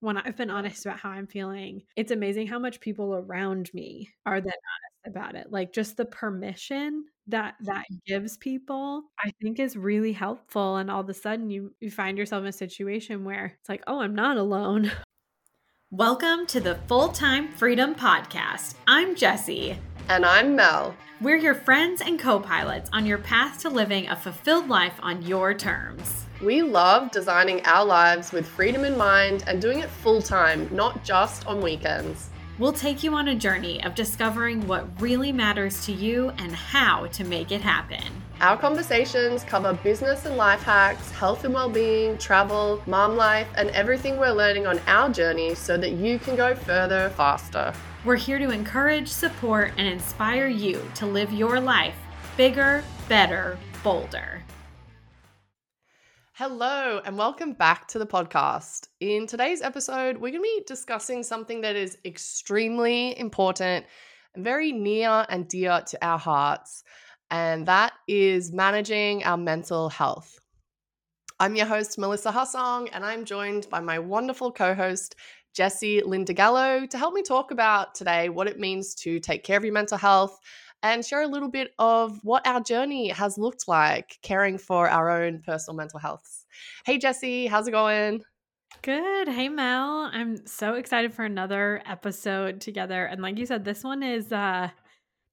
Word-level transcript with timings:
when 0.00 0.18
I've 0.18 0.36
been 0.36 0.50
honest 0.50 0.84
about 0.84 1.00
how 1.00 1.10
I'm 1.10 1.26
feeling, 1.26 1.82
it's 1.96 2.10
amazing 2.10 2.46
how 2.46 2.58
much 2.58 2.80
people 2.80 3.14
around 3.14 3.70
me 3.72 4.10
are 4.26 4.40
then 4.40 4.52
honest 4.52 5.06
about 5.06 5.34
it. 5.34 5.50
Like 5.50 5.72
just 5.72 5.96
the 5.96 6.04
permission 6.04 7.04
that 7.28 7.54
that 7.62 7.84
mm-hmm. 7.90 7.96
gives 8.06 8.36
people, 8.36 9.04
I 9.18 9.32
think 9.40 9.58
is 9.58 9.76
really 9.76 10.12
helpful. 10.12 10.76
And 10.76 10.90
all 10.90 11.00
of 11.00 11.08
a 11.08 11.14
sudden 11.14 11.50
you 11.50 11.74
you 11.80 11.90
find 11.90 12.18
yourself 12.18 12.42
in 12.42 12.48
a 12.48 12.52
situation 12.52 13.24
where 13.24 13.56
it's 13.58 13.68
like, 13.68 13.82
oh, 13.86 14.00
I'm 14.00 14.14
not 14.14 14.36
alone. 14.36 14.92
Welcome 15.90 16.46
to 16.46 16.60
the 16.60 16.74
Full 16.88 17.08
Time 17.08 17.48
Freedom 17.52 17.94
Podcast. 17.94 18.74
I'm 18.86 19.14
Jessie. 19.14 19.78
And 20.08 20.26
I'm 20.26 20.54
Mel. 20.54 20.94
We're 21.20 21.36
your 21.36 21.54
friends 21.54 22.02
and 22.02 22.18
co 22.18 22.38
pilots 22.38 22.90
on 22.92 23.06
your 23.06 23.18
path 23.18 23.60
to 23.62 23.70
living 23.70 24.08
a 24.08 24.16
fulfilled 24.16 24.68
life 24.68 24.98
on 25.00 25.22
your 25.22 25.54
terms. 25.54 26.25
We 26.42 26.60
love 26.60 27.12
designing 27.12 27.64
our 27.64 27.82
lives 27.82 28.30
with 28.30 28.46
freedom 28.46 28.84
in 28.84 28.98
mind 28.98 29.44
and 29.46 29.60
doing 29.60 29.78
it 29.78 29.88
full 29.88 30.20
time, 30.20 30.68
not 30.70 31.02
just 31.02 31.46
on 31.46 31.62
weekends. 31.62 32.28
We'll 32.58 32.74
take 32.74 33.02
you 33.02 33.14
on 33.14 33.28
a 33.28 33.34
journey 33.34 33.82
of 33.82 33.94
discovering 33.94 34.66
what 34.66 35.00
really 35.00 35.32
matters 35.32 35.86
to 35.86 35.92
you 35.92 36.28
and 36.36 36.52
how 36.52 37.06
to 37.06 37.24
make 37.24 37.52
it 37.52 37.62
happen. 37.62 38.04
Our 38.42 38.58
conversations 38.58 39.44
cover 39.44 39.72
business 39.82 40.26
and 40.26 40.36
life 40.36 40.62
hacks, 40.62 41.10
health 41.10 41.44
and 41.44 41.54
well-being, 41.54 42.18
travel, 42.18 42.82
mom 42.86 43.16
life, 43.16 43.48
and 43.56 43.70
everything 43.70 44.18
we're 44.18 44.30
learning 44.30 44.66
on 44.66 44.78
our 44.86 45.08
journey 45.08 45.54
so 45.54 45.78
that 45.78 45.92
you 45.92 46.18
can 46.18 46.36
go 46.36 46.54
further 46.54 47.08
faster. 47.16 47.72
We're 48.04 48.16
here 48.16 48.38
to 48.38 48.50
encourage, 48.50 49.08
support, 49.08 49.72
and 49.78 49.88
inspire 49.88 50.48
you 50.48 50.82
to 50.96 51.06
live 51.06 51.32
your 51.32 51.60
life 51.60 51.94
bigger, 52.36 52.84
better, 53.08 53.58
bolder. 53.82 54.42
Hello, 56.38 57.00
and 57.02 57.16
welcome 57.16 57.54
back 57.54 57.88
to 57.88 57.98
the 57.98 58.06
podcast. 58.06 58.88
In 59.00 59.26
today's 59.26 59.62
episode, 59.62 60.16
we're 60.18 60.32
going 60.32 60.34
to 60.34 60.40
be 60.42 60.64
discussing 60.66 61.22
something 61.22 61.62
that 61.62 61.76
is 61.76 61.96
extremely 62.04 63.18
important 63.18 63.86
and 64.34 64.44
very 64.44 64.70
near 64.70 65.24
and 65.30 65.48
dear 65.48 65.80
to 65.86 66.04
our 66.04 66.18
hearts, 66.18 66.84
and 67.30 67.64
that 67.64 67.94
is 68.06 68.52
managing 68.52 69.24
our 69.24 69.38
mental 69.38 69.88
health. 69.88 70.38
I'm 71.40 71.56
your 71.56 71.64
host, 71.64 71.96
Melissa 71.96 72.32
Hussong, 72.32 72.90
and 72.92 73.02
I'm 73.02 73.24
joined 73.24 73.66
by 73.70 73.80
my 73.80 73.98
wonderful 73.98 74.52
co 74.52 74.74
host, 74.74 75.16
Jessie 75.54 76.02
Lindagallo, 76.02 76.86
to 76.90 76.98
help 76.98 77.14
me 77.14 77.22
talk 77.22 77.50
about 77.50 77.94
today 77.94 78.28
what 78.28 78.46
it 78.46 78.60
means 78.60 78.94
to 78.96 79.20
take 79.20 79.42
care 79.42 79.56
of 79.56 79.64
your 79.64 79.72
mental 79.72 79.96
health 79.96 80.38
and 80.82 81.04
share 81.04 81.22
a 81.22 81.26
little 81.26 81.48
bit 81.48 81.72
of 81.78 82.18
what 82.22 82.46
our 82.46 82.60
journey 82.60 83.08
has 83.08 83.38
looked 83.38 83.66
like 83.68 84.18
caring 84.22 84.58
for 84.58 84.88
our 84.88 85.10
own 85.10 85.42
personal 85.44 85.76
mental 85.76 85.98
health. 85.98 86.44
Hey, 86.84 86.98
Jessie, 86.98 87.46
how's 87.46 87.68
it 87.68 87.72
going? 87.72 88.22
Good. 88.82 89.28
Hey, 89.28 89.48
Mel. 89.48 90.10
I'm 90.12 90.46
so 90.46 90.74
excited 90.74 91.12
for 91.12 91.24
another 91.24 91.82
episode 91.86 92.60
together. 92.60 93.04
And 93.04 93.22
like 93.22 93.38
you 93.38 93.46
said, 93.46 93.64
this 93.64 93.82
one 93.82 94.02
is 94.02 94.32
uh 94.32 94.68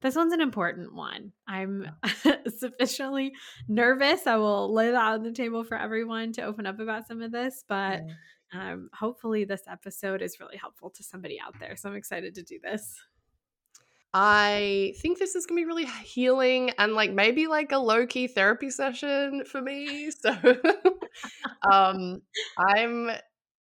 this 0.02 0.16
one's 0.18 0.34
an 0.34 0.42
important 0.42 0.94
one. 0.94 1.32
I'm 1.48 1.88
sufficiently 2.58 3.32
nervous. 3.70 4.28
I 4.28 4.36
will 4.36 4.74
lay 4.74 4.92
that 4.92 5.14
on 5.14 5.24
the 5.24 5.32
table 5.32 5.64
for 5.64 5.78
everyone 5.78 6.34
to 6.34 6.44
open 6.44 6.66
up 6.66 6.80
about 6.80 7.08
some 7.08 7.22
of 7.22 7.32
this, 7.32 7.64
but 7.70 8.02
um, 8.54 8.90
hopefully 8.94 9.46
this 9.46 9.62
episode 9.68 10.22
is 10.22 10.42
really 10.42 10.58
helpful 10.58 10.90
to 10.90 11.04
somebody 11.04 11.40
out 11.40 11.58
there. 11.58 11.78
So 11.78 11.90
I'm 11.90 11.96
excited 11.96 12.36
to 12.36 12.44
do 12.44 12.60
this. 12.62 13.02
I 14.14 14.94
think 14.98 15.18
this 15.18 15.36
is 15.36 15.46
gonna 15.46 15.60
be 15.60 15.66
really 15.66 15.88
healing 16.04 16.72
and 16.78 16.94
like 16.94 17.12
maybe 17.12 17.48
like 17.48 17.72
a 17.72 17.78
low 17.78 18.06
key 18.06 18.28
therapy 18.28 18.70
session 18.70 19.44
for 19.46 19.62
me. 19.62 20.12
So 20.12 20.36
um, 21.72 22.22
I'm 22.58 23.12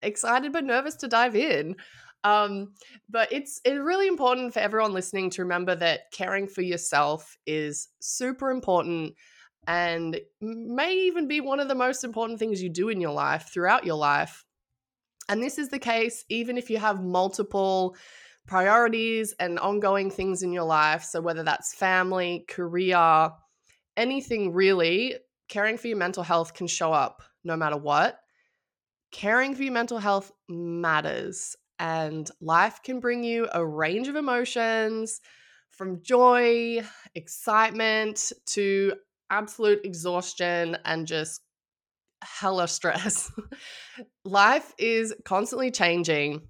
excited 0.01 0.53
but 0.53 0.63
nervous 0.63 0.95
to 0.97 1.07
dive 1.07 1.35
in. 1.35 1.75
Um, 2.23 2.73
but 3.09 3.33
it's 3.33 3.59
it's 3.65 3.79
really 3.79 4.07
important 4.07 4.53
for 4.53 4.59
everyone 4.59 4.93
listening 4.93 5.29
to 5.31 5.41
remember 5.41 5.75
that 5.75 6.11
caring 6.11 6.47
for 6.47 6.61
yourself 6.61 7.35
is 7.45 7.89
super 7.99 8.49
important 8.51 9.15
and 9.67 10.19
may 10.39 10.93
even 10.93 11.27
be 11.27 11.41
one 11.41 11.59
of 11.59 11.67
the 11.67 11.75
most 11.75 12.03
important 12.03 12.37
things 12.39 12.61
you 12.61 12.69
do 12.69 12.89
in 12.89 13.01
your 13.01 13.11
life 13.11 13.49
throughout 13.53 13.85
your 13.85 13.95
life. 13.95 14.45
And 15.27 15.41
this 15.41 15.57
is 15.57 15.69
the 15.69 15.79
case 15.79 16.23
even 16.29 16.57
if 16.57 16.69
you 16.69 16.77
have 16.77 17.03
multiple 17.03 17.95
priorities 18.47 19.33
and 19.39 19.59
ongoing 19.59 20.09
things 20.09 20.43
in 20.43 20.51
your 20.51 20.63
life. 20.63 21.03
So, 21.03 21.21
whether 21.21 21.43
that's 21.43 21.73
family, 21.73 22.45
career, 22.47 23.31
anything 23.97 24.53
really, 24.53 25.15
caring 25.49 25.77
for 25.77 25.87
your 25.87 25.97
mental 25.97 26.23
health 26.23 26.53
can 26.53 26.67
show 26.67 26.93
up 26.93 27.21
no 27.43 27.55
matter 27.55 27.77
what. 27.77 28.19
Caring 29.11 29.53
for 29.55 29.63
your 29.63 29.73
mental 29.73 29.99
health 29.99 30.31
matters, 30.49 31.55
and 31.79 32.29
life 32.41 32.81
can 32.83 32.99
bring 32.99 33.23
you 33.23 33.47
a 33.53 33.65
range 33.65 34.07
of 34.07 34.15
emotions 34.15 35.21
from 35.69 36.01
joy, 36.01 36.81
excitement 37.15 38.31
to 38.45 38.93
absolute 39.29 39.81
exhaustion 39.83 40.77
and 40.85 41.07
just 41.07 41.41
hella 42.21 42.67
stress. 42.67 43.31
life 44.25 44.73
is 44.77 45.13
constantly 45.25 45.71
changing, 45.71 46.41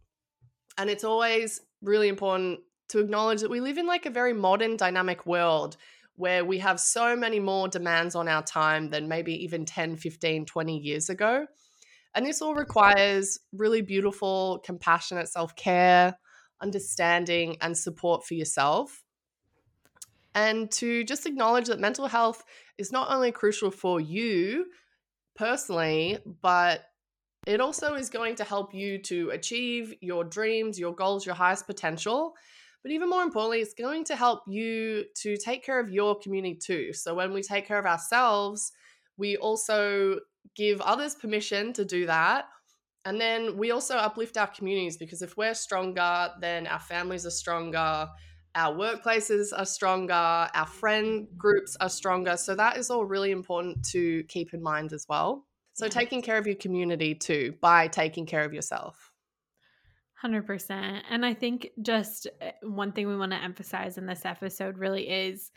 and 0.77 0.89
it's 0.89 1.03
always 1.03 1.61
really 1.83 2.07
important 2.07 2.59
to 2.89 2.99
acknowledge 2.99 3.41
that 3.41 3.49
we 3.49 3.59
live 3.59 3.77
in 3.77 3.85
like 3.85 4.05
a 4.05 4.11
very 4.11 4.33
modern 4.33 4.77
dynamic 4.77 5.25
world 5.25 5.77
where 6.15 6.45
we 6.45 6.59
have 6.59 6.79
so 6.79 7.15
many 7.15 7.39
more 7.39 7.67
demands 7.67 8.15
on 8.15 8.27
our 8.27 8.43
time 8.43 8.89
than 8.89 9.07
maybe 9.07 9.43
even 9.43 9.65
10 9.65 9.97
15 9.97 10.45
20 10.45 10.77
years 10.77 11.09
ago. 11.09 11.45
And 12.15 12.25
this 12.25 12.41
all 12.41 12.53
requires 12.53 13.39
really 13.51 13.81
beautiful 13.81 14.61
compassionate 14.63 15.27
self-care 15.27 16.17
understanding 16.61 17.57
and 17.61 17.77
support 17.77 18.25
for 18.25 18.35
yourself. 18.35 19.03
And 20.35 20.71
to 20.73 21.03
just 21.03 21.25
acknowledge 21.25 21.67
that 21.67 21.79
mental 21.79 22.07
health 22.07 22.43
is 22.77 22.91
not 22.91 23.11
only 23.11 23.31
crucial 23.31 23.71
for 23.71 23.99
you 23.99 24.65
personally 25.35 26.19
but 26.41 26.83
it 27.45 27.59
also 27.59 27.95
is 27.95 28.09
going 28.09 28.35
to 28.35 28.43
help 28.43 28.73
you 28.73 28.97
to 28.99 29.29
achieve 29.31 29.93
your 30.01 30.23
dreams, 30.23 30.79
your 30.79 30.93
goals, 30.93 31.25
your 31.25 31.35
highest 31.35 31.67
potential. 31.67 32.33
But 32.83 32.91
even 32.91 33.09
more 33.09 33.23
importantly, 33.23 33.59
it's 33.59 33.73
going 33.73 34.03
to 34.05 34.15
help 34.15 34.41
you 34.47 35.05
to 35.21 35.37
take 35.37 35.63
care 35.63 35.79
of 35.79 35.89
your 35.89 36.17
community 36.19 36.55
too. 36.55 36.93
So 36.93 37.13
when 37.13 37.33
we 37.33 37.41
take 37.41 37.67
care 37.67 37.79
of 37.79 37.85
ourselves, 37.85 38.71
we 39.17 39.37
also 39.37 40.19
give 40.55 40.81
others 40.81 41.15
permission 41.15 41.73
to 41.73 41.85
do 41.85 42.05
that. 42.05 42.45
And 43.05 43.19
then 43.19 43.57
we 43.57 43.71
also 43.71 43.95
uplift 43.95 44.37
our 44.37 44.47
communities 44.47 44.97
because 44.97 45.21
if 45.21 45.35
we're 45.35 45.53
stronger, 45.53 46.29
then 46.39 46.67
our 46.67 46.79
families 46.79 47.25
are 47.25 47.31
stronger, 47.31 48.07
our 48.55 48.73
workplaces 48.73 49.47
are 49.55 49.65
stronger, 49.65 50.13
our 50.13 50.67
friend 50.67 51.27
groups 51.37 51.75
are 51.81 51.89
stronger. 51.89 52.37
So 52.37 52.55
that 52.55 52.77
is 52.77 52.89
all 52.89 53.03
really 53.05 53.31
important 53.31 53.83
to 53.91 54.23
keep 54.25 54.53
in 54.53 54.61
mind 54.61 54.93
as 54.93 55.05
well. 55.09 55.45
So, 55.73 55.85
yeah. 55.85 55.89
taking 55.89 56.21
care 56.21 56.37
of 56.37 56.45
your 56.45 56.55
community 56.55 57.15
too 57.15 57.55
by 57.61 57.87
taking 57.87 58.25
care 58.25 58.43
of 58.43 58.53
yourself. 58.53 59.11
100%. 60.23 61.01
And 61.09 61.25
I 61.25 61.33
think 61.33 61.69
just 61.81 62.27
eh, 62.41 62.51
one 62.61 62.91
thing 62.91 63.07
we 63.07 63.17
want 63.17 63.31
to 63.31 63.43
emphasize 63.43 63.97
in 63.97 64.05
this 64.05 64.25
episode 64.25 64.77
really 64.77 65.09
is 65.09 65.51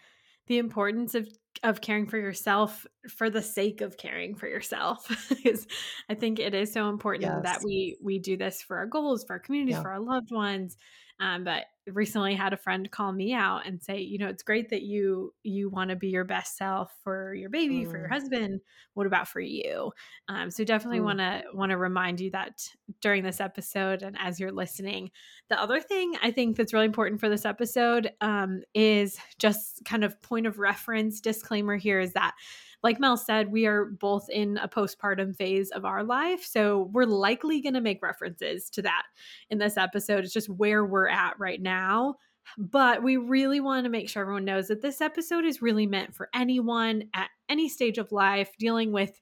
the 0.47 0.59
importance 0.59 1.15
of 1.15 1.29
of 1.63 1.81
caring 1.81 2.07
for 2.07 2.19
yourself 2.19 2.87
for 3.09 3.31
the 3.31 3.41
sake 3.41 3.81
of 3.81 3.97
caring 3.97 4.35
for 4.35 4.47
yourself 4.47 5.07
because 5.29 5.67
i 6.11 6.15
think 6.15 6.39
it 6.39 6.55
is 6.55 6.71
so 6.71 6.91
important 6.91 7.25
yes. 7.25 7.43
that 7.43 7.61
we 7.65 7.97
we 8.03 8.19
do 8.19 8.37
this 8.37 8.61
for 8.63 8.77
our 8.77 8.87
goals 8.87 9.25
for 9.25 9.35
our 9.35 9.39
communities 9.39 9.75
yeah. 9.75 9.83
for 9.83 9.91
our 9.91 10.01
loved 10.01 10.31
ones 10.31 10.77
um, 11.19 11.45
but 11.45 11.65
recently 11.87 12.35
had 12.35 12.53
a 12.53 12.57
friend 12.57 12.91
call 12.91 13.13
me 13.13 13.33
out 13.33 13.67
and 13.67 13.81
say, 13.81 14.01
you 14.01 14.19
know, 14.19 14.29
it's 14.29 14.43
great 14.43 14.71
that 14.71 14.83
you 14.83 15.33
you 15.43 15.71
want 15.71 15.91
to 15.91 15.97
be 15.97 16.09
your 16.09 16.25
best 16.25 16.57
self 16.57 16.93
for 17.03 17.33
your 17.35 17.49
baby, 17.49 17.85
mm. 17.85 17.91
for 17.91 17.99
your 17.99 18.09
mm. 18.09 18.13
husband. 18.13 18.61
What 18.95 19.07
about 19.07 19.29
for 19.29 19.41
you? 19.41 19.93
Um, 20.29 20.51
so 20.51 20.65
definitely 20.65 21.01
want 21.01 21.19
to 21.21 21.45
want 21.55 21.71
to 21.71 21.79
remind 21.79 22.21
you 22.21 22.31
that 22.33 22.69
during 23.01 23.23
this 23.23 23.41
episode 23.41 24.03
and 24.03 24.17
as 24.19 24.41
you're 24.41 24.53
listening. 24.53 25.11
The 25.49 25.61
other 25.61 25.81
thing 25.81 26.15
I 26.23 26.33
think 26.33 26.57
that's 26.57 26.73
really 26.73 26.87
important 26.87 27.21
for 27.21 27.29
this 27.29 27.45
episode 27.45 28.11
um, 28.21 28.63
is 28.75 29.19
just 29.39 29.85
kind 29.85 30.05
of 30.05 30.21
point 30.23 30.47
of 30.47 30.59
reference 30.59 31.21
disclaimer 31.21 31.77
here 31.77 32.01
is 32.01 32.13
that 32.15 32.35
like 32.83 33.01
Mel 33.01 33.17
said, 33.17 33.51
we 33.51 33.67
are 33.67 33.87
both 33.87 34.29
in 34.31 34.59
a 34.59 34.69
postpartum 34.69 35.35
phase 35.37 35.71
of 35.71 35.85
our 35.85 36.05
life. 36.05 36.45
So 36.45 36.91
we're 36.93 37.05
likely 37.05 37.61
going 37.61 37.75
to 37.75 37.81
make 37.81 38.03
references 38.03 38.71
to 38.71 38.83
that 38.83 39.03
in 39.51 39.59
this 39.59 39.77
episode. 39.77 40.25
It's 40.25 40.33
just 40.33 40.49
where 40.49 40.85
we're 40.85 41.09
at 41.09 41.39
right 41.39 41.61
now. 41.61 42.17
But 42.59 43.03
we 43.03 43.17
really 43.17 43.61
want 43.61 43.85
to 43.85 43.91
make 43.91 44.09
sure 44.09 44.23
everyone 44.23 44.45
knows 44.45 44.69
that 44.69 44.81
this 44.81 45.01
episode 45.01 45.45
is 45.45 45.63
really 45.63 45.87
meant 45.87 46.15
for 46.15 46.29
anyone 46.33 47.05
at 47.13 47.29
any 47.49 47.69
stage 47.69 47.99
of 47.99 48.13
life 48.13 48.51
dealing 48.59 48.93
with 48.93 49.21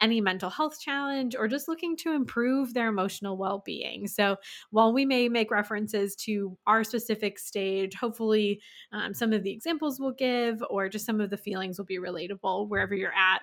any 0.00 0.20
mental 0.20 0.50
health 0.50 0.80
challenge 0.80 1.34
or 1.36 1.48
just 1.48 1.68
looking 1.68 1.96
to 1.96 2.12
improve 2.12 2.74
their 2.74 2.88
emotional 2.88 3.36
well 3.36 3.62
being. 3.64 4.06
So, 4.06 4.36
while 4.70 4.92
we 4.92 5.04
may 5.04 5.28
make 5.28 5.50
references 5.50 6.14
to 6.16 6.56
our 6.66 6.84
specific 6.84 7.38
stage, 7.38 7.94
hopefully 7.94 8.60
um, 8.92 9.14
some 9.14 9.32
of 9.32 9.42
the 9.42 9.52
examples 9.52 10.00
we'll 10.00 10.12
give 10.12 10.62
or 10.70 10.88
just 10.88 11.06
some 11.06 11.20
of 11.20 11.30
the 11.30 11.36
feelings 11.36 11.78
will 11.78 11.84
be 11.84 11.98
relatable 11.98 12.68
wherever 12.68 12.94
you're 12.94 13.12
at. 13.12 13.40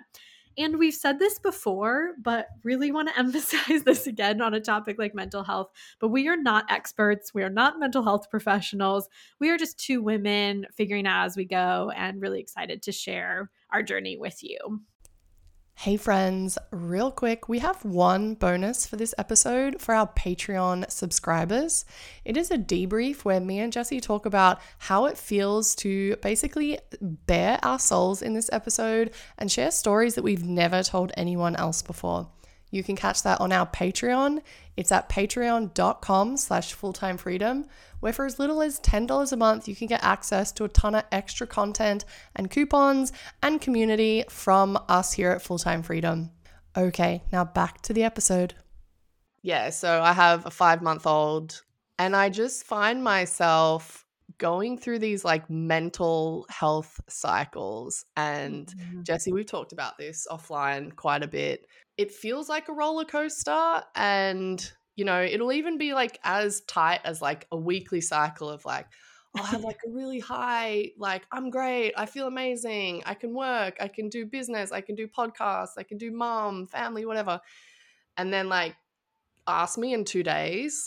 And 0.58 0.78
we've 0.78 0.94
said 0.94 1.18
this 1.18 1.40
before, 1.40 2.12
but 2.22 2.48
really 2.64 2.92
want 2.92 3.10
to 3.10 3.20
emphasize 3.20 3.84
this 3.84 4.08
again 4.08 4.42
on 4.42 4.54
a 4.54 4.60
topic 4.60 4.98
like 5.00 5.16
mental 5.16 5.44
health. 5.44 5.72
But 6.00 6.10
we 6.10 6.28
are 6.28 6.38
not 6.38 6.70
experts. 6.70 7.34
We 7.34 7.44
are 7.44 7.50
not 7.50 7.80
mental 7.80 8.04
health 8.04 8.30
professionals. 8.30 9.08
We 9.40 9.50
are 9.50 9.58
just 9.58 9.80
two 9.80 10.02
women 10.02 10.68
figuring 10.76 11.08
out 11.08 11.26
as 11.26 11.38
we 11.38 11.46
go 11.46 11.92
and 11.96 12.22
really 12.22 12.40
excited 12.40 12.82
to 12.84 12.92
share 12.92 13.50
our 13.72 13.84
journey 13.84 14.18
with 14.18 14.44
you. 14.44 14.82
Hey, 15.82 15.98
friends, 15.98 16.60
real 16.70 17.10
quick, 17.10 17.50
we 17.50 17.58
have 17.58 17.84
one 17.84 18.36
bonus 18.36 18.86
for 18.86 18.98
this 18.98 19.16
episode 19.18 19.82
for 19.82 19.96
our 19.96 20.06
Patreon 20.06 20.92
subscribers. 20.92 21.86
It 22.24 22.38
is 22.38 22.52
a 22.52 22.60
debrief 22.60 23.26
where 23.26 23.40
me 23.40 23.58
and 23.58 23.74
Jessie 23.74 24.00
talk 24.00 24.28
about 24.28 24.62
how 24.78 25.08
it 25.08 25.18
feels 25.18 25.74
to 25.78 26.18
basically 26.18 26.78
bare 27.02 27.58
our 27.64 27.80
souls 27.80 28.22
in 28.22 28.36
this 28.36 28.48
episode 28.54 29.10
and 29.40 29.52
share 29.52 29.72
stories 29.72 30.14
that 30.14 30.24
we've 30.24 30.46
never 30.46 30.84
told 30.84 31.14
anyone 31.18 31.56
else 31.56 31.82
before. 31.82 32.30
You 32.72 32.84
can 32.84 32.96
catch 32.96 33.24
that 33.24 33.40
on 33.42 33.52
our 33.52 33.68
Patreon. 33.68 34.42
It's 34.78 34.92
at 34.92 35.10
patreon.com 35.10 36.38
slash 36.38 36.76
fulltime 36.76 37.20
freedom, 37.20 37.66
where 38.00 38.14
for 38.14 38.26
as 38.26 38.40
little 38.40 38.62
as 38.62 38.80
$10 38.80 39.32
a 39.32 39.38
month, 39.38 39.68
you 39.68 39.76
can 39.76 39.88
get 39.88 40.04
access 40.04 40.52
to 40.54 40.64
a 40.64 40.70
ton 40.70 40.96
of 40.96 41.04
extra 41.12 41.46
content 41.46 42.06
and 42.36 42.50
coupons 42.50 43.12
and 43.44 43.62
community 43.62 44.24
from 44.30 44.80
us 44.88 45.14
here 45.14 45.32
at 45.32 45.44
Fulltime 45.44 45.84
Freedom. 45.84 46.32
Okay, 46.76 47.24
now 47.32 47.44
back 47.44 47.82
to 47.82 47.94
the 47.94 48.04
episode. 48.04 48.56
Yeah, 49.44 49.70
so 49.72 50.02
I 50.02 50.14
have 50.14 50.46
a 50.46 50.52
five 50.52 50.82
month 50.82 51.06
old, 51.06 51.62
and 52.00 52.16
I 52.16 52.30
just 52.30 52.66
find 52.66 53.04
myself 53.04 54.06
going 54.38 54.78
through 54.78 55.00
these 55.00 55.26
like 55.26 55.50
mental 55.50 56.48
health 56.50 57.00
cycles. 57.10 58.06
And 58.16 58.68
mm-hmm. 58.68 59.04
Jessie, 59.04 59.34
we've 59.34 59.46
talked 59.46 59.74
about 59.74 59.98
this 59.98 60.26
offline 60.32 60.96
quite 60.96 61.24
a 61.24 61.28
bit 61.28 61.68
it 62.02 62.12
feels 62.12 62.50
like 62.50 62.68
a 62.68 62.74
roller 62.74 63.06
coaster 63.06 63.84
and 63.96 64.72
you 64.96 65.06
know 65.06 65.22
it'll 65.22 65.52
even 65.52 65.78
be 65.78 65.94
like 65.94 66.20
as 66.24 66.62
tight 66.62 67.00
as 67.04 67.22
like 67.22 67.48
a 67.52 67.58
weekly 67.58 68.02
cycle 68.02 68.50
of 68.50 68.66
like 68.66 68.88
I'll 69.38 69.46
have 69.46 69.64
like 69.64 69.80
a 69.88 69.90
really 69.90 70.20
high, 70.20 70.92
like, 70.98 71.26
I'm 71.32 71.50
great. 71.50 71.94
I 71.96 72.06
feel 72.06 72.28
amazing. 72.28 73.04
I 73.06 73.14
can 73.14 73.34
work. 73.34 73.78
I 73.80 73.88
can 73.88 74.10
do 74.10 74.26
business. 74.26 74.74
I 74.74 74.82
can 74.82 74.96
do 74.96 75.08
podcasts. 75.08 75.78
I 75.78 75.84
can 75.84 75.98
do 75.98 76.12
mom, 76.12 76.68
family, 76.68 77.06
whatever. 77.06 77.40
And 78.18 78.34
then, 78.34 78.50
like, 78.50 78.76
ask 79.48 79.78
me 79.78 79.94
in 79.94 80.04
two 80.04 80.22
days. 80.22 80.84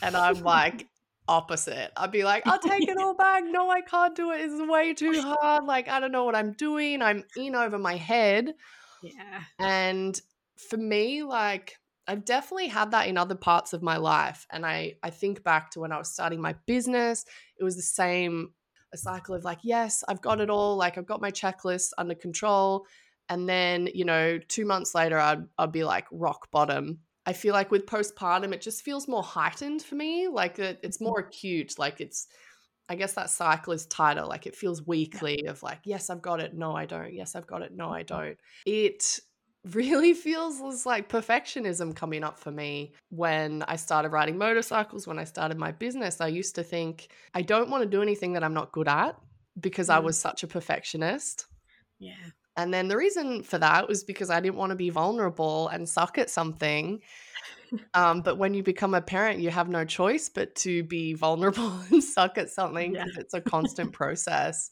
And 0.00 0.16
I'm 0.16 0.40
like, 0.42 0.86
opposite. 1.28 1.92
I'd 1.96 2.12
be 2.12 2.24
like, 2.24 2.46
I'll 2.46 2.58
take 2.58 2.88
it 2.88 2.96
all 2.96 3.14
back. 3.18 3.44
No, 3.44 3.70
I 3.70 3.82
can't 3.82 4.14
do 4.14 4.30
it. 4.32 4.40
It's 4.40 4.70
way 4.70 4.94
too 4.94 5.20
hard. 5.20 5.64
Like, 5.64 5.88
I 5.88 6.00
don't 6.00 6.12
know 6.12 6.24
what 6.24 6.34
I'm 6.34 6.52
doing. 6.52 7.02
I'm 7.02 7.24
in 7.36 7.54
over 7.54 7.78
my 7.78 7.96
head. 7.96 8.54
Yeah. 9.02 9.42
And 9.58 10.18
for 10.56 10.76
me, 10.76 11.22
like 11.22 11.76
I've 12.08 12.24
definitely 12.24 12.68
had 12.68 12.92
that 12.92 13.08
in 13.08 13.18
other 13.18 13.34
parts 13.34 13.72
of 13.72 13.82
my 13.82 13.96
life. 13.96 14.46
And 14.50 14.64
I, 14.64 14.94
I 15.02 15.10
think 15.10 15.42
back 15.42 15.70
to 15.72 15.80
when 15.80 15.92
I 15.92 15.98
was 15.98 16.12
starting 16.12 16.40
my 16.40 16.54
business, 16.66 17.24
it 17.58 17.64
was 17.64 17.76
the 17.76 17.82
same 17.82 18.50
a 18.92 18.96
cycle 18.96 19.34
of 19.34 19.44
like, 19.44 19.58
yes, 19.62 20.04
I've 20.08 20.20
got 20.20 20.40
it 20.40 20.50
all, 20.50 20.76
like 20.76 20.96
I've 20.96 21.06
got 21.06 21.20
my 21.20 21.30
checklist 21.30 21.90
under 21.98 22.14
control. 22.14 22.86
And 23.28 23.48
then, 23.48 23.88
you 23.92 24.04
know, 24.04 24.38
two 24.38 24.64
months 24.64 24.94
later, 24.94 25.18
I'd, 25.18 25.44
I'd 25.58 25.72
be 25.72 25.82
like 25.82 26.06
rock 26.12 26.48
bottom. 26.52 27.00
I 27.26 27.32
feel 27.32 27.52
like 27.52 27.72
with 27.72 27.86
postpartum, 27.86 28.52
it 28.52 28.60
just 28.60 28.84
feels 28.84 29.08
more 29.08 29.24
heightened 29.24 29.82
for 29.82 29.96
me. 29.96 30.28
Like 30.28 30.60
it, 30.60 30.78
it's 30.84 31.00
more 31.00 31.18
acute. 31.18 31.76
Like 31.76 32.00
it's, 32.00 32.28
I 32.88 32.94
guess 32.94 33.14
that 33.14 33.30
cycle 33.30 33.72
is 33.72 33.86
tighter. 33.86 34.24
Like 34.24 34.46
it 34.46 34.54
feels 34.54 34.86
weekly 34.86 35.46
of 35.46 35.60
like, 35.64 35.80
yes, 35.84 36.08
I've 36.08 36.22
got 36.22 36.40
it. 36.40 36.54
No, 36.54 36.76
I 36.76 36.86
don't. 36.86 37.12
Yes, 37.12 37.34
I've 37.34 37.48
got 37.48 37.62
it. 37.62 37.72
No, 37.74 37.90
I 37.90 38.04
mm-hmm. 38.04 38.16
don't. 38.16 38.38
It 38.64 39.18
really 39.72 40.14
feels 40.26 40.86
like 40.86 41.08
perfectionism 41.08 41.94
coming 41.94 42.24
up 42.24 42.38
for 42.38 42.50
me 42.50 42.92
when 43.10 43.62
I 43.68 43.76
started 43.76 44.10
riding 44.10 44.38
motorcycles, 44.38 45.06
when 45.06 45.18
I 45.18 45.24
started 45.24 45.58
my 45.58 45.72
business. 45.72 46.20
I 46.20 46.28
used 46.28 46.54
to 46.56 46.62
think 46.62 47.08
I 47.34 47.42
don't 47.42 47.70
want 47.70 47.82
to 47.82 47.88
do 47.88 48.02
anything 48.02 48.32
that 48.34 48.44
I'm 48.44 48.54
not 48.54 48.72
good 48.72 48.88
at 48.88 49.16
because 49.58 49.88
mm. 49.88 49.94
I 49.94 49.98
was 49.98 50.18
such 50.18 50.42
a 50.42 50.46
perfectionist. 50.46 51.46
Yeah. 51.98 52.12
And 52.56 52.72
then 52.72 52.88
the 52.88 52.96
reason 52.96 53.42
for 53.42 53.58
that 53.58 53.86
was 53.86 54.02
because 54.02 54.30
I 54.30 54.40
didn't 54.40 54.56
want 54.56 54.70
to 54.70 54.76
be 54.76 54.90
vulnerable 54.90 55.68
and 55.68 55.88
suck 55.88 56.16
at 56.18 56.30
something. 56.30 57.00
Um, 57.94 58.22
but 58.22 58.38
when 58.38 58.54
you 58.54 58.62
become 58.62 58.94
a 58.94 59.02
parent, 59.02 59.40
you 59.40 59.50
have 59.50 59.68
no 59.68 59.84
choice 59.84 60.28
but 60.28 60.54
to 60.56 60.84
be 60.84 61.14
vulnerable 61.14 61.72
and 61.90 62.02
suck 62.02 62.38
at 62.38 62.50
something 62.50 62.92
because 62.92 63.12
yeah. 63.14 63.20
it's 63.20 63.34
a 63.34 63.40
constant 63.54 63.92
process. 63.92 64.70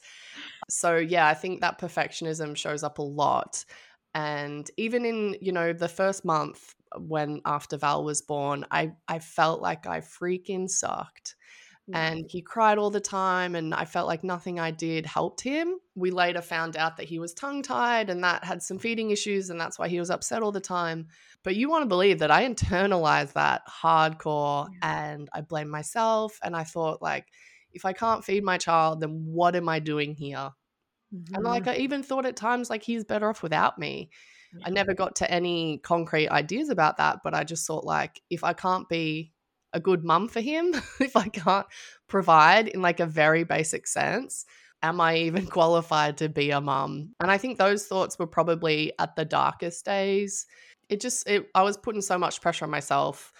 So, 0.69 0.96
yeah, 0.96 1.26
I 1.26 1.35
think 1.35 1.61
that 1.61 1.79
perfectionism 1.79 2.56
shows 2.56 2.82
up 2.82 2.99
a 2.99 3.02
lot. 3.02 3.64
And 4.15 4.71
even 4.77 5.05
in, 5.05 5.37
you 5.41 5.53
know, 5.53 5.73
the 5.73 5.89
first 5.89 6.25
month 6.25 6.75
when 6.97 7.41
after 7.45 7.77
Val 7.77 8.05
was 8.05 8.23
born, 8.23 8.65
I, 8.71 8.93
I 9.09 9.19
felt 9.19 9.61
like 9.61 9.87
I 9.87 10.01
freaking 10.01 10.71
sucked. 10.71 11.35
And 11.93 12.25
mm. 12.25 12.31
he 12.31 12.41
cried 12.41 12.79
all 12.79 12.91
the 12.91 13.01
time, 13.01 13.55
and 13.55 13.75
I 13.75 13.85
felt 13.85 14.07
like 14.07 14.25
nothing 14.25 14.59
I 14.59 14.71
did 14.71 15.05
helped 15.05 15.43
him. 15.43 15.75
We 15.95 16.11
later 16.11 16.41
found 16.41 16.79
out 16.79 16.97
that 16.97 17.07
he 17.07 17.19
was 17.19 17.35
tongue 17.35 17.63
tied 17.63 18.09
and 18.09 18.25
that 18.25 18.43
had 18.43 18.63
some 18.63 18.79
feeding 18.79 19.11
issues, 19.11 19.51
and 19.51 19.61
that's 19.61 19.79
why 19.79 19.89
he 19.89 20.01
was 20.01 20.09
upset 20.09 20.43
all 20.43 20.53
the 20.53 20.61
time. 20.61 21.09
But 21.43 21.57
you 21.57 21.69
want 21.69 21.83
to 21.83 21.89
believe 21.89 22.21
that 22.21 22.31
I 22.31 22.49
internalized 22.49 23.35
that 23.35 23.63
hardcore 23.69 24.69
and 24.81 25.29
I 25.35 25.43
blamed 25.43 25.71
myself. 25.71 26.39
And 26.43 26.57
I 26.57 26.65
thought, 26.65 27.03
like, 27.03 27.27
if 27.75 27.85
I 27.85 27.93
can't 27.93 28.25
feed 28.25 28.45
my 28.45 28.57
child, 28.57 29.01
then 29.01 29.27
what 29.27 29.55
am 29.55 29.69
I 29.69 29.79
doing 29.79 30.15
here? 30.15 30.53
Mm-hmm. 31.15 31.35
And 31.35 31.45
like 31.45 31.69
I 31.69 31.77
even 31.77 32.03
thought 32.03 32.27
at 32.27 32.37
times 32.37 32.71
like 32.71 32.83
he's 32.83 33.05
better 33.05 33.29
off 33.29 33.43
without 33.43 33.79
me. 33.79 34.11
Yeah. 34.53 34.67
I 34.67 34.71
never 34.71 34.95
got 34.95 35.17
to 35.17 35.31
any 35.31 35.79
concrete 35.79 36.29
ideas 36.29 36.69
about 36.69 36.97
that, 36.97 37.21
but 37.23 37.35
I 37.35 37.45
just 37.45 37.67
thought 37.67 37.85
like 37.85 38.21
if 38.31 38.43
I 38.45 38.53
can't 38.53 38.89
be 38.89 39.33
a 39.73 39.81
good 39.81 40.05
mum 40.05 40.29
for 40.29 40.41
him, 40.41 40.75
if 41.01 41.17
I 41.17 41.29
can't 41.29 41.67
provide 42.09 42.69
in 42.69 42.83
like 42.83 43.01
a 43.01 43.07
very 43.07 43.45
basic 43.45 43.87
sense, 43.87 44.45
am 44.83 45.01
I 45.01 45.17
even 45.19 45.47
qualified 45.59 46.19
to 46.19 46.29
be 46.29 46.51
a 46.51 46.61
mum? 46.61 47.15
And 47.21 47.31
I 47.31 47.39
think 47.39 47.59
those 47.59 47.87
thoughts 47.87 48.19
were 48.19 48.27
probably 48.27 48.93
at 48.99 49.17
the 49.17 49.25
darkest 49.25 49.85
days. 49.85 50.47
It 50.89 51.01
just 51.01 51.29
it 51.29 51.49
I 51.55 51.63
was 51.63 51.77
putting 51.77 52.03
so 52.03 52.19
much 52.19 52.41
pressure 52.41 52.65
on 52.65 52.71
myself. 52.71 53.33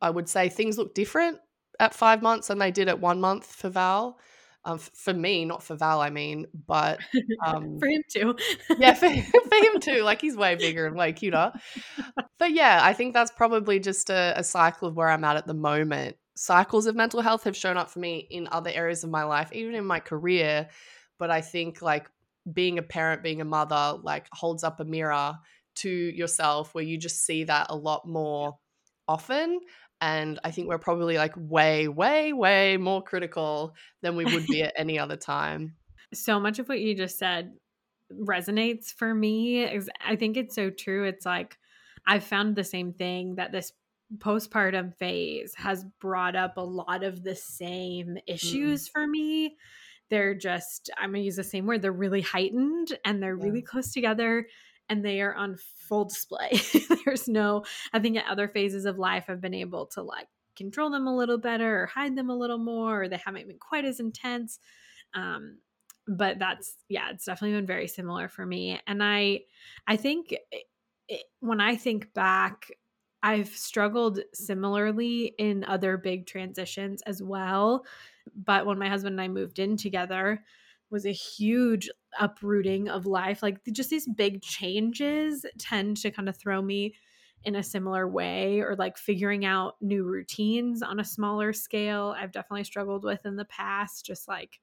I 0.00 0.10
would 0.10 0.28
say 0.28 0.48
things 0.48 0.78
look 0.78 0.94
different 0.94 1.38
at 1.78 1.94
5 1.94 2.22
months 2.22 2.48
than 2.48 2.58
they 2.58 2.70
did 2.70 2.88
at 2.88 3.00
1 3.00 3.20
month 3.20 3.46
for 3.46 3.68
Val 3.68 4.18
um, 4.64 4.78
for 4.78 5.12
me, 5.12 5.44
not 5.44 5.62
for 5.62 5.74
Val, 5.74 6.00
I 6.00 6.10
mean, 6.10 6.46
but 6.66 7.00
um, 7.44 7.78
for 7.78 7.88
him 7.88 8.02
too. 8.08 8.36
yeah, 8.78 8.94
for, 8.94 9.08
for, 9.48 9.56
him 9.56 9.80
too. 9.80 10.02
Like 10.02 10.20
he's 10.20 10.36
way 10.36 10.54
bigger 10.54 10.86
and 10.86 10.96
way 10.96 11.12
cuter. 11.12 11.52
But 12.38 12.52
yeah, 12.52 12.80
I 12.82 12.92
think 12.92 13.14
that's 13.14 13.30
probably 13.30 13.80
just 13.80 14.10
a, 14.10 14.34
a 14.36 14.44
cycle 14.44 14.88
of 14.88 14.96
where 14.96 15.08
I'm 15.08 15.24
at 15.24 15.36
at 15.36 15.46
the 15.46 15.54
moment. 15.54 16.16
Cycles 16.36 16.86
of 16.86 16.96
mental 16.96 17.20
health 17.20 17.44
have 17.44 17.56
shown 17.56 17.76
up 17.76 17.90
for 17.90 17.98
me 17.98 18.26
in 18.30 18.48
other 18.50 18.70
areas 18.70 19.04
of 19.04 19.10
my 19.10 19.24
life, 19.24 19.52
even 19.52 19.74
in 19.74 19.84
my 19.84 20.00
career. 20.00 20.68
But 21.18 21.30
I 21.30 21.40
think 21.40 21.82
like 21.82 22.08
being 22.50 22.78
a 22.78 22.82
parent, 22.82 23.22
being 23.22 23.40
a 23.40 23.44
mother, 23.44 23.98
like 24.02 24.26
holds 24.32 24.64
up 24.64 24.80
a 24.80 24.84
mirror 24.84 25.34
to 25.74 25.90
yourself 25.90 26.74
where 26.74 26.84
you 26.84 26.98
just 26.98 27.24
see 27.24 27.44
that 27.44 27.66
a 27.70 27.76
lot 27.76 28.06
more 28.06 28.58
often 29.08 29.60
and 30.02 30.40
I 30.42 30.50
think 30.50 30.66
we're 30.66 30.78
probably 30.78 31.16
like 31.16 31.32
way, 31.36 31.86
way, 31.86 32.32
way 32.32 32.76
more 32.76 33.02
critical 33.02 33.76
than 34.02 34.16
we 34.16 34.24
would 34.24 34.46
be 34.48 34.62
at 34.64 34.74
any 34.76 34.98
other 34.98 35.16
time. 35.16 35.76
So 36.12 36.40
much 36.40 36.58
of 36.58 36.68
what 36.68 36.80
you 36.80 36.96
just 36.96 37.20
said 37.20 37.52
resonates 38.12 38.92
for 38.92 39.14
me. 39.14 39.64
I 40.04 40.16
think 40.16 40.36
it's 40.36 40.56
so 40.56 40.70
true. 40.70 41.04
It's 41.04 41.24
like 41.24 41.56
I've 42.04 42.24
found 42.24 42.56
the 42.56 42.64
same 42.64 42.92
thing 42.92 43.36
that 43.36 43.52
this 43.52 43.72
postpartum 44.18 44.92
phase 44.96 45.54
has 45.54 45.84
brought 46.00 46.34
up 46.34 46.56
a 46.56 46.62
lot 46.62 47.04
of 47.04 47.22
the 47.22 47.36
same 47.36 48.18
issues 48.26 48.88
mm. 48.88 48.92
for 48.92 49.06
me. 49.06 49.56
They're 50.10 50.34
just, 50.34 50.90
I'm 50.98 51.10
going 51.10 51.22
to 51.22 51.26
use 51.26 51.36
the 51.36 51.44
same 51.44 51.64
word, 51.64 51.80
they're 51.80 51.92
really 51.92 52.22
heightened 52.22 52.98
and 53.04 53.22
they're 53.22 53.38
yeah. 53.38 53.44
really 53.44 53.62
close 53.62 53.92
together 53.92 54.48
and 54.88 55.04
they 55.04 55.20
are 55.20 55.34
on 55.34 55.58
full 55.88 56.06
display. 56.06 56.60
There's 57.04 57.28
no, 57.28 57.64
I 57.92 57.98
think 57.98 58.16
at 58.16 58.28
other 58.28 58.48
phases 58.48 58.84
of 58.84 58.98
life, 58.98 59.24
I've 59.28 59.40
been 59.40 59.54
able 59.54 59.86
to 59.86 60.02
like 60.02 60.28
control 60.56 60.90
them 60.90 61.06
a 61.06 61.16
little 61.16 61.38
better 61.38 61.82
or 61.82 61.86
hide 61.86 62.16
them 62.16 62.30
a 62.30 62.36
little 62.36 62.58
more, 62.58 63.02
or 63.02 63.08
they 63.08 63.20
haven't 63.24 63.48
been 63.48 63.58
quite 63.58 63.84
as 63.84 64.00
intense. 64.00 64.58
Um, 65.14 65.58
but 66.06 66.38
that's 66.38 66.76
yeah, 66.88 67.10
it's 67.10 67.24
definitely 67.24 67.56
been 67.56 67.66
very 67.66 67.88
similar 67.88 68.28
for 68.28 68.44
me. 68.44 68.80
And 68.86 69.02
I, 69.02 69.40
I 69.86 69.96
think 69.96 70.34
it, 71.08 71.22
when 71.40 71.60
I 71.60 71.76
think 71.76 72.12
back, 72.12 72.66
I've 73.22 73.48
struggled 73.48 74.20
similarly 74.34 75.34
in 75.38 75.64
other 75.64 75.96
big 75.96 76.26
transitions 76.26 77.02
as 77.02 77.22
well. 77.22 77.84
But 78.34 78.66
when 78.66 78.78
my 78.78 78.88
husband 78.88 79.14
and 79.14 79.20
I 79.20 79.28
moved 79.28 79.58
in 79.58 79.76
together, 79.76 80.42
was 80.90 81.06
a 81.06 81.12
huge 81.12 81.88
uprooting 82.18 82.88
of 82.88 83.06
life. 83.06 83.42
Like 83.42 83.58
just 83.72 83.90
these 83.90 84.08
big 84.08 84.42
changes 84.42 85.44
tend 85.58 85.96
to 85.98 86.10
kind 86.10 86.28
of 86.28 86.36
throw 86.36 86.62
me 86.62 86.94
in 87.44 87.56
a 87.56 87.62
similar 87.62 88.08
way 88.08 88.60
or 88.60 88.76
like 88.76 88.96
figuring 88.96 89.44
out 89.44 89.74
new 89.80 90.04
routines 90.04 90.82
on 90.82 91.00
a 91.00 91.04
smaller 91.04 91.52
scale. 91.52 92.14
I've 92.16 92.32
definitely 92.32 92.64
struggled 92.64 93.04
with 93.04 93.26
in 93.26 93.36
the 93.36 93.44
past, 93.44 94.06
just 94.06 94.28
like 94.28 94.60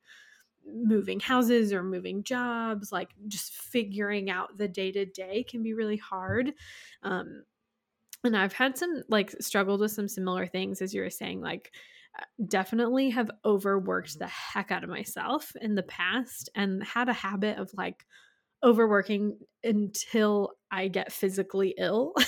moving 0.66 1.20
houses 1.20 1.74
or 1.74 1.84
moving 1.84 2.24
jobs, 2.24 2.92
like 2.92 3.10
just 3.28 3.54
figuring 3.54 4.30
out 4.30 4.58
the 4.58 4.68
day 4.68 4.92
to 4.92 5.06
day 5.06 5.44
can 5.44 5.64
be 5.64 5.74
really 5.74 5.98
hard. 5.98 6.54
Um, 7.04 7.44
and 8.24 8.36
I've 8.36 8.54
had 8.54 8.78
some 8.78 9.04
like 9.10 9.32
struggled 9.42 9.80
with 9.80 9.92
some 9.92 10.08
similar 10.08 10.46
things 10.46 10.82
as 10.82 10.94
you 10.94 11.02
were 11.02 11.10
saying, 11.10 11.42
like 11.42 11.74
definitely 12.48 13.12
have 13.12 13.32
overworked 13.46 14.20
the 14.20 14.28
heck 14.28 14.72
out 14.72 14.84
of 14.84 14.90
myself 14.90 15.52
in 15.62 15.76
the 15.76 15.84
past 15.84 16.50
and 16.56 16.84
had 16.84 17.10
a 17.10 17.14
habit 17.14 17.58
of 17.58 17.72
like 17.76 18.06
overworking 18.64 19.38
until 19.64 20.52
I 20.72 20.88
get 20.88 21.12
physically 21.12 21.76
ill. 21.78 22.14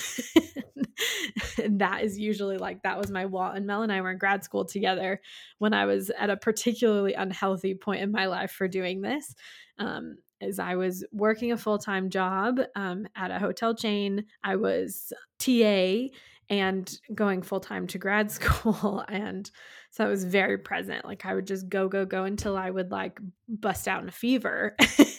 And 1.62 1.80
that 1.80 2.02
is 2.02 2.18
usually 2.18 2.58
like 2.58 2.82
that 2.82 2.98
was 2.98 3.10
my 3.10 3.26
wall. 3.26 3.50
And 3.50 3.66
Mel 3.66 3.82
and 3.82 3.92
I 3.92 4.00
were 4.00 4.10
in 4.10 4.18
grad 4.18 4.44
school 4.44 4.64
together 4.64 5.20
when 5.58 5.74
I 5.74 5.86
was 5.86 6.10
at 6.10 6.30
a 6.30 6.36
particularly 6.36 7.14
unhealthy 7.14 7.74
point 7.74 8.02
in 8.02 8.12
my 8.12 8.26
life 8.26 8.50
for 8.50 8.68
doing 8.68 9.00
this. 9.00 9.34
Um, 9.78 10.16
is 10.40 10.58
I 10.58 10.74
was 10.74 11.04
working 11.12 11.52
a 11.52 11.56
full 11.56 11.78
time 11.78 12.10
job 12.10 12.60
um, 12.74 13.06
at 13.16 13.30
a 13.30 13.38
hotel 13.38 13.74
chain. 13.74 14.24
I 14.42 14.56
was 14.56 15.12
TA 15.38 16.08
and 16.48 16.98
going 17.14 17.42
full 17.42 17.60
time 17.60 17.86
to 17.88 17.98
grad 17.98 18.30
school. 18.30 19.04
And 19.08 19.50
so 19.90 20.04
I 20.04 20.08
was 20.08 20.24
very 20.24 20.58
present. 20.58 21.04
Like 21.04 21.26
I 21.26 21.34
would 21.34 21.46
just 21.46 21.68
go, 21.68 21.88
go, 21.88 22.04
go 22.04 22.24
until 22.24 22.56
I 22.56 22.70
would 22.70 22.90
like 22.90 23.18
bust 23.48 23.88
out 23.88 24.02
in 24.02 24.08
a 24.08 24.12
fever. 24.12 24.76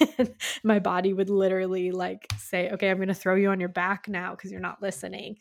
my 0.63 0.79
body 0.79 1.13
would 1.13 1.29
literally 1.29 1.91
like 1.91 2.27
say, 2.37 2.69
okay, 2.71 2.89
I'm 2.89 2.97
going 2.97 3.07
to 3.07 3.13
throw 3.13 3.35
you 3.35 3.49
on 3.49 3.59
your 3.59 3.69
back 3.69 4.07
now 4.07 4.31
because 4.31 4.51
you're 4.51 4.61
not 4.61 4.81
listening. 4.81 5.37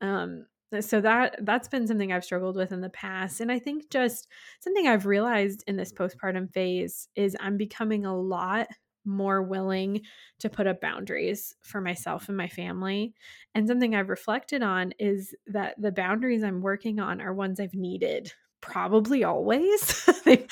Um, 0.00 0.46
so 0.80 1.00
that 1.00 1.36
that's 1.42 1.66
been 1.66 1.88
something 1.88 2.12
I've 2.12 2.24
struggled 2.24 2.54
with 2.54 2.70
in 2.70 2.80
the 2.80 2.90
past 2.90 3.40
and 3.40 3.50
I 3.50 3.58
think 3.58 3.90
just 3.90 4.28
something 4.60 4.86
I've 4.86 5.04
realized 5.04 5.64
in 5.66 5.76
this 5.76 5.92
postpartum 5.92 6.52
phase 6.52 7.08
is 7.16 7.36
I'm 7.40 7.56
becoming 7.56 8.06
a 8.06 8.16
lot 8.16 8.68
more 9.04 9.42
willing 9.42 10.02
to 10.38 10.48
put 10.48 10.66
up 10.66 10.80
boundaries 10.80 11.54
for 11.62 11.80
myself 11.80 12.28
and 12.28 12.36
my 12.36 12.48
family. 12.48 13.14
And 13.54 13.66
something 13.66 13.94
I've 13.94 14.08
reflected 14.08 14.62
on 14.62 14.92
is 14.98 15.34
that 15.46 15.74
the 15.80 15.92
boundaries 15.92 16.42
I'm 16.42 16.60
working 16.60 17.00
on 17.00 17.20
are 17.20 17.34
ones 17.34 17.60
I've 17.60 17.74
needed 17.74 18.32
probably 18.60 19.24
always. 19.24 20.08
They've 20.24 20.46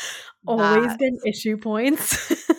always 0.46 0.96
been 0.96 1.18
issue 1.26 1.56
points. 1.56 2.50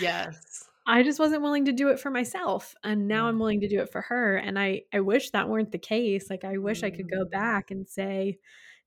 yes. 0.00 0.64
I 0.86 1.02
just 1.04 1.20
wasn't 1.20 1.42
willing 1.42 1.66
to 1.66 1.72
do 1.72 1.88
it 1.88 2.00
for 2.00 2.10
myself 2.10 2.74
and 2.82 3.06
now 3.06 3.28
I'm 3.28 3.38
willing 3.38 3.60
to 3.60 3.68
do 3.68 3.80
it 3.80 3.92
for 3.92 4.00
her 4.00 4.36
and 4.36 4.58
I 4.58 4.82
I 4.92 5.00
wish 5.00 5.30
that 5.30 5.48
weren't 5.48 5.70
the 5.70 5.78
case. 5.78 6.28
Like 6.28 6.44
I 6.44 6.58
wish 6.58 6.82
I 6.82 6.90
could 6.90 7.08
go 7.08 7.24
mm. 7.24 7.30
back 7.30 7.70
and 7.70 7.88
say 7.88 8.38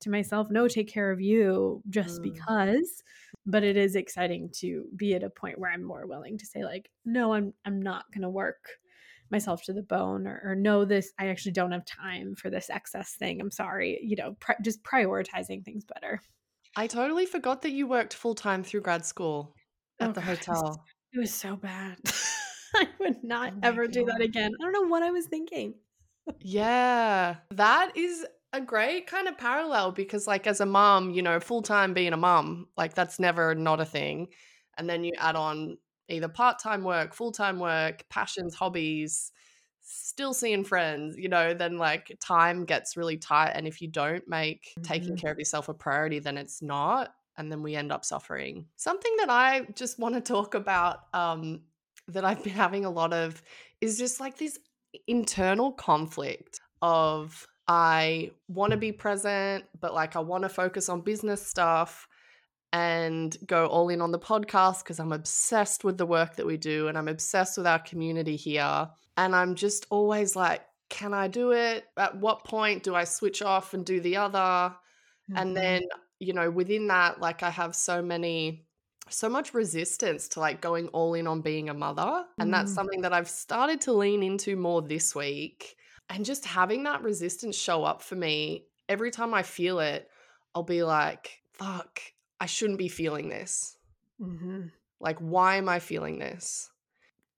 to 0.01 0.09
myself, 0.09 0.49
"No, 0.49 0.67
take 0.67 0.89
care 0.89 1.11
of 1.11 1.21
you 1.21 1.81
just 1.89 2.19
mm. 2.19 2.23
because." 2.33 3.03
But 3.45 3.63
it 3.63 3.77
is 3.77 3.95
exciting 3.95 4.49
to 4.59 4.85
be 4.95 5.13
at 5.13 5.23
a 5.23 5.29
point 5.29 5.59
where 5.59 5.71
I'm 5.71 5.83
more 5.83 6.07
willing 6.07 6.37
to 6.37 6.45
say 6.45 6.63
like, 6.63 6.89
no, 7.05 7.33
I'm 7.33 7.53
I'm 7.65 7.81
not 7.81 8.05
going 8.13 8.21
to 8.23 8.29
work 8.29 8.63
myself 9.31 9.63
to 9.63 9.73
the 9.73 9.81
bone 9.81 10.27
or, 10.27 10.41
or 10.45 10.55
no 10.55 10.85
this 10.85 11.11
i 11.17 11.27
actually 11.27 11.51
don't 11.51 11.71
have 11.71 11.83
time 11.85 12.35
for 12.35 12.49
this 12.49 12.69
excess 12.69 13.15
thing. 13.15 13.41
I'm 13.41 13.51
sorry 13.51 13.99
you 14.03 14.15
know 14.15 14.35
pri- 14.39 14.55
just 14.61 14.83
prioritizing 14.83 15.65
things 15.65 15.83
better. 15.85 16.21
I 16.75 16.87
totally 16.87 17.25
forgot 17.25 17.61
that 17.63 17.71
you 17.71 17.87
worked 17.87 18.13
full-time 18.13 18.63
through 18.63 18.81
grad 18.81 19.05
school 19.05 19.55
at 19.99 20.09
oh, 20.09 20.11
the 20.13 20.21
God, 20.21 20.37
hotel. 20.37 20.85
it 21.13 21.19
was 21.19 21.33
so 21.33 21.55
bad. 21.55 21.97
I 22.75 22.87
would 22.99 23.23
not 23.23 23.53
oh 23.55 23.59
ever 23.63 23.85
God. 23.85 23.93
do 23.93 24.05
that 24.05 24.21
again. 24.21 24.51
I 24.59 24.63
don't 24.63 24.73
know 24.73 24.87
what 24.87 25.03
i 25.03 25.11
was 25.11 25.25
thinking. 25.25 25.73
Yeah 26.39 27.37
that 27.51 27.97
is 27.97 28.25
a 28.53 28.61
great 28.61 29.07
kind 29.07 29.27
of 29.27 29.37
parallel 29.37 29.91
because 29.91 30.27
like 30.27 30.45
as 30.45 30.61
a 30.61 30.65
mom 30.65 31.09
you 31.09 31.21
know 31.21 31.39
full-time 31.39 31.93
being 31.93 32.13
a 32.13 32.17
mom 32.17 32.67
like 32.77 32.93
that's 32.93 33.19
never 33.19 33.55
not 33.55 33.81
a 33.81 33.85
thing 33.85 34.27
and 34.77 34.87
then 34.87 35.03
you 35.03 35.11
add 35.17 35.35
on 35.35 35.77
either 36.07 36.27
part-time 36.27 36.83
work 36.83 37.13
full-time 37.13 37.59
work 37.59 38.05
passions 38.09 38.53
hobbies 38.53 39.31
still 39.81 40.33
seeing 40.33 40.63
friends 40.63 41.17
you 41.17 41.27
know 41.27 41.53
then 41.53 41.77
like 41.77 42.15
time 42.21 42.63
gets 42.63 42.95
really 42.95 43.17
tight 43.17 43.49
and 43.49 43.67
if 43.67 43.81
you 43.81 43.87
don't 43.87 44.27
make 44.27 44.69
mm-hmm. 44.77 44.83
taking 44.83 45.17
care 45.17 45.31
of 45.31 45.39
yourself 45.39 45.67
a 45.67 45.73
priority 45.73 46.19
then 46.19 46.37
it's 46.37 46.61
not 46.61 47.15
and 47.37 47.51
then 47.51 47.63
we 47.63 47.75
end 47.75 47.91
up 47.91 48.05
suffering 48.05 48.65
something 48.75 49.13
that 49.17 49.29
i 49.29 49.65
just 49.75 49.97
want 49.99 50.13
to 50.13 50.21
talk 50.21 50.53
about 50.53 50.99
um 51.13 51.61
that 52.07 52.23
i've 52.23 52.43
been 52.43 52.53
having 52.53 52.85
a 52.85 52.89
lot 52.89 53.11
of 53.13 53.41
is 53.81 53.97
just 53.97 54.19
like 54.19 54.37
this 54.37 54.59
internal 55.07 55.71
conflict 55.71 56.59
of 56.81 57.47
I 57.67 58.31
want 58.47 58.71
to 58.71 58.77
be 58.77 58.91
present, 58.91 59.65
but 59.79 59.93
like 59.93 60.15
I 60.15 60.19
want 60.19 60.43
to 60.43 60.49
focus 60.49 60.89
on 60.89 61.01
business 61.01 61.45
stuff 61.45 62.07
and 62.73 63.37
go 63.45 63.67
all 63.67 63.89
in 63.89 64.01
on 64.01 64.11
the 64.11 64.19
podcast 64.19 64.83
because 64.83 64.99
I'm 64.99 65.11
obsessed 65.11 65.83
with 65.83 65.97
the 65.97 66.05
work 66.05 66.35
that 66.35 66.45
we 66.45 66.57
do 66.57 66.87
and 66.87 66.97
I'm 66.97 67.07
obsessed 67.07 67.57
with 67.57 67.67
our 67.67 67.79
community 67.79 68.35
here. 68.35 68.89
And 69.15 69.35
I'm 69.35 69.55
just 69.55 69.85
always 69.89 70.35
like, 70.35 70.61
can 70.89 71.13
I 71.13 71.27
do 71.27 71.51
it? 71.51 71.85
At 71.97 72.17
what 72.17 72.43
point 72.43 72.83
do 72.83 72.95
I 72.95 73.03
switch 73.03 73.41
off 73.41 73.73
and 73.73 73.85
do 73.85 74.01
the 74.01 74.17
other? 74.17 74.37
Mm-hmm. 74.39 75.37
And 75.37 75.55
then, 75.55 75.83
you 76.19 76.33
know, 76.33 76.49
within 76.49 76.87
that, 76.87 77.21
like 77.21 77.43
I 77.43 77.49
have 77.49 77.75
so 77.75 78.01
many 78.01 78.65
so 79.09 79.27
much 79.27 79.53
resistance 79.53 80.29
to 80.29 80.39
like 80.39 80.61
going 80.61 80.87
all 80.87 81.13
in 81.13 81.27
on 81.27 81.41
being 81.41 81.69
a 81.69 81.73
mother. 81.73 82.23
And 82.39 82.49
mm. 82.49 82.51
that's 82.53 82.73
something 82.73 83.01
that 83.01 83.11
I've 83.11 83.29
started 83.29 83.81
to 83.81 83.93
lean 83.93 84.23
into 84.23 84.55
more 84.55 84.81
this 84.81 85.13
week 85.13 85.75
and 86.09 86.25
just 86.25 86.45
having 86.45 86.83
that 86.83 87.03
resistance 87.03 87.55
show 87.55 87.83
up 87.83 88.01
for 88.01 88.15
me 88.15 88.65
every 88.89 89.11
time 89.11 89.33
I 89.33 89.43
feel 89.43 89.79
it, 89.79 90.09
I'll 90.53 90.63
be 90.63 90.83
like, 90.83 91.41
fuck, 91.53 92.01
I 92.39 92.45
shouldn't 92.45 92.79
be 92.79 92.87
feeling 92.87 93.29
this. 93.29 93.77
Mm-hmm. 94.21 94.67
Like, 94.99 95.19
why 95.19 95.57
am 95.57 95.69
I 95.69 95.79
feeling 95.79 96.19
this? 96.19 96.69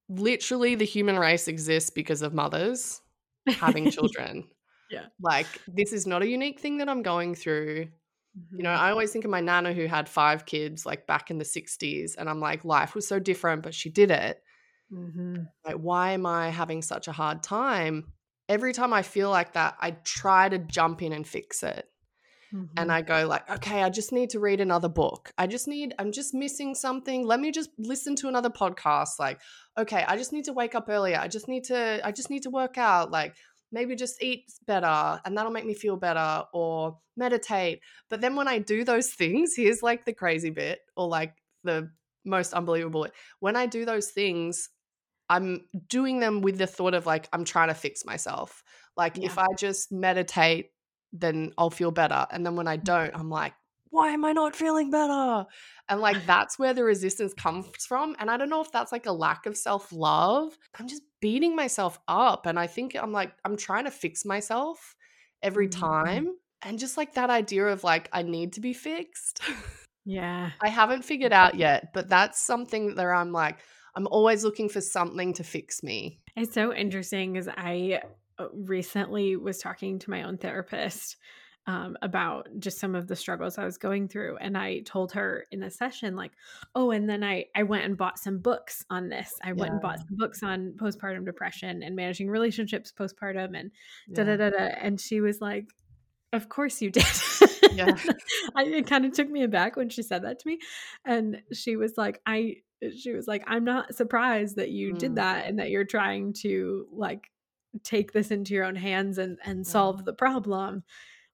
Literally, 0.10 0.76
the 0.76 0.86
human 0.86 1.18
race 1.18 1.48
exists 1.48 1.90
because 1.90 2.22
of 2.22 2.34
mothers 2.34 3.02
having 3.48 3.90
children. 3.92 4.48
yeah. 4.92 5.06
Like, 5.20 5.48
this 5.68 5.94
is 5.94 6.06
not 6.06 6.22
a 6.22 6.28
unique 6.28 6.60
thing 6.60 6.78
that 6.78 6.90
I'm 6.90 7.02
going 7.02 7.36
through. 7.36 7.86
Mm-hmm. 7.86 8.58
You 8.58 8.64
know, 8.64 8.70
mm-hmm. 8.70 8.84
I 8.84 8.92
always 8.92 9.12
think 9.12 9.26
of 9.26 9.32
my 9.32 9.42
nana 9.42 9.74
who 9.74 9.86
had 9.86 10.10
five 10.10 10.46
kids 10.46 10.86
like 10.86 11.08
back 11.08 11.32
in 11.32 11.38
the 11.38 11.46
60s, 11.46 12.16
and 12.18 12.30
I'm 12.30 12.40
like, 12.40 12.66
life 12.66 12.94
was 12.94 13.08
so 13.08 13.20
different, 13.20 13.64
but 13.64 13.74
she 13.74 13.90
did 13.90 14.12
it. 14.12 14.42
Mm-hmm. 14.92 15.44
Like, 15.66 15.76
why 15.76 16.12
am 16.12 16.26
I 16.26 16.50
having 16.50 16.82
such 16.82 17.08
a 17.08 17.12
hard 17.12 17.42
time? 17.42 18.14
Every 18.48 18.74
time 18.74 18.94
I 18.94 19.02
feel 19.02 19.30
like 19.30 19.54
that, 19.54 19.76
I 19.80 19.92
try 19.92 20.50
to 20.50 20.58
jump 20.58 21.02
in 21.02 21.14
and 21.14 21.28
fix 21.28 21.64
it. 21.64 21.88
Mm-hmm. 22.54 22.66
And 22.78 22.92
I 22.92 23.02
go 23.02 23.28
like, 23.28 23.50
okay, 23.50 23.82
I 23.82 23.90
just 23.90 24.12
need 24.12 24.30
to 24.32 24.40
read 24.40 24.62
another 24.62 24.88
book. 24.88 25.32
I 25.38 25.48
just 25.48 25.68
need, 25.68 25.94
I'm 26.00 26.12
just 26.12 26.34
missing 26.34 26.76
something. 26.76 27.26
Let 27.26 27.40
me 27.40 27.52
just 27.52 27.70
listen 27.78 28.16
to 28.18 28.28
another 28.28 28.50
podcast. 28.50 29.20
Like, 29.20 29.42
okay, 29.78 30.06
I 30.08 30.16
just 30.16 30.32
need 30.32 30.46
to 30.46 30.54
wake 30.54 30.76
up 30.76 30.86
earlier. 30.88 31.18
I 31.20 31.28
just 31.28 31.48
need 31.48 31.66
to, 31.66 32.00
I 32.04 32.12
just 32.12 32.30
need 32.30 32.44
to 32.44 32.50
work 32.50 32.78
out. 32.78 33.12
Like, 33.12 33.36
maybe 33.72 33.96
just 33.96 34.24
eat 34.24 34.46
better 34.66 35.20
and 35.26 35.38
that'll 35.38 35.52
make 35.52 35.66
me 35.66 35.74
feel 35.74 35.98
better 35.98 36.44
or 36.54 36.98
meditate. 37.18 37.82
But 38.10 38.22
then 38.22 38.36
when 38.36 38.48
I 38.48 38.60
do 38.60 38.84
those 38.84 39.10
things, 39.10 39.54
here's 39.56 39.84
like 39.84 40.06
the 40.06 40.14
crazy 40.14 40.50
bit 40.50 40.80
or 40.96 41.08
like 41.08 41.34
the 41.64 41.90
most 42.24 42.54
unbelievable. 42.54 43.08
When 43.40 43.56
I 43.56 43.66
do 43.66 43.84
those 43.86 44.12
things, 44.12 44.70
I'm 45.30 45.62
doing 45.88 46.20
them 46.20 46.42
with 46.42 46.58
the 46.58 46.68
thought 46.68 46.94
of 46.94 47.06
like, 47.06 47.28
I'm 47.34 47.46
trying 47.46 47.70
to 47.70 47.74
fix 47.74 48.06
myself. 48.06 48.64
Like, 48.96 49.18
yeah. 49.18 49.26
if 49.26 49.38
I 49.38 49.48
just 49.58 49.92
meditate, 49.92 50.72
then 51.12 51.52
I'll 51.58 51.70
feel 51.70 51.92
better. 51.92 52.26
And 52.32 52.46
then 52.46 52.56
when 52.56 52.68
I 52.68 52.78
don't, 52.78 53.12
I'm 53.14 53.30
like, 53.30 53.54
why 53.90 54.12
am 54.12 54.26
I 54.26 54.34
not 54.34 54.56
feeling 54.56 54.92
better? 54.92 55.46
And 55.88 56.02
like, 56.02 56.18
that's 56.28 56.60
where 56.60 56.74
the 56.74 56.84
resistance 56.84 57.34
comes 57.34 57.70
from. 57.88 58.16
And 58.20 58.30
I 58.30 58.38
don't 58.38 58.50
know 58.50 58.62
if 58.62 58.72
that's 58.72 58.92
like 58.92 59.06
a 59.06 59.12
lack 59.12 59.46
of 59.46 59.58
self 59.58 59.92
love. 59.92 60.58
I'm 60.78 60.88
just 60.88 61.04
beating 61.22 61.56
myself 61.56 62.00
up. 62.08 62.46
And 62.46 62.60
I 62.60 62.68
think 62.68 62.96
I'm 62.96 63.12
like, 63.12 63.34
I'm 63.44 63.58
trying 63.58 63.86
to 63.86 63.92
fix 63.92 64.26
myself 64.26 64.96
every 65.42 65.68
mm-hmm. 65.68 65.80
time. 65.80 66.28
And 66.62 66.80
just 66.80 66.98
like 66.98 67.14
that 67.14 67.30
idea 67.30 67.68
of 67.68 67.84
like, 67.84 68.10
I 68.12 68.24
need 68.24 68.54
to 68.54 68.62
be 68.62 68.74
fixed. 68.74 69.42
Yeah. 70.04 70.52
I 70.62 70.70
haven't 70.70 71.06
figured 71.06 71.34
out 71.34 71.56
yet, 71.56 71.94
but 71.94 72.10
that's 72.10 72.42
something 72.42 72.96
that 72.96 73.06
I'm 73.06 73.32
like, 73.32 73.60
I'm 73.96 74.08
always 74.08 74.44
looking 74.44 74.70
for 74.70 74.82
something 74.82 75.34
to 75.34 75.44
fix 75.44 75.84
me. 75.84 76.20
It's 76.36 76.54
so 76.54 76.74
interesting 76.74 77.34
because 77.34 77.48
I 77.48 78.02
uh, 78.38 78.48
recently 78.54 79.36
was 79.36 79.60
talking 79.60 80.00
to 80.00 80.10
my 80.10 80.24
own 80.24 80.38
therapist 80.38 81.18
um, 81.68 81.98
about 82.02 82.48
just 82.60 82.80
some 82.80 82.94
of 82.94 83.08
the 83.08 83.16
struggles 83.16 83.58
I 83.58 83.66
was 83.66 83.78
going 83.78 84.08
through. 84.08 84.38
And 84.38 84.58
I 84.58 84.82
told 84.82 85.14
her 85.14 85.46
in 85.52 85.64
a 85.64 85.72
session, 85.72 86.16
like, 86.16 86.32
oh, 86.76 86.92
and 86.92 87.10
then 87.10 87.24
I, 87.24 87.46
I 87.56 87.64
went 87.64 87.86
and 87.86 87.98
bought 87.98 88.20
some 88.20 88.38
books 88.38 88.86
on 88.90 89.10
this. 89.10 89.34
I 89.44 89.54
went 89.54 89.72
and 89.72 89.82
bought 89.82 90.00
some 90.00 90.18
books 90.18 90.44
on 90.44 90.74
postpartum 90.78 91.26
depression 91.26 91.82
and 91.82 91.96
managing 91.96 92.30
relationships 92.30 92.94
postpartum 92.98 93.58
and 93.58 93.72
da 94.14 94.24
da 94.24 94.38
da 94.38 94.52
da. 94.52 94.76
And 94.80 95.00
she 95.00 95.22
was 95.22 95.42
like, 95.42 95.66
of 96.34 96.50
course 96.50 96.82
you 96.82 96.92
did. 96.92 97.06
yeah. 97.72 97.96
I, 98.56 98.66
it 98.66 98.88
kind 98.88 99.06
of 99.06 99.14
took 99.14 99.30
me 99.30 99.44
aback 99.44 99.76
when 99.76 99.90
she 99.90 100.04
said 100.04 100.24
that 100.24 100.40
to 100.40 100.48
me. 100.48 100.60
And 101.04 101.42
she 101.52 101.78
was 101.78 101.94
like, 101.98 102.22
I 102.28 102.58
she 102.96 103.14
was 103.14 103.28
like, 103.28 103.44
I'm 103.48 103.64
not 103.64 103.96
surprised 103.96 104.58
that 104.58 104.70
you 104.70 104.94
mm. 104.94 104.98
did 104.98 105.16
that 105.16 105.48
and 105.48 105.60
that 105.60 105.70
you're 105.70 105.86
trying 105.86 106.34
to 106.42 106.88
like 106.92 107.30
take 107.84 108.12
this 108.12 108.32
into 108.32 108.54
your 108.54 108.66
own 108.66 108.76
hands 108.76 109.18
and 109.18 109.38
and 109.44 109.66
solve 109.66 110.06
the 110.06 110.14
problem. 110.14 110.84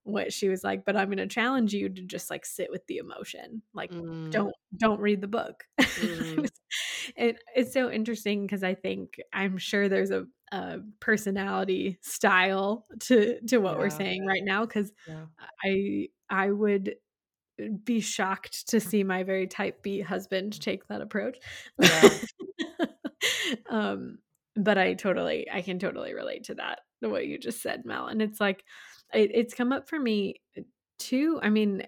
what 0.04 0.34
she 0.34 0.50
was 0.50 0.64
like, 0.64 0.84
but 0.84 0.96
I'm 0.96 1.10
going 1.10 1.18
to 1.18 1.28
challenge 1.28 1.74
you 1.74 1.88
to 1.88 2.02
just 2.02 2.32
like 2.32 2.44
sit 2.44 2.72
with 2.72 2.86
the 2.88 2.98
emotion. 2.98 3.62
Like 3.74 3.92
Mm, 3.92 4.32
don't 4.32 4.56
don't 4.78 5.00
read 5.00 5.22
the 5.22 5.28
book. 5.28 5.64
mm, 5.80 6.50
it, 7.16 7.38
it's 7.56 7.74
so 7.74 7.92
interesting 7.92 8.46
because 8.46 8.64
I 8.64 8.74
think 8.74 9.20
I'm 9.34 9.58
sure 9.58 9.90
there's 9.90 10.12
a, 10.12 10.26
a 10.52 10.80
personality 11.00 12.00
style 12.02 12.86
to 13.02 13.40
to 13.48 13.58
what 13.60 13.78
we're 13.78 13.90
saying 13.90 14.26
right 14.26 14.44
now 14.44 14.66
because 14.66 14.92
yeah, 15.08 15.26
I 15.64 16.08
I 16.30 16.50
would 16.50 16.96
be 17.84 18.00
shocked 18.00 18.70
to 18.70 18.78
mm. 18.78 18.82
see 18.82 19.04
my 19.04 19.24
very 19.24 19.48
type 19.48 19.82
B 19.82 20.02
husband 20.02 20.54
mm. 20.54 20.60
take 20.60 20.88
that 20.88 21.02
approach. 21.02 21.38
yeah. 21.80 22.10
um, 23.70 24.18
but 24.56 24.78
I 24.78 24.94
totally, 24.94 25.48
I 25.52 25.62
can 25.62 25.80
totally 25.80 26.14
relate 26.14 26.46
to 26.46 26.56
that, 26.56 26.80
the 27.02 27.10
way 27.10 27.26
you 27.26 27.38
just 27.38 27.62
said, 27.62 27.86
Mel. 27.86 28.08
And 28.08 28.22
it's 28.22 28.40
like, 28.40 28.64
it, 29.14 29.32
it's 29.34 29.54
come 29.54 29.72
up 29.72 29.88
for 29.88 30.00
me 30.00 30.42
eh, 30.58 30.62
too. 31.00 31.40
I 31.42 31.50
mean, 31.50 31.84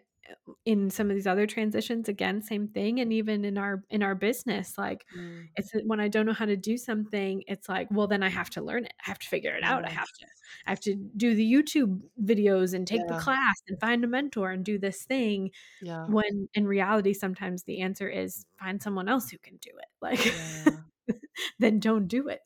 in 0.65 0.89
some 0.89 1.10
of 1.10 1.15
these 1.15 1.27
other 1.27 1.46
transitions 1.46 2.08
again 2.10 2.42
same 2.42 2.68
thing 2.68 3.00
and 3.00 3.12
even 3.12 3.46
in 3.46 3.58
our 3.58 3.84
in 3.89 4.01
our 4.01 4.15
business 4.15 4.77
like 4.77 5.06
Mm, 5.18 5.48
it's 5.56 5.72
when 5.86 6.00
i 6.00 6.08
don't 6.08 6.25
know 6.25 6.34
how 6.34 6.46
to 6.46 6.56
do 6.56 6.77
something 6.77 7.44
it's 7.48 7.70
like 7.70 7.88
well 7.92 8.08
then 8.08 8.24
i 8.24 8.30
have 8.30 8.50
to 8.51 8.62
learn 8.62 8.86
it. 8.86 8.94
I 9.06 9.10
have 9.10 9.20
to 9.20 9.27
figure 9.27 9.56
it 9.56 9.63
out. 9.63 9.86
I 9.86 9.89
have 9.89 10.08
to 10.08 10.25
i 10.65 10.70
have 10.70 10.80
to 10.82 10.96
do 10.96 11.36
the 11.36 11.51
youtube 11.51 12.00
videos 12.24 12.74
and 12.74 12.88
take 12.88 13.06
the 13.08 13.18
class 13.18 13.56
and 13.68 13.80
find 13.80 14.03
a 14.03 14.08
mentor 14.08 14.51
and 14.51 14.63
do 14.63 14.77
this 14.80 15.03
thing 15.03 15.51
yeah, 15.82 16.06
when 16.08 16.48
in 16.53 16.65
reality 16.65 17.13
sometimes 17.13 17.63
the 17.63 17.82
answer 17.82 18.10
is 18.10 18.46
find 18.60 18.82
someone 18.82 19.10
else 19.10 19.30
who 19.30 19.38
can 19.38 19.58
do 19.58 19.72
it. 19.77 19.88
Like 20.01 20.25
yeah, 20.25 21.13
then 21.60 21.80
don't 21.80 22.08
do 22.08 22.27
it. 22.30 22.42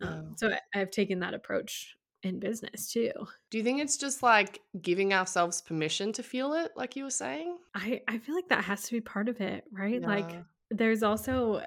Yeah. 0.00 0.08
um, 0.08 0.34
so 0.36 0.50
I, 0.50 0.80
i've 0.80 0.90
taken 0.90 1.20
that 1.20 1.34
approach 1.34 1.96
in 2.22 2.38
business 2.38 2.92
too. 2.92 3.12
Do 3.50 3.58
you 3.58 3.64
think 3.64 3.80
it's 3.80 3.96
just 3.96 4.22
like 4.22 4.60
giving 4.80 5.12
ourselves 5.12 5.62
permission 5.62 6.12
to 6.14 6.22
feel 6.22 6.54
it, 6.54 6.72
like 6.76 6.96
you 6.96 7.04
were 7.04 7.10
saying? 7.10 7.56
i 7.74 8.00
i 8.08 8.18
feel 8.18 8.34
like 8.34 8.48
that 8.48 8.64
has 8.64 8.82
to 8.84 8.92
be 8.92 9.00
part 9.00 9.28
of 9.28 9.40
it 9.40 9.64
right? 9.72 10.02
Like 10.02 10.42
there's 10.70 11.02
also 11.02 11.62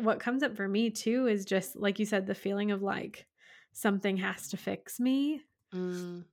what 0.00 0.20
comes 0.20 0.42
up 0.42 0.56
for 0.56 0.66
me 0.66 0.90
too 0.90 1.26
is 1.26 1.44
just 1.44 1.76
like 1.76 1.98
you 1.98 2.06
said 2.06 2.26
the 2.26 2.34
feeling 2.34 2.70
of 2.70 2.82
like 2.82 3.26
something 3.72 4.16
has 4.16 4.48
to 4.48 4.56
fix 4.56 4.98
me. 4.98 5.42
Mm, 5.74 6.24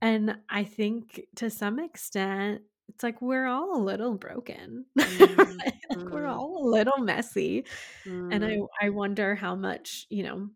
and 0.00 0.36
i 0.50 0.64
think 0.64 1.22
to 1.36 1.48
some 1.48 1.78
extent 1.78 2.60
it's 2.88 3.02
like 3.02 3.22
we're 3.22 3.46
all 3.46 3.76
a 3.76 3.82
little 3.82 4.14
broken. 4.14 4.84
Mm, 4.98 5.58
like 5.90 6.12
we're 6.12 6.24
mm, 6.24 6.30
all 6.30 6.66
a 6.66 6.68
little 6.68 6.98
messy. 6.98 7.64
And 8.04 8.44
i 8.44 8.56
mm, 8.56 8.66
i 8.80 8.90
wonder 8.90 9.34
how 9.34 9.54
much 9.54 10.06
you 10.10 10.22
know 10.22 10.48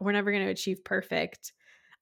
we're 0.00 0.12
never 0.12 0.30
going 0.30 0.44
to 0.44 0.50
achieve 0.50 0.84
perfect 0.84 1.52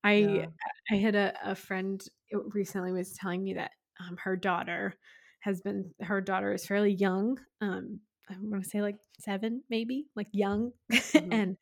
i 0.05 0.13
yeah. 0.13 0.47
i 0.91 0.95
had 0.95 1.15
a, 1.15 1.33
a 1.45 1.55
friend 1.55 2.05
recently 2.53 2.93
was 2.93 3.13
telling 3.13 3.43
me 3.43 3.55
that 3.55 3.71
um, 4.01 4.17
her 4.23 4.37
daughter 4.37 4.95
has 5.41 5.61
been 5.61 5.91
her 6.01 6.21
daughter 6.21 6.53
is 6.53 6.67
fairly 6.67 6.93
young 6.93 7.39
um 7.61 8.01
i 8.31 8.35
want 8.41 8.63
to 8.63 8.69
say 8.69 8.81
like 8.81 8.97
seven 9.19 9.63
maybe 9.71 10.07
like 10.17 10.29
young 10.33 10.71
mhm, 10.93 11.29
and 11.33 11.57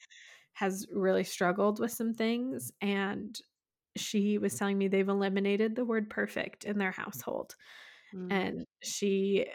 has 0.54 0.86
really 0.92 1.24
struggled 1.24 1.80
with 1.80 1.90
some 1.90 2.12
things 2.12 2.72
and 2.80 3.40
she 3.96 4.38
was 4.38 4.54
telling 4.54 4.78
me 4.78 4.88
they've 4.88 5.08
eliminated 5.08 5.74
the 5.74 5.84
word 5.84 6.08
perfect 6.08 6.64
in 6.64 6.78
their 6.78 6.92
household 6.92 7.54
mm, 8.14 8.32
and 8.32 8.66
she 8.82 9.46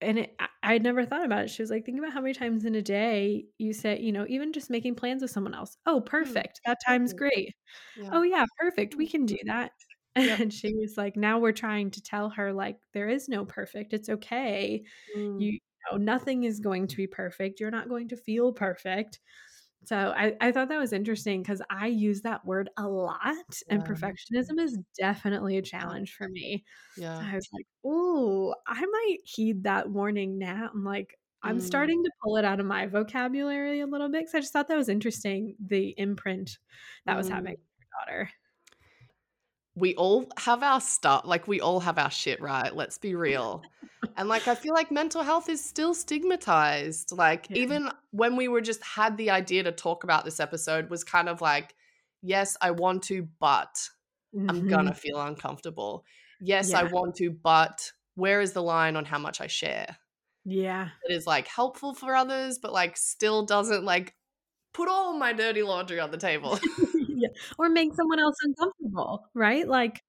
and 0.00 0.18
it, 0.20 0.34
I 0.38 0.48
I'd 0.62 0.82
never 0.82 1.04
thought 1.06 1.24
about 1.24 1.44
it. 1.44 1.50
She 1.50 1.62
was 1.62 1.70
like, 1.70 1.84
think 1.86 1.98
about 1.98 2.12
how 2.12 2.20
many 2.20 2.34
times 2.34 2.64
in 2.64 2.74
a 2.74 2.82
day 2.82 3.46
you 3.58 3.72
say, 3.72 4.00
you 4.00 4.12
know, 4.12 4.26
even 4.28 4.52
just 4.52 4.68
making 4.70 4.96
plans 4.96 5.22
with 5.22 5.30
someone 5.30 5.54
else. 5.54 5.76
Oh, 5.86 6.00
mm, 6.24 6.40
perfect. 6.40 6.60
That 6.64 6.78
time's 6.86 7.12
great. 7.12 7.54
Yeah. 7.94 8.12
Oh, 8.12 8.22
yeah, 8.22 8.46
perfect. 8.58 8.96
We 8.96 9.06
mm, 9.06 9.08
can 9.08 9.26
do 9.26 9.38
that. 9.46 9.72
Yep. 10.18 10.40
And 10.40 10.52
she 10.52 10.74
was 10.74 10.96
like, 10.96 11.16
now 11.16 11.38
we're 11.38 11.52
trying 11.52 11.90
to 11.92 12.02
tell 12.02 12.30
her, 12.30 12.52
like, 12.52 12.78
there 12.94 13.08
is 13.08 13.28
no 13.28 13.44
perfect. 13.44 13.92
It's 13.94 14.08
okay. 14.08 14.84
Mm, 15.14 15.38
You, 15.38 15.52
you 15.52 15.60
know, 15.92 15.98
nothing 15.98 16.44
is 16.44 16.60
going 16.60 16.86
to 16.88 16.96
be 16.96 17.06
perfect. 17.06 17.60
You're 17.60 17.70
not 17.70 17.88
going 17.90 18.08
to 18.08 18.16
feel 18.16 18.52
perfect. 18.52 19.20
So 19.86 20.12
I, 20.16 20.36
I 20.40 20.52
thought 20.52 20.68
that 20.68 20.78
was 20.78 20.92
interesting 20.92 21.42
because 21.42 21.62
I 21.70 21.86
use 21.86 22.22
that 22.22 22.44
word 22.44 22.70
a 22.76 22.88
lot, 22.88 23.60
and 23.70 23.84
yeah. 23.84 23.86
perfectionism 23.86 24.58
is 24.60 24.78
definitely 24.98 25.56
a 25.58 25.62
challenge 25.62 26.14
for 26.14 26.28
me. 26.28 26.64
So 27.12 27.24
Yeah. 27.24 27.26
I 27.26 27.34
was 27.36 27.48
like, 27.52 27.66
"Ooh, 27.86 28.54
I 28.66 28.84
might 28.86 29.18
heed 29.24 29.64
that 29.64 29.90
warning 29.90 30.38
now." 30.38 30.70
I'm 30.72 30.84
like, 30.84 31.18
I'm 31.42 31.60
Mm, 31.60 31.60
starting 31.60 32.02
to 32.04 32.10
pull 32.22 32.36
it 32.36 32.44
out 32.44 32.60
of 32.60 32.66
my 32.66 32.86
vocabulary 32.86 33.80
a 33.80 33.86
little 33.86 34.08
bit 34.08 34.20
because 34.22 34.34
I 34.34 34.40
just 34.40 34.52
thought 34.52 34.68
that 34.68 34.76
was 34.76 34.88
interesting, 34.88 35.56
the 35.60 35.94
imprint 35.98 36.58
that 37.06 37.16
was 37.16 37.28
having 37.28 37.46
mm. 37.46 37.56
on 37.56 37.56
your 37.78 37.88
daughter. 38.00 38.30
We 39.76 39.94
all 39.94 40.26
have 40.38 40.62
our 40.62 40.80
stuff. 40.80 41.22
Like 41.24 41.46
we 41.46 41.60
all 41.60 41.80
have 41.80 41.98
our 41.98 42.10
shit, 42.10 42.40
right? 42.40 42.74
Let's 42.74 42.98
be 42.98 43.14
real. 43.26 43.62
And 44.16 44.28
like 44.28 44.48
I 44.48 44.54
feel 44.54 44.72
like 44.74 44.90
mental 44.90 45.22
health 45.22 45.48
is 45.48 45.62
still 45.62 45.94
stigmatized. 45.94 47.12
Like 47.12 47.46
Yeah. 47.50 47.58
even 47.58 47.90
when 48.10 48.36
we 48.36 48.48
were 48.48 48.60
just 48.62 48.82
had 48.82 49.16
the 49.16 49.30
idea 49.30 49.62
to 49.64 49.72
talk 49.72 50.04
about 50.04 50.24
this 50.24 50.40
episode 50.40 50.88
was 50.90 51.04
kind 51.04 51.28
of 51.28 51.40
like, 51.40 51.74
yes, 52.22 52.56
I 52.60 52.70
want 52.72 53.02
to, 53.04 53.28
but 53.38 53.88
I'm 54.48 54.66
gonna 54.68 54.92
Mhm. 54.92 54.96
feel 54.96 55.20
uncomfortable. 55.20 56.04
Yes, 56.40 56.72
I 56.74 56.84
want 56.84 57.16
to, 57.16 57.30
but 57.30 57.92
where 58.14 58.40
is 58.40 58.52
the 58.52 58.62
line 58.62 58.96
on 58.96 59.04
how 59.04 59.18
much 59.18 59.40
I 59.40 59.46
share? 59.46 59.96
Yeah. 60.44 60.90
It 61.08 61.12
is 61.12 61.26
like 61.26 61.48
helpful 61.48 61.92
for 61.94 62.14
others, 62.14 62.58
but 62.58 62.72
like 62.72 62.96
still 62.96 63.44
doesn't 63.44 63.84
like 63.84 64.14
put 64.72 64.88
all 64.88 65.14
my 65.14 65.32
dirty 65.32 65.62
laundry 65.62 66.00
on 66.00 66.10
the 66.10 66.18
table. 66.18 66.58
Yeah. 67.16 67.28
Or 67.58 67.68
make 67.70 67.94
someone 67.94 68.20
else 68.20 68.36
uncomfortable, 68.42 69.28
right? 69.34 69.66
Like, 69.66 70.02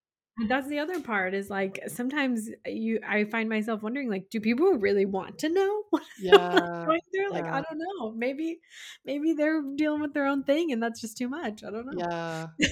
that's 0.50 0.68
the 0.68 0.80
other 0.80 1.02
part 1.02 1.34
is 1.34 1.50
like 1.50 1.80
sometimes 1.88 2.50
you 2.66 3.00
I 3.08 3.24
find 3.26 3.50
myself 3.50 3.82
wondering, 3.82 4.10
like, 4.10 4.30
do 4.30 4.40
people 4.40 4.74
really 4.76 5.06
want 5.06 5.40
to 5.40 5.50
know 5.50 5.84
yeah. 6.20 6.86
going 6.86 7.02
through? 7.14 7.32
Like, 7.32 7.48
I 7.48 7.62
don't 7.62 7.80
know. 8.00 8.12
Maybe 8.12 8.60
maybe 9.06 9.34
they're 9.34 9.64
dealing 9.76 10.02
with 10.02 10.14
their 10.14 10.28
own 10.28 10.44
thing 10.44 10.72
and 10.72 10.84
that's 10.84 11.02
just 11.02 11.18
too 11.18 11.30
much. 11.30 11.64
I 11.64 11.72
don't 11.72 11.86
know. 11.88 11.94
Yeah. 11.98 12.48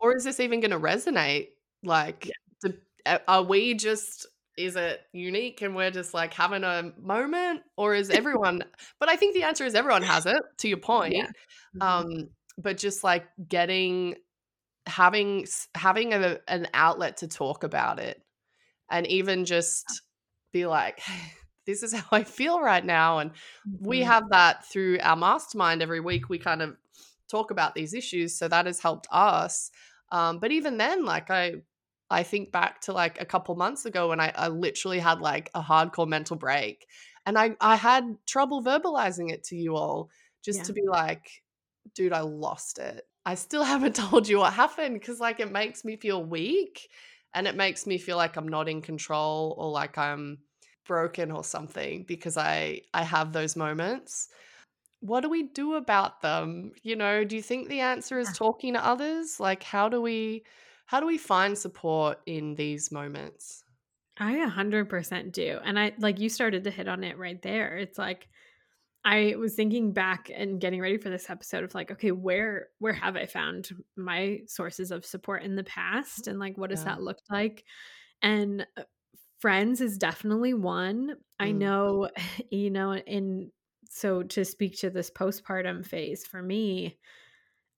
Or 0.00 0.14
is 0.16 0.24
this 0.24 0.40
even 0.40 0.60
gonna 0.60 0.80
resonate? 0.80 1.48
Like, 1.82 2.26
Yeah. 2.26 2.32
do, 2.70 3.18
are 3.28 3.42
we 3.42 3.74
just 3.74 4.26
is 4.56 4.76
it 4.76 5.00
unique 5.12 5.62
and 5.62 5.74
we're 5.74 5.90
just 5.90 6.14
like 6.14 6.32
having 6.34 6.64
a 6.64 6.92
moment 7.00 7.62
or 7.76 7.92
is 7.94 8.08
everyone 8.10 8.62
but 9.00 9.08
i 9.08 9.16
think 9.16 9.34
the 9.34 9.42
answer 9.42 9.64
is 9.64 9.74
everyone 9.74 10.02
has 10.02 10.26
it 10.26 10.40
to 10.58 10.68
your 10.68 10.78
point 10.78 11.14
Yeah. 11.14 11.26
Mhm. 11.76 11.82
um 11.82 12.30
but 12.58 12.76
just 12.78 13.04
like 13.04 13.26
getting 13.48 14.16
having 14.86 15.46
having 15.74 16.12
a, 16.14 16.40
an 16.48 16.68
outlet 16.74 17.18
to 17.18 17.28
talk 17.28 17.64
about 17.64 17.98
it 17.98 18.22
and 18.90 19.06
even 19.06 19.44
just 19.44 20.02
be 20.52 20.66
like 20.66 21.00
this 21.66 21.82
is 21.82 21.92
how 21.94 22.06
i 22.12 22.24
feel 22.24 22.60
right 22.60 22.84
now 22.84 23.18
and 23.18 23.32
we 23.78 24.00
Mhm. 24.00 24.04
have 24.04 24.24
that 24.30 24.64
through 24.66 24.98
our 25.02 25.16
mastermind 25.16 25.82
every 25.82 26.00
week 26.00 26.28
we 26.28 26.38
kind 26.38 26.62
of 26.62 26.76
talk 27.30 27.50
about 27.50 27.74
these 27.74 27.94
issues 27.94 28.36
so 28.36 28.48
that 28.48 28.66
has 28.66 28.80
helped 28.80 29.06
us 29.10 29.70
um, 30.12 30.38
but 30.38 30.52
even 30.52 30.76
then 30.78 31.04
like 31.04 31.30
i 31.30 31.54
i 32.10 32.22
think 32.22 32.52
back 32.52 32.80
to 32.80 32.92
like 32.92 33.20
a 33.20 33.24
couple 33.24 33.54
months 33.56 33.86
ago 33.86 34.08
when 34.10 34.20
I, 34.20 34.32
I 34.36 34.48
literally 34.48 34.98
had 34.98 35.20
like 35.20 35.50
a 35.54 35.62
hardcore 35.62 36.06
mental 36.08 36.36
break 36.36 36.86
and 37.26 37.38
i 37.38 37.56
i 37.60 37.76
had 37.76 38.18
trouble 38.26 38.62
verbalizing 38.62 39.30
it 39.32 39.44
to 39.44 39.56
you 39.56 39.76
all 39.76 40.10
just 40.44 40.64
Yeah. 40.64 40.66
to 40.66 40.72
be 40.72 40.82
like 40.86 41.43
dude 41.94 42.12
i 42.12 42.20
lost 42.20 42.78
it. 42.78 43.06
I 43.26 43.34
still 43.34 43.64
haven't 43.74 43.96
told 43.96 44.28
you 44.28 44.38
what 44.38 44.52
happened 44.52 44.94
because 44.94 45.20
like 45.20 45.40
it 45.40 45.52
makes 45.52 45.84
me 45.84 45.96
feel 45.96 46.22
weak 46.24 46.88
and 47.34 47.46
it 47.46 47.56
makes 47.56 47.86
me 47.86 47.98
feel 47.98 48.16
like 48.16 48.36
i'm 48.36 48.48
not 48.48 48.68
in 48.68 48.82
control 48.82 49.54
or 49.58 49.70
like 49.70 49.98
i'm 49.98 50.38
broken 50.86 51.30
or 51.30 51.42
something 51.42 52.04
because 52.06 52.36
i 52.36 52.80
i 52.92 53.02
have 53.02 53.32
those 53.32 53.56
moments. 53.56 54.28
What 55.00 55.20
do 55.20 55.28
we 55.28 55.42
do 55.42 55.74
about 55.74 56.22
them? 56.22 56.72
You 56.82 56.96
know 56.96 57.24
do 57.24 57.36
you 57.36 57.42
think 57.42 57.68
the 57.68 57.80
answer 57.80 58.18
is 58.18 58.32
talking 58.34 58.74
to 58.74 58.84
others? 58.84 59.38
Like 59.38 59.62
how 59.62 59.88
do 59.88 60.00
we 60.00 60.44
how 60.86 61.00
do 61.00 61.06
we 61.06 61.18
find 61.18 61.56
support 61.56 62.20
in 62.26 62.54
these 62.54 62.92
moments? 62.92 63.64
I 64.18 64.34
100% 64.34 65.32
do. 65.32 65.58
And 65.64 65.78
I 65.78 65.92
like 65.98 66.20
you 66.20 66.28
started 66.28 66.64
to 66.64 66.70
hit 66.70 66.88
on 66.88 67.02
it 67.02 67.18
right 67.18 67.40
there. 67.42 67.76
It's 67.76 67.98
like 67.98 68.28
I 69.04 69.34
was 69.38 69.54
thinking 69.54 69.92
back 69.92 70.30
and 70.34 70.60
getting 70.60 70.80
ready 70.80 70.96
for 70.96 71.10
this 71.10 71.28
episode 71.28 71.62
of 71.62 71.74
like, 71.74 71.90
okay, 71.90 72.10
where 72.10 72.68
where 72.78 72.94
have 72.94 73.16
I 73.16 73.26
found 73.26 73.68
my 73.96 74.40
sources 74.46 74.90
of 74.90 75.04
support 75.04 75.42
in 75.42 75.56
the 75.56 75.64
past 75.64 76.26
and 76.26 76.38
like 76.38 76.56
what 76.56 76.70
does 76.70 76.80
yeah 76.80 76.84
that 76.84 77.02
look 77.02 77.18
like? 77.30 77.64
And 78.22 78.66
uh, 78.78 78.84
friends 79.40 79.82
is 79.82 79.98
definitely 79.98 80.54
one. 80.54 81.16
I 81.38 81.50
mm, 81.50 81.56
know, 81.56 82.08
you 82.50 82.70
know, 82.70 82.94
in 82.94 83.50
so 83.90 84.22
to 84.22 84.44
speak 84.44 84.78
to 84.78 84.90
this 84.90 85.10
postpartum 85.10 85.86
phase 85.86 86.26
for 86.26 86.42
me, 86.42 86.98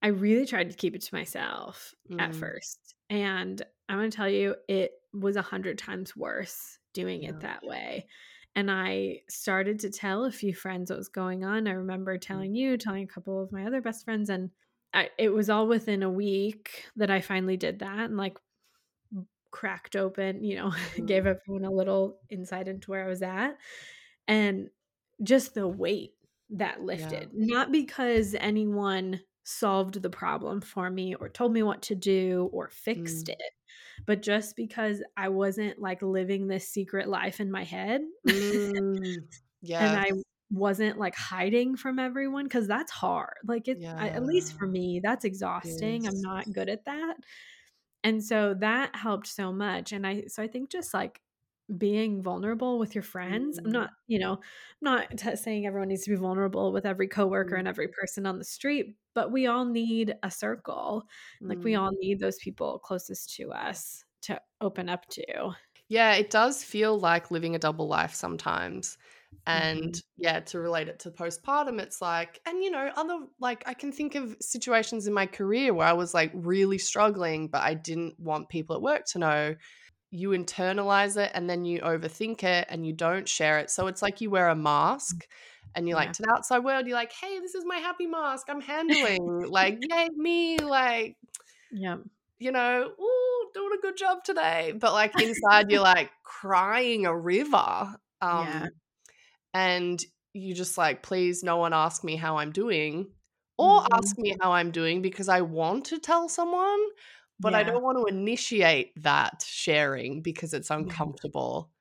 I 0.03 0.09
really 0.09 0.47
tried 0.47 0.71
to 0.71 0.77
keep 0.77 0.95
it 0.95 1.03
to 1.03 1.15
myself 1.15 1.93
at 2.19 2.31
mm, 2.31 2.35
first. 2.35 2.95
And 3.11 3.61
I'm 3.89 3.99
going 3.99 4.11
to 4.11 4.17
tell 4.17 4.29
you, 4.29 4.55
it 4.69 4.93
was 5.13 5.37
a 5.37 5.43
hundred 5.43 5.79
times 5.79 6.17
worse 6.17 6.79
doing 6.95 7.25
yeah 7.25 7.31
it 7.31 7.41
that 7.41 7.65
way. 7.65 8.07
And 8.57 8.71
I 8.73 9.23
started 9.31 9.81
to 9.81 9.91
tell 9.91 10.27
a 10.27 10.33
few 10.33 10.55
friends 10.55 10.91
what 10.91 10.99
was 10.99 11.11
going 11.11 11.45
on. 11.45 11.69
I 11.69 11.73
remember 11.73 12.19
mm, 12.33 12.43
telling 12.43 12.57
you, 12.57 12.79
telling 12.79 13.05
a 13.05 13.09
couple 13.09 13.43
of 13.43 13.53
my 13.53 13.67
other 13.67 13.83
best 13.83 14.05
friends, 14.07 14.31
and 14.31 14.51
I, 14.95 15.11
it 15.19 15.31
was 15.31 15.51
all 15.51 15.69
within 15.69 16.03
a 16.03 16.11
week 16.11 16.87
that 16.97 17.11
I 17.11 17.21
finally 17.23 17.59
did 17.59 17.81
that 17.81 18.07
and 18.07 18.19
like 18.19 18.39
cracked 19.51 19.97
open, 19.97 20.43
you 20.45 20.57
know, 20.57 20.73
gave 21.05 21.27
everyone 21.27 21.65
a 21.65 21.71
little 21.71 22.21
insight 22.29 22.69
into 22.69 22.91
where 22.91 23.05
I 23.05 23.09
was 23.09 23.23
at. 23.23 23.57
And 24.29 24.71
just 25.23 25.55
the 25.55 25.69
weight 25.69 26.15
that 26.51 26.83
Yeah. 26.91 27.21
lifted, 27.21 27.31
not 27.35 27.73
because 27.73 28.35
anyone 28.35 29.21
solved 29.45 30.03
the 30.03 30.11
problem 30.11 30.61
for 30.61 30.91
me 30.91 31.15
or 31.15 31.29
told 31.29 31.53
me 31.53 31.63
what 31.63 31.83
to 31.83 31.95
do 31.95 32.51
or 32.53 32.69
fixed 32.69 33.29
Mm. 33.29 33.37
it, 33.39 33.41
but 34.07 34.23
just 34.23 34.57
because 34.57 35.03
I 35.17 35.29
wasn't 35.29 35.81
like 35.81 36.01
living 36.03 36.47
this 36.47 36.69
secret 36.69 37.09
life 37.09 37.41
in 37.41 37.51
my 37.51 37.65
head 37.65 38.03
Mm. 38.27 39.17
and 39.81 39.99
I 39.99 40.11
wasn't 40.51 40.97
like 40.99 41.17
hiding 41.17 41.77
from 41.77 41.99
everyone 41.99 42.45
because 42.45 42.69
that's 42.69 42.93
hard. 42.93 43.35
Like 43.45 43.67
it, 43.69 43.79
I, 43.99 44.09
at 44.11 44.25
least 44.25 44.57
for 44.57 44.67
me, 44.67 45.01
that's 45.03 45.25
exhausting. 45.25 46.07
I'm 46.07 46.21
not 46.21 46.53
good 46.53 46.69
at 46.69 46.85
that. 46.85 47.17
And 48.05 48.23
so 48.23 48.55
that 48.61 48.95
helped 48.95 49.27
so 49.27 49.53
much. 49.53 49.91
And 49.93 50.07
I, 50.07 50.25
so 50.29 50.43
I 50.43 50.47
think 50.47 50.71
just 50.71 50.95
like 50.95 51.21
being 51.77 52.23
vulnerable 52.23 52.79
with 52.79 52.95
your 52.95 53.03
friends. 53.03 53.59
I'm 53.65 53.71
Mm. 53.71 53.73
not, 53.73 53.91
you 54.07 54.19
know, 54.19 54.35
I'm 54.35 54.41
not 54.83 55.19
t- 55.19 55.37
saying 55.37 55.67
everyone 55.67 55.89
needs 55.89 56.05
to 56.05 56.11
be 56.11 56.17
vulnerable 56.17 56.73
with 56.73 56.87
every 56.87 57.09
coworker 57.09 57.55
Mm. 57.55 57.59
and 57.59 57.67
every 57.69 57.89
person 57.89 58.27
on 58.27 58.39
the 58.39 58.45
street, 58.45 58.97
but 59.15 59.33
we 59.33 59.47
all 59.47 59.65
need 59.65 60.15
a 60.23 60.31
circle. 60.31 61.09
Like 61.49 61.65
we 61.65 61.75
Mm. 61.75 61.81
all 61.81 61.91
need 62.01 62.21
those 62.21 62.39
people 62.39 62.79
closest 62.79 63.35
to 63.37 63.53
us 63.53 64.05
to 64.23 64.41
open 64.61 64.89
up 64.89 65.09
to. 65.11 65.53
Yeah, 65.89 66.15
it 66.15 66.31
does 66.31 66.65
feel 66.65 66.99
like 66.99 67.31
living 67.31 67.55
a 67.55 67.59
double 67.59 67.87
life 67.89 68.15
sometimes. 68.15 68.99
And 69.47 69.95
Mhm. 69.95 70.03
yeah, 70.17 70.41
to 70.41 70.59
relate 70.59 70.89
it 70.89 70.99
to 71.01 71.11
postpartum, 71.13 71.81
it's 71.81 72.03
like, 72.03 72.41
and 72.47 72.63
you 72.65 72.71
know, 72.71 72.91
other 72.97 73.27
like 73.39 73.63
I 73.67 73.75
can 73.75 73.93
think 73.93 74.17
of 74.17 74.37
situations 74.41 75.07
in 75.07 75.15
my 75.15 75.27
career 75.27 75.73
where 75.73 75.87
I 75.87 75.93
was 75.93 76.13
like 76.15 76.33
really 76.35 76.79
struggling, 76.79 77.47
but 77.49 77.63
I 77.63 77.75
didn't 77.75 78.19
want 78.19 78.49
people 78.49 78.75
at 78.75 78.83
work 78.83 79.05
to 79.07 79.19
know. 79.21 79.55
You 80.11 80.31
internalize 80.31 81.17
it 81.23 81.31
and 81.35 81.49
then 81.51 81.65
you 81.65 81.81
overthink 81.81 82.43
it 82.45 82.67
and 82.71 82.87
you 82.87 82.93
don't 82.93 83.29
share 83.29 83.59
it. 83.59 83.71
So 83.71 83.87
it's 83.89 84.03
like 84.03 84.21
you 84.21 84.31
wear 84.31 84.49
a 84.49 84.55
mask 84.57 85.27
and 85.75 85.89
you're 85.89 85.97
like 85.97 86.13
to 86.15 86.23
the 86.23 86.33
outside 86.33 86.61
world, 86.61 86.87
you're 86.87 86.97
like, 86.97 87.13
hey, 87.13 87.39
this 87.41 87.55
is 87.55 87.65
my 87.65 87.77
happy 87.79 88.07
mask. 88.07 88.47
I'm 88.49 88.61
handling 88.63 89.45
like, 89.51 89.79
yay, 89.91 90.09
me, 90.17 90.59
like, 90.59 91.17
Yeah. 91.71 91.99
you 92.39 92.53
know, 92.53 92.93
ooh, 93.01 93.51
doing 93.55 93.73
a 93.79 93.81
good 93.81 93.97
job 93.97 94.25
today. 94.25 94.73
But 94.79 94.93
like 94.93 95.15
inside, 95.19 95.71
you're 95.71 95.81
like 95.83 96.11
crying 96.25 97.07
a 97.07 97.17
river. 97.17 97.97
Um, 98.21 98.51
Yeah. 98.51 98.67
and 99.55 100.03
you 100.35 100.55
just 100.55 100.79
like, 100.79 101.03
please, 101.03 101.43
no 101.45 101.57
one 101.59 101.73
ask 101.75 102.05
me 102.05 102.17
how 102.17 102.39
I'm 102.39 102.53
doing, 102.53 103.09
or 103.59 103.83
Mhm. 103.83 103.87
ask 103.95 104.19
me 104.19 104.37
how 104.43 104.53
I'm 104.53 104.71
doing 104.71 105.03
because 105.03 105.29
I 105.29 105.43
want 105.43 105.87
to 105.87 105.99
tell 105.99 106.29
someone, 106.29 106.81
but 107.41 107.55
I 107.55 107.63
don't 107.65 107.83
want 107.83 107.99
to 107.99 108.07
initiate 108.07 108.93
that 109.03 109.45
sharing 109.47 110.23
because 110.23 110.55
it's 110.55 110.71
uncomfortable. 110.71 111.73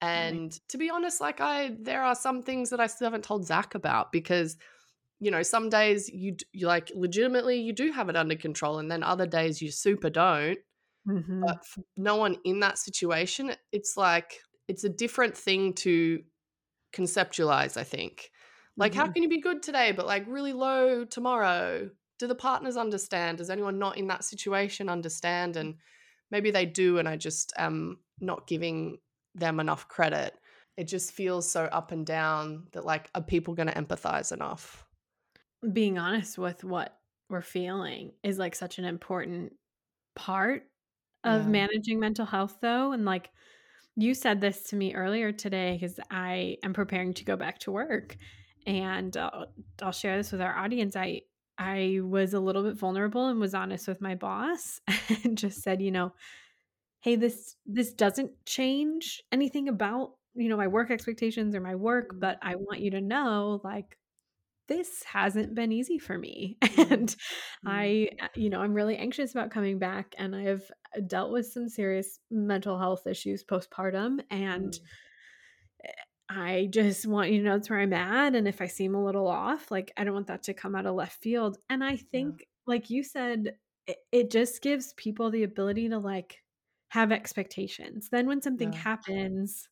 And 0.00 0.58
to 0.68 0.78
be 0.78 0.88
honest, 0.90 1.20
like 1.20 1.40
I, 1.40 1.76
there 1.78 2.02
are 2.02 2.14
some 2.14 2.42
things 2.42 2.70
that 2.70 2.80
I 2.80 2.86
still 2.86 3.06
haven't 3.06 3.24
told 3.24 3.44
Zach 3.46 3.74
about 3.74 4.12
because, 4.12 4.56
you 5.20 5.30
know, 5.30 5.42
some 5.42 5.70
days 5.70 6.08
you, 6.10 6.36
you 6.52 6.66
like 6.68 6.90
legitimately 6.94 7.60
you 7.60 7.72
do 7.72 7.92
have 7.92 8.08
it 8.10 8.16
under 8.16 8.36
control, 8.36 8.78
and 8.78 8.90
then 8.90 9.02
other 9.02 9.26
days 9.26 9.62
you 9.62 9.70
super 9.72 10.10
don't. 10.10 10.58
Mhm. 11.04 11.58
But 11.58 11.66
for 11.66 11.82
no 11.96 12.16
one 12.16 12.38
in 12.44 12.60
that 12.60 12.78
situation, 12.78 13.54
it's 13.72 13.96
like 13.96 14.40
it's 14.68 14.84
a 14.84 14.88
different 14.90 15.36
thing 15.36 15.74
to 15.74 16.24
conceptualize. 16.94 17.76
I 17.78 17.84
think, 17.84 18.30
like, 18.78 18.94
how 18.94 19.06
Mhm. 19.06 19.14
can 19.14 19.22
you 19.24 19.28
be 19.30 19.40
good 19.40 19.62
today 19.62 19.92
but 19.92 20.06
like 20.06 20.24
really 20.28 20.52
low 20.54 21.04
tomorrow? 21.06 21.90
Do 22.20 22.28
the 22.28 22.36
partners 22.36 22.78
understand? 22.78 23.38
Does 23.38 23.50
anyone 23.50 23.80
not 23.80 23.98
in 23.98 24.08
that 24.08 24.24
situation 24.24 24.88
understand? 24.88 25.56
And 25.56 25.78
maybe 26.30 26.52
they 26.52 26.66
do, 26.66 26.98
and 26.98 27.08
I 27.08 27.16
just 27.16 27.52
am 27.58 28.04
not 28.20 28.46
giving 28.46 29.00
them 29.34 29.60
enough 29.60 29.88
credit. 29.88 30.38
It 30.78 30.84
just 30.84 31.12
feels 31.12 31.50
so 31.50 31.64
up 31.66 31.92
and 31.92 32.06
down 32.06 32.68
that 32.72 32.86
like 32.86 33.10
are 33.16 33.22
people 33.22 33.54
going 33.54 33.68
to 33.68 33.74
empathize 33.74 34.32
enough? 34.32 34.86
Being 35.72 35.98
honest 35.98 36.38
with 36.38 36.64
what 36.64 36.98
we're 37.28 37.42
feeling 37.42 38.14
is 38.22 38.38
like 38.38 38.54
such 38.54 38.78
an 38.78 38.86
important 38.86 39.52
part 40.16 40.70
of 41.24 41.46
Yeah. 41.46 41.48
managing 41.48 42.00
mental 42.00 42.26
health 42.26 42.58
though 42.62 42.92
and 42.92 43.04
like 43.04 43.30
you 43.96 44.14
said 44.14 44.40
this 44.40 44.64
to 44.64 44.76
me 44.76 44.94
earlier 44.94 45.32
today 45.32 45.74
because 45.74 46.00
I 46.10 46.58
am 46.64 46.74
preparing 46.74 47.14
to 47.14 47.24
go 47.24 47.36
back 47.36 47.60
to 47.60 47.72
work 47.72 48.16
and 48.66 49.16
uh, 49.16 49.46
I'll 49.82 49.92
share 49.92 50.16
this 50.16 50.32
with 50.32 50.40
our 50.42 50.56
audience 50.56 50.96
I 50.96 51.22
I 51.60 52.00
was 52.02 52.34
a 52.34 52.40
little 52.40 52.64
bit 52.64 52.76
vulnerable 52.76 53.28
and 53.28 53.38
was 53.38 53.54
honest 53.54 53.86
with 53.86 54.00
my 54.00 54.16
boss 54.16 54.80
and 55.24 55.38
just 55.38 55.62
said 55.62 55.82
you 55.82 55.92
know 55.92 56.12
hey 57.00 57.16
this 57.16 57.56
this 57.66 57.92
doesn't 57.92 58.32
change 58.46 59.22
anything 59.32 59.68
about 59.68 60.12
you 60.34 60.48
know 60.48 60.56
my 60.56 60.68
work 60.68 60.90
expectations 60.90 61.54
or 61.54 61.60
my 61.60 61.74
work 61.76 62.14
Mm, 62.14 62.20
but 62.20 62.38
I 62.42 62.56
want 62.56 62.80
you 62.80 62.90
to 62.92 63.00
know 63.00 63.60
like 63.64 63.96
this 64.68 65.02
hasn't 65.02 65.54
been 65.54 65.72
easy 65.72 65.98
for 65.98 66.16
me. 66.16 66.56
Mm, 66.76 66.92
and 66.92 67.08
mm, 67.08 67.16
I, 67.66 68.08
uh, 68.22 68.28
you 68.36 68.50
know, 68.50 68.60
I'm 68.60 68.74
really 68.74 68.96
anxious 68.96 69.32
about 69.32 69.50
coming 69.50 69.78
back 69.78 70.14
and 70.16 70.34
I 70.34 70.42
have 70.42 70.62
uh, 70.96 71.00
dealt 71.06 71.32
with 71.32 71.46
some 71.46 71.68
serious 71.68 72.20
mental 72.30 72.78
health 72.78 73.06
issues 73.06 73.44
postpartum 73.44 74.20
and 74.30 74.72
mm, 74.72 74.78
I 76.30 76.68
just 76.70 77.06
want 77.06 77.32
you 77.32 77.38
to 77.38 77.44
know 77.44 77.56
that's 77.56 77.70
where 77.70 77.80
I'm 77.80 77.92
at 77.92 78.36
and 78.36 78.48
if 78.48 78.62
I 78.62 78.68
seem 78.68 78.94
a 78.94 79.04
little 79.04 79.26
off, 79.28 79.70
like 79.70 79.92
I 79.96 80.04
don't 80.04 80.14
want 80.14 80.28
that 80.28 80.44
to 80.44 80.54
come 80.54 80.76
out 80.76 80.86
of 80.86 80.94
left 80.94 81.20
field. 81.22 81.58
And 81.68 81.84
I 81.84 81.96
yeah. 82.12 82.12
think 82.12 82.46
like 82.66 82.90
you 82.90 83.02
said 83.04 83.58
it, 83.88 83.98
it 84.12 84.30
just 84.30 84.62
gives 84.62 84.94
people 84.94 85.30
the 85.30 85.42
ability 85.42 85.88
to 85.90 85.98
like 85.98 86.38
have 86.90 87.12
expectations. 87.12 88.10
Then 88.10 88.28
when 88.28 88.42
something 88.42 88.72
Yeah. 88.72 88.74
happens, 88.74 89.68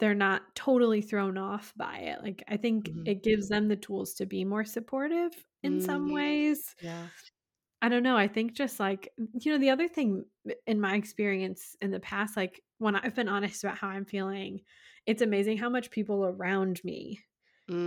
they're 0.00 0.14
not 0.14 0.54
totally 0.56 1.02
thrown 1.02 1.38
off 1.38 1.74
by 1.76 1.98
it. 1.98 2.22
Like 2.22 2.44
I 2.48 2.56
think 2.58 2.90
mhm, 2.90 3.06
it 3.06 3.22
gives 3.22 3.48
them 3.48 3.68
the 3.68 3.76
tools 3.76 4.14
to 4.14 4.26
be 4.26 4.44
more 4.44 4.64
supportive 4.64 5.32
in 5.62 5.80
some 5.80 6.08
mm, 6.08 6.12
ways. 6.12 6.76
Yeah. 6.80 7.10
I 7.82 7.88
don't 7.88 8.02
know. 8.02 8.16
I 8.16 8.28
think 8.28 8.52
just 8.52 8.78
like, 8.78 9.08
you 9.40 9.52
know, 9.52 9.58
the 9.58 9.70
other 9.70 9.88
thing 9.88 10.24
in 10.66 10.80
my 10.80 10.94
experience 10.96 11.76
in 11.80 11.90
the 11.90 12.00
past, 12.00 12.36
like 12.36 12.62
when 12.78 12.94
I've 12.96 13.14
been 13.14 13.28
honest 13.28 13.64
about 13.64 13.78
how 13.78 13.88
I'm 13.88 14.04
feeling, 14.04 14.60
it's 15.06 15.22
amazing 15.22 15.58
how 15.58 15.68
much 15.70 15.90
people 15.90 16.24
around 16.26 16.80
me 16.84 17.20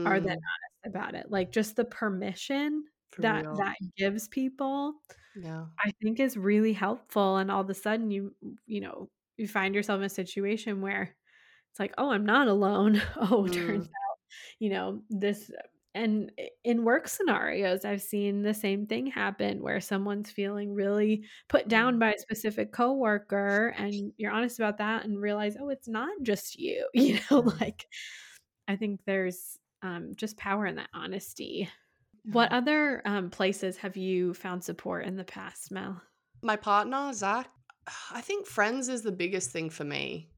are 0.06 0.19
then 0.19 0.23
Mm, 0.23 0.49
honest 0.86 0.95
about 0.95 1.15
it. 1.15 1.32
Like 1.32 1.52
just 1.52 1.76
the 1.76 1.86
permission 1.86 2.86
for 3.12 3.23
that 3.23 3.47
real. 3.47 3.54
that 3.54 3.78
gives 3.97 4.28
people, 4.30 4.95
Yeah. 5.36 5.65
I 5.84 5.91
think 6.02 6.19
is 6.19 6.38
really 6.38 6.73
helpful. 6.73 7.38
And 7.38 7.52
all 7.52 7.62
of 7.62 7.69
a 7.69 7.73
sudden 7.73 8.12
you, 8.12 8.36
you 8.65 8.82
know, 8.82 9.10
you 9.38 9.47
find 9.47 9.76
yourself 9.76 9.99
in 9.99 10.06
a 10.06 10.10
situation 10.10 10.82
where 10.82 11.15
it's 11.71 11.80
like, 11.80 11.93
oh, 11.97 12.12
I'm 12.12 12.26
not 12.26 12.47
alone. 12.49 13.02
Oh, 13.17 13.47
turns 13.49 13.86
Mm, 13.86 13.95
out, 14.12 14.19
you 14.60 14.69
know, 14.71 15.04
this 15.10 15.52
and 15.95 16.32
in 16.63 16.84
work 16.84 17.08
scenarios, 17.08 17.86
I've 17.86 18.01
seen 18.01 18.41
the 18.41 18.53
same 18.53 18.88
thing 18.88 19.08
happen 19.08 19.62
where 19.62 19.79
someone's 19.79 20.32
feeling 20.32 20.73
really 20.73 21.23
put 21.49 21.67
down 21.67 21.95
mm, 21.95 21.99
by 21.99 22.13
a 22.13 22.19
specific 22.19 22.71
coworker 22.71 23.75
and 23.77 24.12
you're 24.17 24.32
honest 24.32 24.60
about 24.60 24.79
that 24.79 25.06
and 25.06 25.21
realize, 25.21 25.56
oh, 25.60 25.69
it's 25.69 25.88
not 25.88 26.12
just 26.23 26.58
you. 26.58 26.88
You 26.93 27.19
know, 27.29 27.39
like 27.60 27.86
I 28.67 28.75
think 28.75 29.01
there's 29.06 29.60
um, 29.84 30.13
just 30.15 30.38
power 30.38 30.65
in 30.65 30.75
that 30.75 30.89
honesty. 30.93 31.69
What 32.23 32.51
other 32.51 33.01
um, 33.06 33.29
places 33.29 33.77
have 33.77 33.97
you 33.97 34.34
found 34.34 34.63
support 34.63 35.06
in 35.06 35.15
the 35.17 35.25
past, 35.25 35.71
Mel? 35.71 36.01
My 36.41 36.56
partner, 36.56 37.12
Zach, 37.13 37.49
I 38.12 38.21
think 38.21 38.47
friends 38.47 38.89
is 38.89 39.03
the 39.03 39.12
biggest 39.12 39.51
thing 39.51 39.69
for 39.69 39.84
me. 39.84 40.29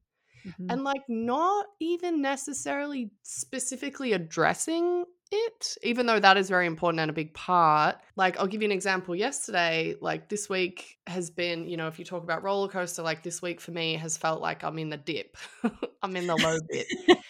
Mhm. 0.46 0.66
And 0.70 0.84
like 0.84 1.02
not 1.08 1.66
even 1.80 2.20
necessarily 2.20 3.10
specifically 3.22 4.12
addressing 4.12 5.04
it, 5.30 5.76
even 5.82 6.06
though 6.06 6.20
that 6.20 6.36
is 6.36 6.48
very 6.48 6.66
important 6.66 7.00
and 7.00 7.10
a 7.10 7.14
big 7.14 7.34
part. 7.34 7.96
Like, 8.16 8.38
I'll 8.38 8.46
give 8.46 8.62
you 8.62 8.66
an 8.66 8.72
example. 8.72 9.14
Yesterday, 9.16 9.96
like 10.00 10.28
this 10.28 10.48
week 10.48 10.98
has 11.06 11.30
been, 11.30 11.68
you 11.68 11.76
know, 11.76 11.88
if 11.88 11.98
you 11.98 12.04
talk 12.04 12.22
about 12.22 12.42
roller 12.42 12.68
coaster, 12.68 13.02
like 13.02 13.22
this 13.22 13.42
week 13.42 13.60
for 13.60 13.72
me 13.72 13.94
has 13.94 14.16
felt 14.16 14.40
like 14.40 14.62
I'm 14.64 14.78
in 14.78 14.90
the 14.90 14.96
dip, 14.96 15.36
I'm 16.02 16.16
in 16.16 16.26
the 16.26 16.36
low 16.36 16.58
bit. 16.70 16.88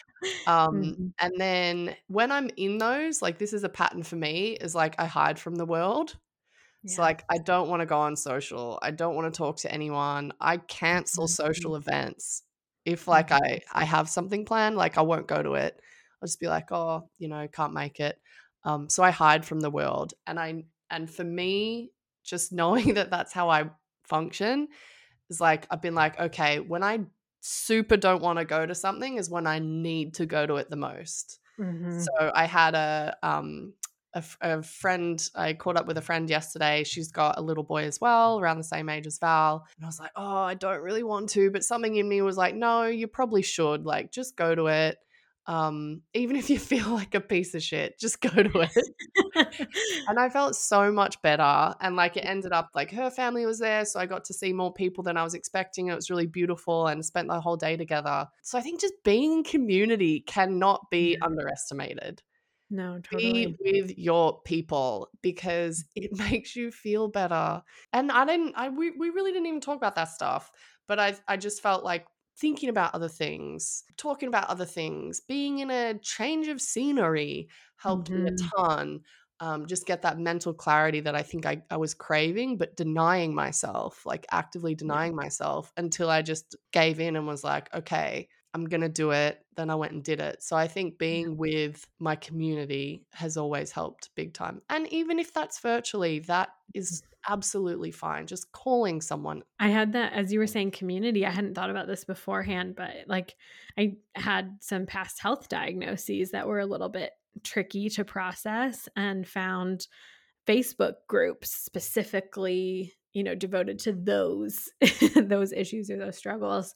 Um, 0.47 0.97
Mhm. 0.97 1.13
and 1.21 1.33
then 1.39 1.97
when 2.09 2.33
I'm 2.33 2.51
in 2.57 2.79
those, 2.79 3.23
like 3.23 3.39
this 3.39 3.53
is 3.53 3.65
a 3.65 3.69
pattern 3.69 4.03
for 4.03 4.17
me, 4.17 4.53
is 4.53 4.75
like 4.75 4.95
I 4.99 5.07
hide 5.07 5.39
from 5.39 5.57
the 5.57 5.67
world. 5.67 6.17
It's 6.85 6.99
Yeah. 6.99 6.99
like 6.99 7.25
I 7.31 7.39
don't 7.39 7.69
want 7.69 7.81
to 7.81 7.87
go 7.87 7.99
on 7.99 8.17
social. 8.17 8.79
I 8.83 8.91
don't 8.93 9.17
want 9.17 9.33
to 9.33 9.37
talk 9.37 9.57
to 9.59 9.73
anyone. 9.73 10.33
I 10.41 10.59
cancel 10.59 11.27
Mhm. 11.27 11.27
social 11.29 11.77
events. 11.77 12.45
If 12.85 13.09
like 13.09 13.33
Mhm. 13.33 13.33
I 13.33 13.61
I 13.73 13.85
have 13.85 14.09
something 14.09 14.45
planned, 14.45 14.77
like 14.77 14.99
I 14.99 15.03
won't 15.03 15.27
go 15.29 15.43
to 15.43 15.55
it. 15.55 15.81
I'll 16.27 16.29
just 16.29 16.41
be 16.41 16.49
like, 16.49 16.73
"Oh, 16.73 17.09
you 17.19 17.29
know, 17.29 17.47
can't 17.47 17.73
make 17.73 18.01
it." 18.01 18.19
Um 18.65 18.89
so 18.91 19.05
I 19.05 19.11
hide 19.11 19.45
from 19.45 19.61
the 19.61 19.71
world. 19.71 20.15
And 20.27 20.41
I 20.41 20.65
and 20.91 21.09
for 21.09 21.23
me, 21.23 21.93
just 22.25 22.53
knowing 22.61 22.95
that 22.95 23.11
that's 23.11 23.33
how 23.33 23.49
I 23.49 23.71
function 24.05 24.67
is 25.31 25.41
like 25.41 25.69
I've 25.71 25.83
been 25.83 25.95
like, 25.95 26.19
"Okay, 26.19 26.59
when 26.59 26.83
I 26.83 27.01
super 27.41 27.97
don't 27.97 28.23
want 28.23 28.41
to 28.41 28.45
go 28.45 28.67
to 28.67 28.75
something 28.75 29.19
is 29.19 29.31
when 29.31 29.47
I 29.47 29.61
need 29.61 30.15
to 30.15 30.27
go 30.27 30.45
to 30.47 30.57
it 30.57 30.69
the 30.69 30.77
most." 30.77 31.39
Mhm. 31.61 32.05
So 32.05 32.33
I 32.35 32.47
had 32.47 32.75
a 32.75 33.17
um 33.23 33.75
a, 34.17 34.25
a, 34.41 34.63
friend, 34.63 35.29
I 35.35 35.53
caught 35.53 35.77
up 35.77 35.87
with 35.87 35.99
a 35.99 36.03
friend 36.03 36.29
yesterday. 36.29 36.85
She's 36.85 37.13
got 37.13 37.39
a 37.39 37.43
little 37.43 37.63
boy 37.63 37.85
as 37.85 38.01
well, 38.01 38.41
around 38.41 38.57
the 38.57 38.65
same 38.65 38.89
age 38.89 39.07
as 39.07 39.19
Val. 39.19 39.67
And 39.77 39.85
I 39.85 39.89
was 39.89 40.01
like, 40.01 40.11
oh, 40.17 40.39
I 40.39 40.55
don't 40.55 40.81
really 40.81 41.03
want 41.03 41.29
to. 41.31 41.51
But 41.51 41.65
something 41.65 41.97
in 41.97 42.09
me 42.09 42.23
was 42.23 42.39
like, 42.39 42.55
no, 42.55 42.85
you 42.85 43.09
probably 43.09 43.43
should. 43.43 43.85
Like, 43.85 44.11
just 44.11 44.35
go 44.35 44.55
to 44.55 44.69
it. 44.69 44.97
Um, 45.47 46.03
even 46.13 46.37
if 46.37 46.51
you 46.51 46.59
feel 46.73 46.89
like 46.91 47.15
a 47.15 47.21
piece 47.21 47.55
of 47.55 47.63
shit, 47.63 47.99
just 47.99 48.21
go 48.21 48.43
to 48.43 48.61
it. 48.61 49.59
and 50.09 50.19
I 50.19 50.29
felt 50.29 50.57
so 50.57 50.91
much 50.91 51.21
better. 51.23 51.75
And 51.81 51.97
like 51.97 52.17
it 52.17 52.25
ended 52.25 52.53
up 52.53 52.71
like 52.75 52.91
her 52.93 53.11
family 53.11 53.47
was 53.47 53.59
there. 53.59 53.85
So 53.85 54.01
I 54.01 54.07
got 54.07 54.25
to 54.27 54.35
see 54.35 54.53
more 54.53 54.73
people 54.73 55.05
than 55.05 55.17
I 55.17 55.23
was 55.23 55.35
expecting. 55.35 55.89
It 55.89 55.95
was 55.95 56.11
really 56.11 56.27
beautiful 56.27 56.89
and 56.89 57.05
spent 57.05 57.29
the 57.29 57.41
whole 57.41 57.57
day 57.57 57.77
together. 57.77 58.27
So 58.43 58.59
I 58.59 58.63
think 58.63 58.81
just 58.81 58.95
being 59.05 59.33
in 59.33 59.45
community 59.45 60.21
cannot 60.21 60.91
be 60.91 61.17
underestimated. 61.23 62.23
No, 62.69 62.99
totally. 62.99 63.57
Be 63.63 63.83
with 63.83 63.97
your 63.97 64.41
people 64.43 65.09
because 65.23 65.85
it 65.95 66.11
makes 66.31 66.57
you 66.57 66.71
feel 66.71 67.09
better. 67.09 67.63
And 67.93 68.11
I 68.11 68.25
didn't 68.25 68.55
I 68.57 68.69
we, 68.69 68.91
we 68.91 69.11
really 69.11 69.33
didn't 69.33 69.47
even 69.47 69.61
talk 69.61 69.77
about 69.77 69.95
that 69.95 70.09
stuff, 70.09 70.51
but 70.89 70.99
I 70.99 71.15
I 71.29 71.37
just 71.37 71.63
felt 71.63 71.85
like 71.85 72.07
thinking 72.39 72.69
about 72.69 72.95
other 72.95 73.09
things, 73.09 73.85
talking 73.97 74.29
about 74.29 74.49
other 74.49 74.65
things, 74.65 75.21
being 75.21 75.61
in 75.61 75.71
a 75.71 75.95
change 75.99 76.49
of 76.49 76.61
scenery 76.61 77.49
helped 77.77 78.11
mm-hmm. 78.11 78.25
me 78.25 78.31
a 78.31 78.33
mm-hmm. 78.33 78.63
ton. 78.63 79.01
Um, 79.39 79.67
just 79.67 79.87
get 79.87 80.03
that 80.03 80.19
mental 80.19 80.55
clarity 80.55 81.01
that 81.01 81.15
I 81.15 81.23
think 81.23 81.45
I, 81.45 81.63
I 81.71 81.77
was 81.77 81.93
craving, 81.93 82.57
but 82.57 82.75
denying 82.75 83.35
myself, 83.35 84.07
like 84.07 84.25
actively 84.31 84.75
denying 84.75 85.15
myself 85.15 85.73
until 85.77 86.09
I 86.09 86.23
just 86.23 86.57
gave 86.73 87.01
in 87.01 87.17
and 87.17 87.27
was 87.27 87.45
like, 87.45 87.73
okay, 87.75 88.29
I'm 88.57 88.65
going 88.65 88.81
to 88.81 88.89
do 88.89 89.11
it. 89.11 89.45
Then 89.55 89.69
I 89.69 89.75
went 89.75 89.93
and 89.93 90.03
did 90.03 90.19
it. 90.19 90.43
So 90.43 90.57
I 90.57 90.67
think 90.67 90.97
being 90.97 91.37
with 91.37 91.87
my 91.99 92.17
community 92.17 93.05
has 93.13 93.37
always 93.37 93.71
helped 93.71 94.09
big 94.15 94.33
time. 94.33 94.63
And 94.71 94.91
even 94.91 95.19
if 95.19 95.35
that's 95.35 95.61
virtually, 95.61 96.21
that 96.21 96.49
is 96.73 97.03
mm-hmm. 97.03 97.35
absolutely 97.35 97.91
fine. 97.91 98.27
Just 98.27 98.51
calling 98.53 99.03
someone. 99.03 99.43
I 99.61 99.69
had 99.69 99.93
that, 99.93 100.15
as 100.15 100.33
you 100.33 100.39
were 100.39 100.47
saying, 100.47 100.71
community. 100.71 101.27
I 101.27 101.31
hadn't 101.31 101.55
thought 101.55 101.69
about 101.69 101.87
this 101.87 102.05
beforehand, 102.05 102.77
but 102.77 102.93
like 103.07 103.37
I 103.77 103.97
had 104.15 104.57
some 104.61 104.87
past 104.87 105.21
health 105.21 105.51
diagnoses 105.51 106.31
that 106.31 106.49
were 106.49 106.61
a 106.61 106.67
little 106.67 106.89
bit 106.89 107.11
tricky 107.45 107.91
to 107.91 108.07
process 108.07 108.89
and 108.97 109.29
found 109.29 109.87
Facebook 110.49 110.95
groups 111.09 111.51
specifically, 111.51 112.95
you 113.13 113.23
know, 113.23 113.35
devoted 113.35 113.81
to 113.81 113.93
those 113.93 114.71
those 115.15 115.53
issues 115.53 115.91
or 115.91 115.99
those 115.99 116.17
struggles 116.17 116.75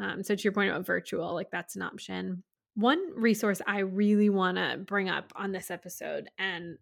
um, 0.00 0.22
so 0.22 0.34
to 0.34 0.42
your 0.42 0.52
point 0.52 0.70
about 0.70 0.86
virtual, 0.86 1.34
like 1.34 1.50
that's 1.50 1.76
an 1.76 1.82
option. 1.82 2.42
One 2.74 3.00
resource 3.16 3.60
I 3.66 3.80
really 3.80 4.30
want 4.30 4.56
to 4.56 4.78
bring 4.78 5.08
up 5.08 5.32
on 5.34 5.52
this 5.52 5.70
episode 5.70 6.28
and 6.38 6.78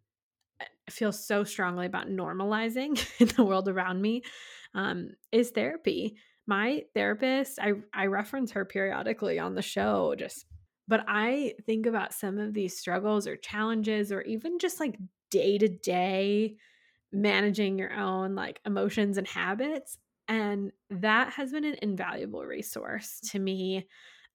I 0.61 0.91
feel 0.91 1.13
so 1.13 1.45
strongly 1.45 1.87
about 1.87 2.09
normalizing 2.09 3.03
in 3.21 3.29
the 3.29 3.45
world 3.45 3.69
around 3.69 4.01
me 4.01 4.23
um, 4.75 5.11
is 5.33 5.51
therapy. 5.51 6.17
My 6.47 6.85
therapist, 6.95 7.59
I, 7.59 7.73
I 7.93 8.07
reference 8.07 8.53
her 8.53 8.65
periodically 8.65 9.39
on 9.39 9.55
the 9.55 9.63
show, 9.63 10.15
just 10.17 10.47
but 10.89 11.05
I 11.09 11.55
think 11.67 11.87
about 11.87 12.15
some 12.15 12.39
of 12.39 12.55
these 12.55 12.79
struggles 12.79 13.27
or 13.27 13.37
challenges 13.37 14.13
or 14.13 14.23
even 14.23 14.59
just 14.61 14.79
like 14.79 14.97
day 15.31 15.59
to 15.59 15.69
day 15.69 16.57
managing 17.13 17.79
your 17.79 17.93
own 17.93 18.35
like 18.35 18.61
emotions 18.65 19.19
and 19.19 19.27
habits 19.27 19.99
and 20.29 20.73
that 20.91 21.33
has 21.33 21.53
been 21.53 21.65
an 21.65 21.77
invaluable 21.83 22.45
resource 22.45 23.21
to 23.31 23.39
me. 23.39 23.87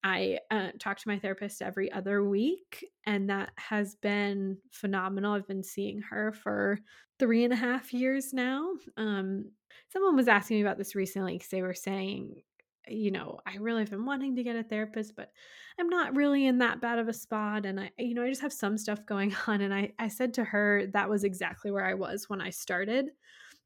I 0.03 0.39
uh, 0.49 0.69
talk 0.79 0.97
to 0.97 1.07
my 1.07 1.19
therapist 1.19 1.61
every 1.61 1.91
other 1.91 2.27
week, 2.27 2.85
and 3.05 3.29
that 3.29 3.51
has 3.57 3.95
been 3.95 4.57
phenomenal. 4.71 5.33
I've 5.33 5.47
been 5.47 5.63
seeing 5.63 6.01
her 6.09 6.31
for 6.31 6.79
three 7.19 7.43
and 7.43 7.53
a 7.53 7.57
half 7.57 7.93
years 7.93 8.33
now. 8.33 8.71
Um, 8.97 9.51
someone 9.89 10.15
was 10.15 10.27
asking 10.27 10.57
me 10.57 10.63
about 10.63 10.79
this 10.79 10.95
recently 10.95 11.33
because 11.33 11.49
they 11.49 11.61
were 11.61 11.75
saying, 11.75 12.41
you 12.87 13.11
know, 13.11 13.39
I 13.45 13.57
really 13.57 13.81
have 13.81 13.91
been 13.91 14.05
wanting 14.05 14.35
to 14.37 14.43
get 14.43 14.55
a 14.55 14.63
therapist, 14.63 15.15
but 15.15 15.31
I'm 15.79 15.87
not 15.87 16.15
really 16.15 16.47
in 16.47 16.57
that 16.59 16.81
bad 16.81 16.97
of 16.97 17.07
a 17.07 17.13
spot. 17.13 17.67
And 17.67 17.79
I, 17.79 17.91
you 17.99 18.15
know, 18.15 18.23
I 18.23 18.29
just 18.29 18.41
have 18.41 18.53
some 18.53 18.77
stuff 18.77 19.05
going 19.05 19.35
on. 19.47 19.61
And 19.61 19.73
I, 19.73 19.91
I 19.99 20.07
said 20.07 20.33
to 20.35 20.43
her 20.45 20.87
that 20.93 21.09
was 21.09 21.23
exactly 21.23 21.69
where 21.69 21.85
I 21.85 21.93
was 21.93 22.27
when 22.27 22.41
I 22.41 22.49
started 22.49 23.09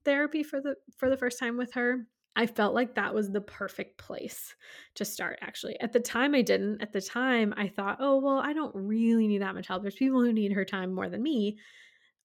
therapy 0.04 0.44
for 0.44 0.62
the 0.62 0.76
for 0.98 1.10
the 1.10 1.18
first 1.18 1.40
time 1.40 1.58
with 1.58 1.74
her 1.74 2.06
I 2.36 2.48
felt 2.48 2.74
like 2.74 2.95
that 2.95 3.13
was 3.13 3.32
the 3.32 3.41
perfect 3.41 3.98
place 3.98 4.54
to 4.95 5.06
start, 5.06 5.39
actually. 5.41 5.80
At 5.80 5.93
the 5.93 6.00
time, 6.00 6.36
I 6.36 6.41
didn't. 6.41 6.82
At 6.82 6.91
the 6.91 7.02
time, 7.02 7.54
I 7.56 7.69
thought, 7.69 7.98
oh, 8.02 8.19
well, 8.19 8.39
I 8.39 8.54
don't 8.54 8.76
really 8.76 9.28
need 9.28 9.41
that 9.41 9.56
much 9.56 9.67
help. 9.67 9.82
There's 9.82 9.95
people 9.95 10.21
who 10.21 10.34
need 10.34 10.52
her 10.52 10.65
time 10.65 10.93
more 10.93 11.10
than 11.10 11.24
me. 11.24 11.58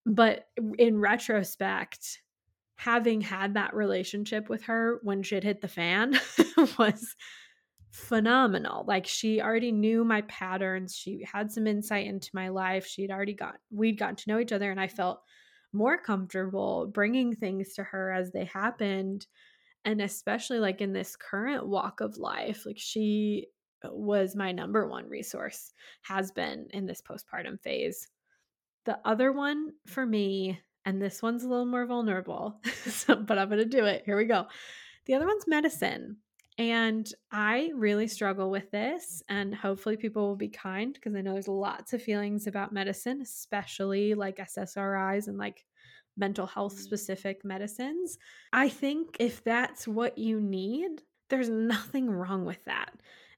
But 0.07 0.47
in 0.79 0.99
retrospect, 0.99 2.21
having 2.77 3.21
had 3.21 3.55
that 3.55 3.75
relationship 3.75 4.49
with 4.49 4.65
her 4.65 4.99
when 5.03 5.23
shit 5.23 5.45
hit 5.45 5.61
the 5.61 5.69
fan 5.69 6.19
was 6.79 7.15
phenomenal. 7.93 8.85
Like 8.89 9.07
she 9.07 9.41
already 9.41 9.71
knew 9.71 10.05
my 10.05 10.23
patterns. 10.23 10.97
She 10.97 11.25
had 11.31 11.53
some 11.53 11.67
insight 11.67 12.07
into 12.07 12.31
my 12.33 12.49
life. 12.49 12.87
She'd 12.87 13.11
already 13.11 13.35
got, 13.35 13.57
we'd 13.71 13.99
gotten 13.99 14.17
to 14.17 14.31
know 14.31 14.39
each 14.39 14.53
other, 14.53 14.71
and 14.71 14.81
I 14.81 14.89
felt 14.89 15.21
more 15.73 15.99
comfortable 15.99 16.91
bringing 16.93 17.35
things 17.35 17.75
to 17.75 17.85
her 17.85 18.11
as 18.11 18.33
they 18.33 18.45
happened 18.47 19.27
and 19.85 20.01
especially 20.01 20.59
like 20.59 20.81
in 20.81 20.93
this 20.93 21.17
current 21.17 21.67
walk 21.67 22.01
of 22.01 22.19
life 22.19 22.65
like 22.67 22.79
she 22.79 23.47
uh, 23.85 23.89
was 23.93 24.37
my 24.37 24.53
number 24.53 24.87
one 24.89 25.09
resource 25.09 25.73
has 26.03 26.31
been 26.31 26.67
in 26.71 26.87
this 26.87 27.03
postpartum 27.03 27.61
phase. 27.61 28.09
The 28.85 28.99
other 29.05 29.33
one 29.33 29.73
for 29.87 30.05
me 30.05 30.61
and 30.85 31.01
this 31.01 31.23
one's 31.23 31.45
a 31.45 31.49
little 31.49 31.67
more 31.67 31.87
vulnerable 31.87 32.61
so, 32.87 33.17
but 33.17 33.39
i'm 33.39 33.49
going 33.49 33.59
to 33.59 33.65
do 33.65 33.85
it 33.85 34.03
here 34.05 34.17
we 34.17 34.25
go. 34.25 34.47
The 35.07 35.15
other 35.15 35.27
one's 35.27 35.47
medicine 35.47 36.19
and 36.61 37.11
I 37.33 37.71
really 37.75 38.07
struggle 38.07 38.51
with 38.51 38.71
this, 38.71 39.23
and 39.31 39.55
hopefully, 39.55 39.97
people 39.97 40.29
will 40.29 40.37
be 40.37 40.51
kind 40.51 40.93
because 40.93 41.15
I 41.15 41.23
know 41.23 41.33
there's 41.33 41.49
lots 41.49 41.95
of 41.95 42.03
feelings 42.03 42.47
about 42.47 42.71
medicine, 42.71 43.23
especially 43.23 44.13
like 44.13 44.37
SSRIs 44.37 45.27
and 45.27 45.39
like 45.39 45.65
mental 46.21 46.47
health 46.47 46.79
specific 46.79 47.45
medicines. 47.45 48.19
I 48.53 48.69
think 48.69 49.17
if 49.19 49.43
that's 49.43 49.89
what 49.89 50.19
you 50.19 50.41
need, 50.41 51.03
there's 51.31 51.49
nothing 51.49 52.09
wrong 52.09 52.45
with 52.45 52.65
that. 52.67 52.93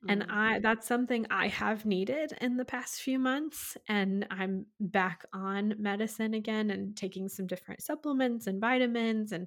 And 0.08 0.24
I 0.28 0.58
mm. 0.58 0.62
that's 0.62 0.88
something 0.88 1.26
I 1.30 1.48
have 1.48 1.86
needed 1.86 2.32
in 2.40 2.56
the 2.56 2.64
past 2.64 3.02
few 3.02 3.18
months 3.18 3.76
and 3.88 4.26
I'm 4.30 4.66
back 4.80 5.24
on 5.32 5.74
medicine 5.78 6.34
again 6.34 6.70
and 6.70 6.96
taking 6.96 7.28
some 7.28 7.46
different 7.46 7.82
supplements 7.82 8.48
and 8.48 8.60
vitamins 8.60 9.30
and 9.30 9.46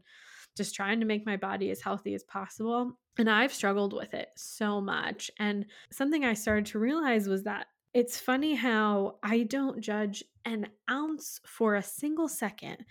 just 0.56 0.74
trying 0.74 1.02
to 1.02 1.06
make 1.06 1.26
my 1.26 1.36
body 1.36 1.72
as 1.72 1.82
healthy 1.82 2.14
as 2.14 2.24
possible. 2.24 2.98
And 3.18 3.30
I've 3.30 3.54
struggled 3.54 3.94
with 3.94 4.14
it 4.14 4.30
so 4.38 4.80
much. 4.80 5.30
And 5.40 5.66
something 5.92 6.24
I 6.24 6.34
started 6.34 6.68
to 6.68 6.80
realize 6.80 7.28
was 7.28 7.44
that 7.44 7.68
it's 7.94 8.20
funny 8.20 8.56
how 8.56 9.16
I 9.24 9.44
don't 9.44 9.82
judge 9.82 10.24
an 10.46 10.68
ounce 10.90 11.42
for 11.46 11.76
a 11.76 11.84
single 11.84 12.30
second 12.30 12.86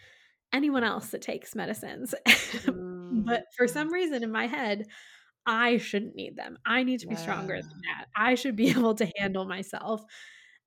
anyone 0.54 0.84
else 0.84 1.08
that 1.08 1.22
takes 1.22 1.54
medicines. 1.54 2.14
Mm. 3.14 3.26
but 3.26 3.44
for 3.56 3.68
some 3.68 3.92
reason 3.92 4.22
in 4.22 4.32
my 4.32 4.46
head, 4.46 4.86
I 5.46 5.76
shouldn't 5.76 6.16
need 6.16 6.36
them. 6.36 6.56
I 6.64 6.82
need 6.82 7.00
to 7.00 7.06
be 7.06 7.14
yeah. 7.14 7.20
stronger 7.20 7.54
than 7.60 7.80
that. 7.82 8.06
I 8.16 8.34
should 8.34 8.56
be 8.56 8.70
able 8.70 8.94
to 8.94 9.10
handle 9.16 9.44
myself. 9.44 10.02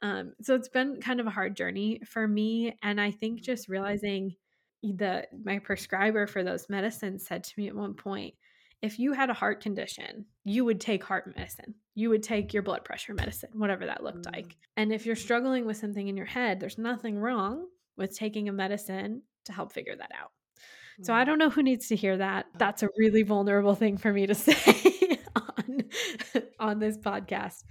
Um, 0.02 0.34
so 0.41 0.56
it's 0.56 0.69
been 0.69 1.02
kind 1.02 1.19
of 1.19 1.28
a 1.28 1.32
hard 1.32 1.56
journey 1.58 2.02
for 2.06 2.28
me. 2.28 2.78
And 2.84 3.02
I 3.02 3.12
think 3.12 3.41
just 3.41 3.67
realizing 3.67 4.36
the 4.84 5.26
my 5.43 5.60
prescriber 5.60 6.28
for 6.28 6.43
those 6.43 6.69
medicines 6.69 7.26
said 7.26 7.43
to 7.45 7.54
me 7.58 7.67
at 7.67 7.76
one 7.76 7.95
point, 7.95 8.36
if 8.82 9.00
you 9.00 9.13
had 9.13 9.30
a 9.30 9.34
heart 9.34 9.62
condition, 9.62 10.26
you 10.43 10.63
would 10.65 10.80
take 10.80 11.04
heart 11.04 11.36
medicine. 11.36 11.73
You 11.95 12.10
would 12.10 12.21
take 12.21 12.54
your 12.54 12.62
blood 12.62 12.86
pressure 12.86 13.15
medicine, 13.15 13.50
whatever 13.54 13.88
that 13.88 14.04
looked 14.04 14.28
mm. 14.28 14.36
like. 14.36 14.56
And 14.76 14.93
if 14.93 15.06
you're 15.06 15.15
struggling 15.15 15.65
with 15.65 15.78
something 15.78 16.08
in 16.08 16.15
your 16.15 16.28
head, 16.28 16.60
there's 16.60 16.78
nothing 16.78 17.17
wrong 17.17 17.65
with 17.97 18.15
taking 18.15 18.47
a 18.47 18.54
medicine 18.54 19.23
to 19.47 19.53
help 19.53 19.73
figure 19.73 19.95
that 19.95 20.12
out. 20.19 20.31
So 21.03 21.13
I 21.13 21.25
don't 21.25 21.38
know 21.38 21.49
who 21.49 21.62
needs 21.62 21.89
to 21.89 21.95
hear 21.95 22.17
that. 22.17 22.47
That's 22.57 22.81
a 22.81 22.89
really 22.97 23.21
vulnerable 23.21 23.75
thing 23.75 23.97
for 23.97 24.12
me 24.12 24.25
to 24.27 24.36
say 24.36 25.19
on 25.36 25.83
on 26.60 26.79
this 26.79 26.97
podcast. 26.97 27.63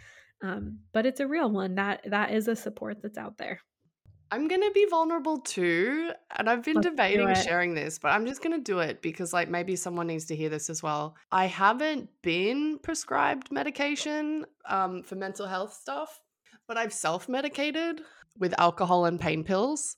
Um, 0.42 0.80
but 0.92 1.06
it's 1.06 1.20
a 1.20 1.26
real 1.26 1.50
one. 1.50 1.74
That 1.74 2.02
that 2.10 2.32
is 2.32 2.48
a 2.48 2.56
support 2.56 2.98
that's 3.02 3.18
out 3.18 3.38
there. 3.38 3.60
I'm 4.30 4.48
gonna 4.48 4.70
be 4.72 4.86
vulnerable 4.90 5.38
too, 5.38 6.10
and 6.36 6.50
I've 6.50 6.64
been 6.64 6.76
Let's 6.76 6.88
debating 6.88 7.32
sharing 7.34 7.74
this, 7.74 7.98
but 7.98 8.08
I'm 8.08 8.26
just 8.26 8.42
gonna 8.42 8.58
do 8.58 8.80
it 8.80 9.00
because 9.00 9.32
like 9.32 9.48
maybe 9.48 9.76
someone 9.76 10.08
needs 10.08 10.26
to 10.26 10.36
hear 10.36 10.48
this 10.48 10.68
as 10.68 10.82
well. 10.82 11.16
I 11.30 11.46
haven't 11.46 12.08
been 12.22 12.78
prescribed 12.80 13.52
medication 13.52 14.44
um, 14.68 15.02
for 15.02 15.14
mental 15.14 15.46
health 15.46 15.74
stuff, 15.74 16.20
but 16.66 16.76
I've 16.76 16.92
self 16.92 17.28
medicated 17.28 18.02
with 18.38 18.54
alcohol 18.58 19.06
and 19.06 19.20
pain 19.20 19.44
pills. 19.44 19.96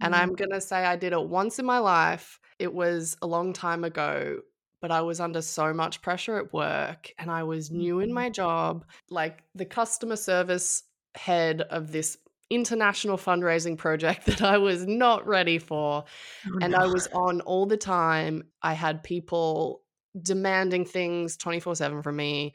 And 0.00 0.14
mm. 0.14 0.18
I'm 0.18 0.34
going 0.34 0.50
to 0.50 0.60
say 0.60 0.84
I 0.84 0.96
did 0.96 1.12
it 1.12 1.28
once 1.28 1.58
in 1.58 1.66
my 1.66 1.78
life. 1.78 2.40
It 2.58 2.72
was 2.72 3.16
a 3.22 3.26
long 3.26 3.52
time 3.52 3.84
ago, 3.84 4.40
but 4.80 4.90
I 4.90 5.00
was 5.02 5.20
under 5.20 5.42
so 5.42 5.72
much 5.72 6.02
pressure 6.02 6.36
at 6.38 6.52
work 6.52 7.12
and 7.18 7.30
I 7.30 7.42
was 7.42 7.70
new 7.70 8.00
in 8.00 8.08
mm-hmm. 8.08 8.14
my 8.14 8.30
job. 8.30 8.84
Like 9.10 9.42
the 9.54 9.64
customer 9.64 10.16
service 10.16 10.84
head 11.14 11.62
of 11.62 11.92
this 11.92 12.16
international 12.50 13.16
fundraising 13.18 13.76
project 13.76 14.26
that 14.26 14.42
I 14.42 14.58
was 14.58 14.86
not 14.86 15.26
ready 15.26 15.58
for. 15.58 16.04
Oh, 16.46 16.58
and 16.62 16.72
no. 16.72 16.78
I 16.78 16.86
was 16.86 17.06
on 17.08 17.40
all 17.42 17.66
the 17.66 17.76
time. 17.76 18.44
I 18.62 18.74
had 18.74 19.02
people 19.02 19.82
demanding 20.20 20.84
things 20.84 21.36
24 21.36 21.76
7 21.76 22.02
from 22.02 22.16
me, 22.16 22.54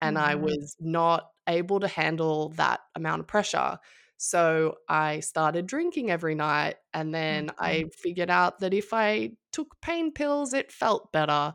and 0.00 0.18
I 0.18 0.34
Mhm. 0.34 0.40
was 0.40 0.76
not 0.80 1.30
able 1.48 1.80
to 1.80 1.88
handle 1.88 2.50
that 2.50 2.80
amount 2.94 3.20
of 3.20 3.26
pressure. 3.26 3.78
So 4.16 4.76
I 4.88 5.20
started 5.20 5.66
drinking 5.66 6.10
every 6.10 6.34
night. 6.34 6.76
And 6.92 7.14
then 7.14 7.50
I 7.58 7.84
Mhm. 7.84 7.90
figured 7.92 8.30
out 8.30 8.60
that 8.60 8.74
if 8.74 8.92
I 8.92 9.32
took 9.52 9.80
pain 9.82 10.12
pills, 10.12 10.54
it 10.54 10.72
felt 10.72 11.12
better. 11.12 11.52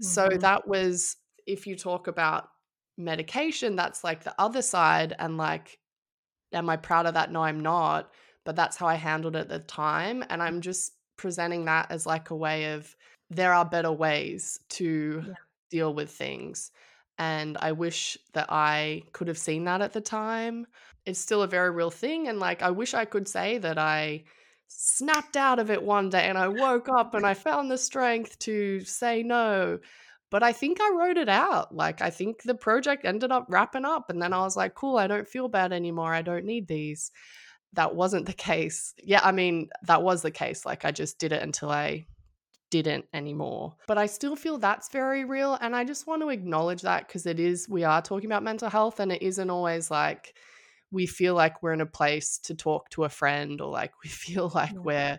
So 0.00 0.28
Mhm. 0.28 0.38
that 0.40 0.68
was, 0.68 1.16
if 1.46 1.66
you 1.66 1.76
talk 1.76 2.06
about 2.08 2.50
medication, 2.98 3.76
that's 3.76 4.04
like 4.04 4.24
the 4.24 4.34
other 4.40 4.62
side. 4.62 5.14
And 5.18 5.36
like, 5.38 5.80
am 6.52 6.70
I 6.70 6.76
proud 6.76 7.06
of 7.06 7.14
that? 7.14 7.30
No, 7.32 7.42
I'm 7.42 7.60
not. 7.60 8.12
But 8.44 8.56
that's 8.56 8.76
how 8.76 8.86
I 8.86 8.94
handled 8.94 9.36
it 9.36 9.40
at 9.40 9.48
the 9.48 9.58
time. 9.60 10.24
And 10.30 10.42
I'm 10.42 10.60
just 10.60 10.94
presenting 11.16 11.64
that 11.66 11.90
as 11.90 12.06
like 12.06 12.30
a 12.30 12.36
way 12.36 12.72
of 12.74 12.96
there 13.30 13.52
are 13.52 13.64
better 13.64 13.92
ways 13.92 14.58
to 14.70 15.24
Yeah. 15.24 15.34
deal 15.70 15.92
with 15.94 16.10
things. 16.10 16.70
And 17.18 17.58
I 17.58 17.72
wish 17.72 18.16
that 18.34 18.46
I 18.50 19.02
could 19.12 19.28
have 19.28 19.38
seen 19.38 19.64
that 19.64 19.82
at 19.82 19.92
the 19.92 20.00
time. 20.00 20.66
It's 21.08 21.18
still 21.18 21.42
a 21.42 21.48
very 21.48 21.70
real 21.70 21.90
thing. 21.90 22.28
And 22.28 22.38
like, 22.38 22.62
I 22.62 22.70
wish 22.70 22.92
I 22.92 23.04
could 23.04 23.26
say 23.26 23.58
that 23.58 23.78
I 23.78 24.24
snapped 24.68 25.36
out 25.36 25.58
of 25.58 25.70
it 25.70 25.82
one 25.82 26.10
day 26.10 26.24
and 26.28 26.36
I 26.36 26.48
woke 26.48 26.88
up 26.88 27.14
and 27.14 27.24
I 27.24 27.34
found 27.48 27.70
the 27.70 27.78
strength 27.78 28.38
to 28.40 28.80
say 28.80 29.22
no. 29.22 29.78
But 30.30 30.42
I 30.42 30.52
think 30.52 30.78
I 30.80 30.94
wrote 30.94 31.16
it 31.16 31.30
out. 31.30 31.74
Like, 31.74 32.02
I 32.02 32.10
think 32.10 32.42
the 32.42 32.54
project 32.54 33.06
ended 33.06 33.32
up 33.32 33.46
wrapping 33.48 33.86
up. 33.86 34.10
And 34.10 34.20
then 34.20 34.34
I 34.34 34.40
was 34.40 34.56
like, 34.56 34.74
cool, 34.74 34.98
I 34.98 35.06
don't 35.06 35.26
feel 35.26 35.48
bad 35.48 35.72
anymore. 35.72 36.12
I 36.12 36.20
don't 36.20 36.44
need 36.44 36.68
these. 36.68 37.10
That 37.72 37.94
wasn't 37.94 38.26
the 38.26 38.34
case. 38.34 38.92
Yeah, 39.02 39.20
I 39.24 39.32
mean, 39.32 39.70
that 39.86 40.02
was 40.02 40.20
the 40.20 40.30
case. 40.30 40.66
Like, 40.66 40.84
I 40.84 40.90
just 40.90 41.18
did 41.18 41.32
it 41.32 41.42
until 41.42 41.70
I 41.70 42.06
didn't 42.70 43.06
anymore. 43.14 43.76
But 43.86 43.96
I 43.96 44.04
still 44.04 44.36
feel 44.36 44.58
that's 44.58 44.90
very 44.90 45.24
real. 45.24 45.54
And 45.54 45.74
I 45.74 45.84
just 45.84 46.06
want 46.06 46.20
to 46.20 46.28
acknowledge 46.28 46.82
that 46.82 47.06
because 47.06 47.24
it 47.24 47.40
is, 47.40 47.66
we 47.66 47.84
are 47.84 48.02
talking 48.02 48.26
about 48.26 48.42
mental 48.42 48.68
health 48.68 49.00
and 49.00 49.10
it 49.10 49.22
isn't 49.22 49.48
always 49.50 49.90
like 49.90 50.34
we 50.90 51.06
feel 51.06 51.34
like 51.34 51.62
we're 51.62 51.72
in 51.72 51.80
a 51.80 51.86
place 51.86 52.38
to 52.38 52.54
talk 52.54 52.88
to 52.90 53.04
a 53.04 53.08
friend 53.08 53.60
or 53.60 53.70
like 53.70 53.92
we 54.04 54.08
feel 54.10 54.50
like 54.54 54.84
Yeah. 54.84 54.84
we're 54.84 55.18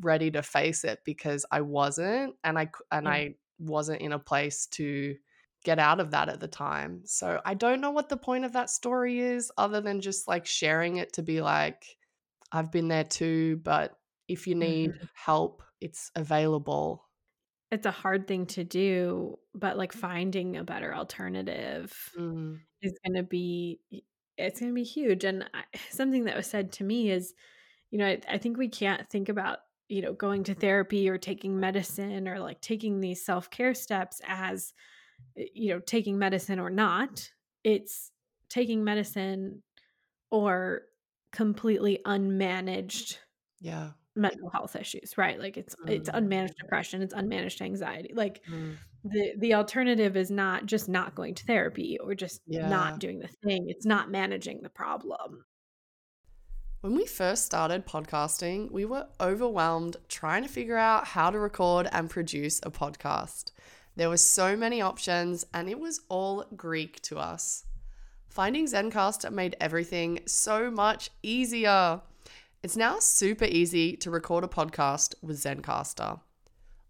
ready 0.00 0.30
to 0.30 0.42
face 0.42 0.84
it 0.84 1.00
because 1.04 1.44
I 1.50 1.60
wasn't 1.62 2.36
and 2.44 2.58
I 2.58 2.70
and 2.90 3.08
Yeah. 3.08 3.10
I 3.10 3.34
wasn't 3.58 4.00
in 4.02 4.12
a 4.12 4.18
place 4.18 4.66
to 4.68 5.16
get 5.64 5.78
out 5.78 6.00
of 6.00 6.12
that 6.12 6.28
at 6.30 6.40
the 6.40 6.48
time. 6.48 7.02
So 7.04 7.40
I 7.44 7.52
don't 7.54 7.80
know 7.82 7.90
what 7.90 8.08
the 8.08 8.16
point 8.16 8.44
of 8.46 8.52
that 8.54 8.70
story 8.70 9.18
is 9.20 9.52
other 9.58 9.80
than 9.82 10.00
just 10.00 10.26
like 10.26 10.46
sharing 10.46 10.96
it 10.96 11.12
to 11.14 11.22
be 11.22 11.42
like 11.42 11.84
I've 12.52 12.72
been 12.72 12.88
there 12.88 13.04
too, 13.04 13.58
but 13.58 13.98
if 14.28 14.46
you 14.46 14.54
need 14.54 14.92
Mhm. 14.92 15.08
help, 15.14 15.62
it's 15.80 16.10
available. 16.16 17.04
It's 17.70 17.86
a 17.86 17.90
hard 17.92 18.26
thing 18.26 18.46
to 18.48 18.64
do, 18.64 19.38
but, 19.54 19.76
like, 19.76 19.92
finding 19.92 20.56
a 20.56 20.64
better 20.64 20.92
alternative 20.94 22.16
Mm, 22.16 22.66
is 22.82 22.98
gonna 23.06 23.22
be 23.22 23.80
it's 24.46 24.60
gonna 24.60 24.72
be 24.72 24.84
huge, 24.84 25.24
and 25.24 25.44
I 25.54 25.64
something 25.90 26.24
that 26.24 26.36
was 26.36 26.46
said 26.46 26.72
to 26.72 26.84
me 26.84 27.10
is, 27.10 27.34
you 27.90 27.98
know, 27.98 28.06
I 28.06 28.20
I 28.28 28.38
think 28.38 28.56
we 28.58 28.68
can't 28.68 29.08
think 29.10 29.28
about, 29.28 29.58
you 29.88 30.02
know, 30.02 30.12
going 30.12 30.44
to 30.44 30.54
therapy 30.54 31.08
or 31.08 31.18
taking 31.18 31.58
medicine 31.60 32.28
or, 32.28 32.38
like, 32.40 32.60
taking 32.60 33.00
these 33.00 33.24
self-care 33.24 33.74
steps 33.74 34.20
as, 34.26 34.72
eh, 35.38 35.46
you 35.54 35.70
know, 35.70 35.80
taking 35.80 36.18
medicine 36.18 36.58
or 36.60 36.70
not. 36.70 37.30
It's 37.64 38.10
taking 38.48 38.84
medicine 38.84 39.62
or 40.30 40.82
completely 41.32 42.00
unmanaged 42.06 43.18
yeah. 43.60 43.90
Mental 44.16 44.50
health 44.50 44.76
issues, 44.76 45.16
right? 45.16 45.38
Like, 45.38 45.56
it's 45.56 45.74
it's 45.86 46.08
Mm, 46.10 46.28
unmanaged 46.28 46.56
depression, 46.60 47.02
it's 47.02 47.14
unmanaged 47.14 47.60
anxiety, 47.60 48.12
like 48.14 48.42
mm, 48.50 48.76
the 49.04 49.32
the 49.38 49.54
alternative 49.54 50.16
is 50.16 50.30
not 50.30 50.66
just 50.66 50.88
not 50.88 51.14
going 51.14 51.34
to 51.34 51.44
therapy 51.44 51.98
or 52.02 52.14
just 52.14 52.40
yeah. 52.46 52.68
not 52.68 52.98
doing 52.98 53.18
the 53.20 53.28
thing, 53.44 53.68
it's 53.68 53.86
not 53.86 54.10
managing 54.10 54.60
the 54.62 54.68
problem. 54.70 55.44
When 56.80 56.94
we 56.94 57.06
first 57.06 57.44
started 57.44 57.86
podcasting, 57.86 58.70
we 58.70 58.86
were 58.86 59.06
overwhelmed 59.20 59.98
trying 60.08 60.42
to 60.42 60.48
figure 60.48 60.78
out 60.78 61.08
how 61.08 61.30
to 61.30 61.38
record 61.38 61.88
and 61.92 62.08
produce 62.08 62.58
a 62.62 62.70
podcast. 62.70 63.52
There 63.96 64.08
were 64.08 64.16
so 64.16 64.56
many 64.56 64.80
options, 64.80 65.44
and 65.52 65.68
it 65.68 65.78
was 65.78 66.00
all 66.08 66.46
Greek 66.56 67.02
to 67.02 67.18
us. 67.18 67.64
Finding 68.28 68.66
Zencastr 68.66 69.30
made 69.30 69.56
everything 69.60 70.20
so 70.26 70.70
much 70.70 71.10
easier. 71.22 72.00
It's 72.62 72.76
now 72.76 72.98
super 72.98 73.46
easy 73.46 73.96
to 73.96 74.10
record 74.10 74.44
a 74.44 74.46
podcast 74.46 75.14
with 75.22 75.42
Zencastr. 75.42 76.20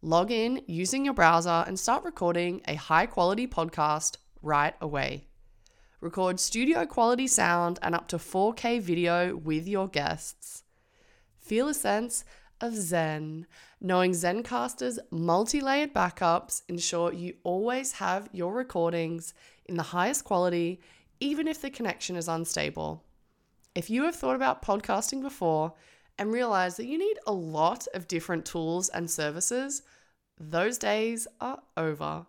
Log 0.02 0.32
in 0.32 0.62
using 0.66 1.04
your 1.04 1.14
browser 1.14 1.62
and 1.64 1.78
start 1.78 2.02
recording 2.02 2.60
a 2.66 2.74
high 2.74 3.06
quality 3.06 3.46
podcast 3.46 4.16
right 4.42 4.74
away. 4.80 5.28
Record 6.00 6.40
studio 6.40 6.86
quality 6.86 7.28
sound 7.28 7.78
and 7.82 7.94
up 7.94 8.08
to 8.08 8.16
4K 8.16 8.82
video 8.82 9.36
with 9.36 9.68
your 9.68 9.86
guests. 9.86 10.64
Feel 11.38 11.68
a 11.68 11.74
sense 11.74 12.24
of 12.60 12.74
Zen, 12.74 13.46
knowing 13.80 14.10
Zencastr's 14.10 14.98
multi 15.12 15.60
layered 15.60 15.94
backups 15.94 16.62
ensure 16.68 17.12
you 17.12 17.34
always 17.44 17.92
have 17.92 18.28
your 18.32 18.52
recordings 18.52 19.34
in 19.66 19.76
the 19.76 19.84
highest 19.84 20.24
quality, 20.24 20.80
even 21.20 21.46
if 21.46 21.62
the 21.62 21.70
connection 21.70 22.16
is 22.16 22.26
unstable. 22.26 23.04
If 23.74 23.88
you 23.88 24.02
have 24.04 24.16
thought 24.16 24.34
about 24.34 24.64
podcasting 24.64 25.22
before 25.22 25.74
and 26.18 26.32
realize 26.32 26.76
that 26.76 26.86
you 26.86 26.98
need 26.98 27.18
a 27.24 27.32
lot 27.32 27.86
of 27.94 28.08
different 28.08 28.44
tools 28.44 28.88
and 28.88 29.08
services, 29.08 29.82
those 30.38 30.76
days 30.76 31.28
are 31.40 31.60
over. 31.76 32.26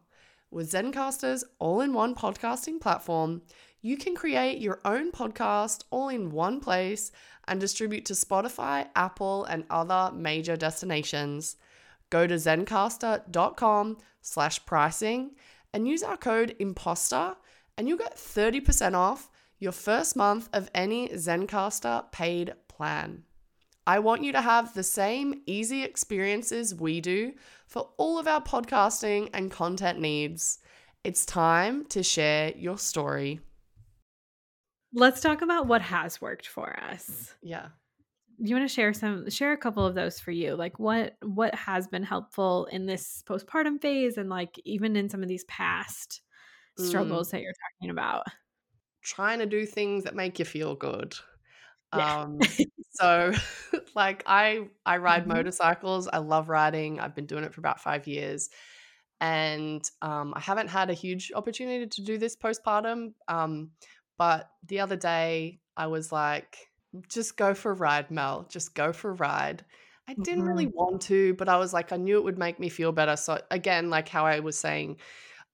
With 0.51 0.71
Zencastr's 0.71 1.43
all 1.57 1.81
in 1.81 1.93
one 1.93 2.13
podcasting 2.13 2.79
platform, 2.79 3.41
you 3.81 3.97
can 3.97 4.15
create 4.15 4.61
your 4.61 4.81
own 4.85 5.11
podcast 5.11 5.83
all 5.89 6.09
in 6.09 6.29
one 6.29 6.59
place 6.59 7.11
and 7.47 7.59
distribute 7.59 8.05
to 8.05 8.13
Spotify, 8.13 8.87
Apple, 8.95 9.45
and 9.45 9.63
other 9.71 10.15
major 10.15 10.55
destinations. 10.55 11.55
Go 12.11 12.27
to 12.27 12.35
zencastr.com 12.35 13.97
slash 14.21 14.63
pricing 14.67 15.31
and 15.73 15.87
use 15.87 16.03
our 16.03 16.17
code 16.17 16.55
IMPOSTER 16.59 17.35
and 17.77 17.87
you'll 17.87 17.97
get 17.97 18.15
30% 18.15 18.93
off 18.93 19.31
your 19.61 19.71
first 19.71 20.15
month 20.17 20.49
of 20.53 20.69
any 20.75 21.07
Zencastr 21.09 22.11
paid 22.11 22.53
plan. 22.67 23.23
I 23.87 23.99
want 23.99 24.23
you 24.23 24.31
to 24.33 24.41
have 24.41 24.73
the 24.73 24.83
same 24.83 25.41
easy 25.45 25.83
experiences 25.83 26.75
we 26.75 26.99
do 26.99 27.33
for 27.67 27.89
all 27.97 28.19
of 28.19 28.27
our 28.27 28.41
podcasting 28.41 29.29
and 29.33 29.49
content 29.51 29.99
needs. 29.99 30.59
It's 31.03 31.25
time 31.25 31.85
to 31.85 32.03
share 32.03 32.51
your 32.55 32.77
story. 32.77 33.39
Let's 34.93 35.21
talk 35.21 35.41
about 35.41 35.67
what 35.67 35.81
has 35.81 36.19
worked 36.21 36.47
for 36.47 36.77
us. 36.79 37.33
Yeah. 37.41 37.69
Do 38.43 38.49
you 38.49 38.55
wanna 38.55 38.67
share 38.67 38.93
some 38.93 39.29
share 39.29 39.53
a 39.53 39.57
couple 39.57 39.85
of 39.85 39.93
those 39.95 40.19
for 40.19 40.31
you, 40.31 40.55
like, 40.55 40.79
what 40.79 41.15
what 41.21 41.53
has 41.55 41.87
been 41.87 42.03
helpful 42.03 42.65
in 42.71 42.87
this 42.87 43.23
postpartum 43.27 43.79
phase 43.81 44.17
and, 44.17 44.29
like, 44.29 44.59
even 44.65 44.95
in 44.95 45.09
some 45.09 45.21
of 45.23 45.29
these 45.29 45.45
past 45.45 46.21
Mm. 46.79 46.87
struggles 46.87 47.31
that 47.31 47.41
you're 47.41 47.53
talking 47.79 47.91
about? 47.91 48.25
Trying 49.01 49.39
to 49.39 49.45
do 49.45 49.65
things 49.65 50.03
that 50.03 50.15
make 50.15 50.39
you 50.39 50.45
feel 50.45 50.75
good. 50.75 51.15
Yeah. 51.91 52.03
Um, 52.15 52.55
so 52.91 53.33
like 53.95 54.23
I 54.27 54.69
I 54.85 54.97
ride 54.97 55.27
Mhm. 55.27 55.27
motorcycles. 55.27 56.07
I 56.07 56.19
love 56.19 56.49
riding. 56.49 56.99
I've 56.99 57.15
been 57.15 57.25
doing 57.27 57.43
it 57.43 57.53
for 57.53 57.61
about 57.61 57.81
5 57.81 58.07
years. 58.07 58.49
And 59.19 59.83
um, 60.01 60.33
I 60.35 60.39
haven't 60.39 60.69
had 60.69 60.89
a 60.89 60.93
huge 60.95 61.31
opportunity 61.35 61.87
to 61.87 62.03
do 62.03 62.17
this 62.17 62.35
postpartum. 62.35 63.13
Um, 63.27 63.71
but 64.17 64.49
the 64.65 64.79
other 64.79 64.95
day 64.95 65.61
I 65.77 65.87
was 65.87 66.11
like, 66.11 66.57
just 67.07 67.37
go 67.37 67.53
for 67.53 67.71
a 67.71 67.75
ride, 67.75 68.09
Mel. 68.11 68.47
Just 68.49 68.75
go 68.75 68.91
for 68.93 69.11
a 69.11 69.15
ride. 69.15 69.63
I 70.07 70.15
didn't 70.15 70.45
really 70.45 70.65
Mhm. 70.65 70.73
want 70.73 71.01
to, 71.03 71.35
but 71.35 71.47
I 71.49 71.57
was 71.57 71.73
like, 71.73 71.91
I 71.91 71.97
knew 71.97 72.17
it 72.17 72.23
would 72.23 72.37
make 72.39 72.59
me 72.59 72.69
feel 72.69 72.91
better. 72.91 73.15
So 73.15 73.39
again, 73.51 73.89
like 73.89 74.09
how 74.09 74.25
I 74.25 74.39
was 74.39 74.57
saying, 74.57 74.97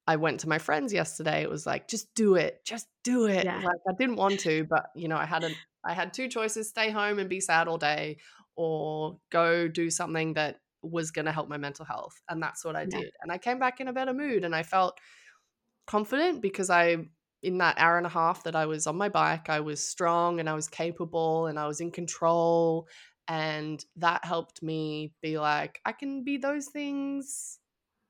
I 0.08 0.16
went 0.16 0.40
to 0.42 0.50
my 0.50 0.58
friends 0.60 0.94
yesterday. 0.94 1.42
It 1.42 1.50
was 1.50 1.66
like, 1.66 1.88
just 1.88 2.14
do 2.16 2.36
it, 2.36 2.64
just 2.66 2.88
do 3.04 3.26
it. 3.28 3.50
Yeah. 3.50 3.62
Like 3.62 3.80
I 3.90 3.94
didn't 3.98 4.16
want 4.18 4.40
to, 4.42 4.64
but 4.66 4.88
you 4.96 5.08
know, 5.08 5.18
I 5.18 5.26
had 5.26 5.44
a, 5.44 5.52
I 5.86 5.94
had 5.94 6.14
two 6.14 6.28
choices: 6.30 6.70
stay 6.70 6.90
home 6.92 7.20
and 7.20 7.30
be 7.30 7.40
sad 7.42 7.68
all 7.68 7.78
day, 7.78 8.18
or 8.56 9.20
go 9.32 9.68
do 9.68 9.90
something 9.90 10.34
that 10.36 10.62
was 10.82 11.12
going 11.12 11.26
to 11.26 11.32
help 11.32 11.50
my 11.50 11.58
mental 11.58 11.86
health, 11.86 12.22
and 12.30 12.42
that's 12.42 12.64
what 12.66 12.76
I 12.76 12.86
Yeah. 12.86 13.02
did. 13.02 13.10
And 13.22 13.32
I 13.32 13.38
came 13.38 13.60
back 13.60 13.80
in 13.82 13.88
a 13.88 13.94
better 13.94 14.14
mood, 14.14 14.44
and 14.46 14.56
I 14.56 14.64
felt 14.64 15.00
confident 15.86 16.42
because 16.42 16.70
I, 16.70 16.98
in 17.44 17.58
that 17.60 17.78
hour 17.80 17.98
and 17.98 18.06
a 18.06 18.10
half 18.10 18.44
that 18.44 18.56
I 18.56 18.66
was 18.66 18.88
on 18.88 18.98
my 18.98 19.10
bike, 19.10 19.50
I 19.50 19.60
was 19.62 19.84
strong 19.88 20.40
and 20.40 20.50
I 20.50 20.54
was 20.54 20.68
capable 20.68 21.48
and 21.48 21.60
I 21.60 21.68
was 21.68 21.80
in 21.82 21.92
control, 21.92 22.88
and 23.28 23.84
that 23.98 24.26
helped 24.26 24.64
me 24.64 25.14
be 25.22 25.38
like, 25.40 25.80
I 25.86 25.92
can 25.94 26.24
be 26.24 26.38
those 26.38 26.68
things 26.68 27.60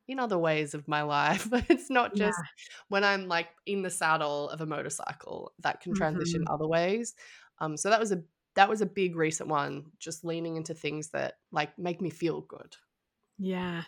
in 0.08 0.20
other 0.20 0.38
ways 0.38 0.74
of 0.74 0.88
my 0.88 1.02
life. 1.04 1.50
But 1.50 1.66
it's 1.70 1.90
not 1.90 2.16
Yeah. 2.16 2.18
just 2.18 2.46
when 2.90 3.04
I'm 3.04 3.28
like 3.28 3.50
in 3.66 3.82
the 3.84 3.90
saddle 3.90 4.50
of 4.50 4.62
a 4.62 4.66
motorcycle 4.66 5.54
that 5.60 5.82
can 5.82 5.94
transition 5.94 6.42
Mhm. 6.42 6.48
other 6.48 6.68
ways. 6.68 7.16
Um, 7.60 7.78
so 7.78 7.90
that 7.90 8.00
was 8.00 8.12
a 8.12 8.24
that 8.56 8.70
was 8.70 8.82
a 8.82 8.86
big 8.88 9.16
recent 9.16 9.50
one, 9.50 9.92
just 10.00 10.24
leaning 10.26 10.56
into 10.58 10.74
things 10.74 11.10
that 11.12 11.40
like 11.52 11.78
make 11.78 12.02
me 12.02 12.10
feel 12.10 12.42
good. 12.42 12.76
Yeah. 13.38 13.84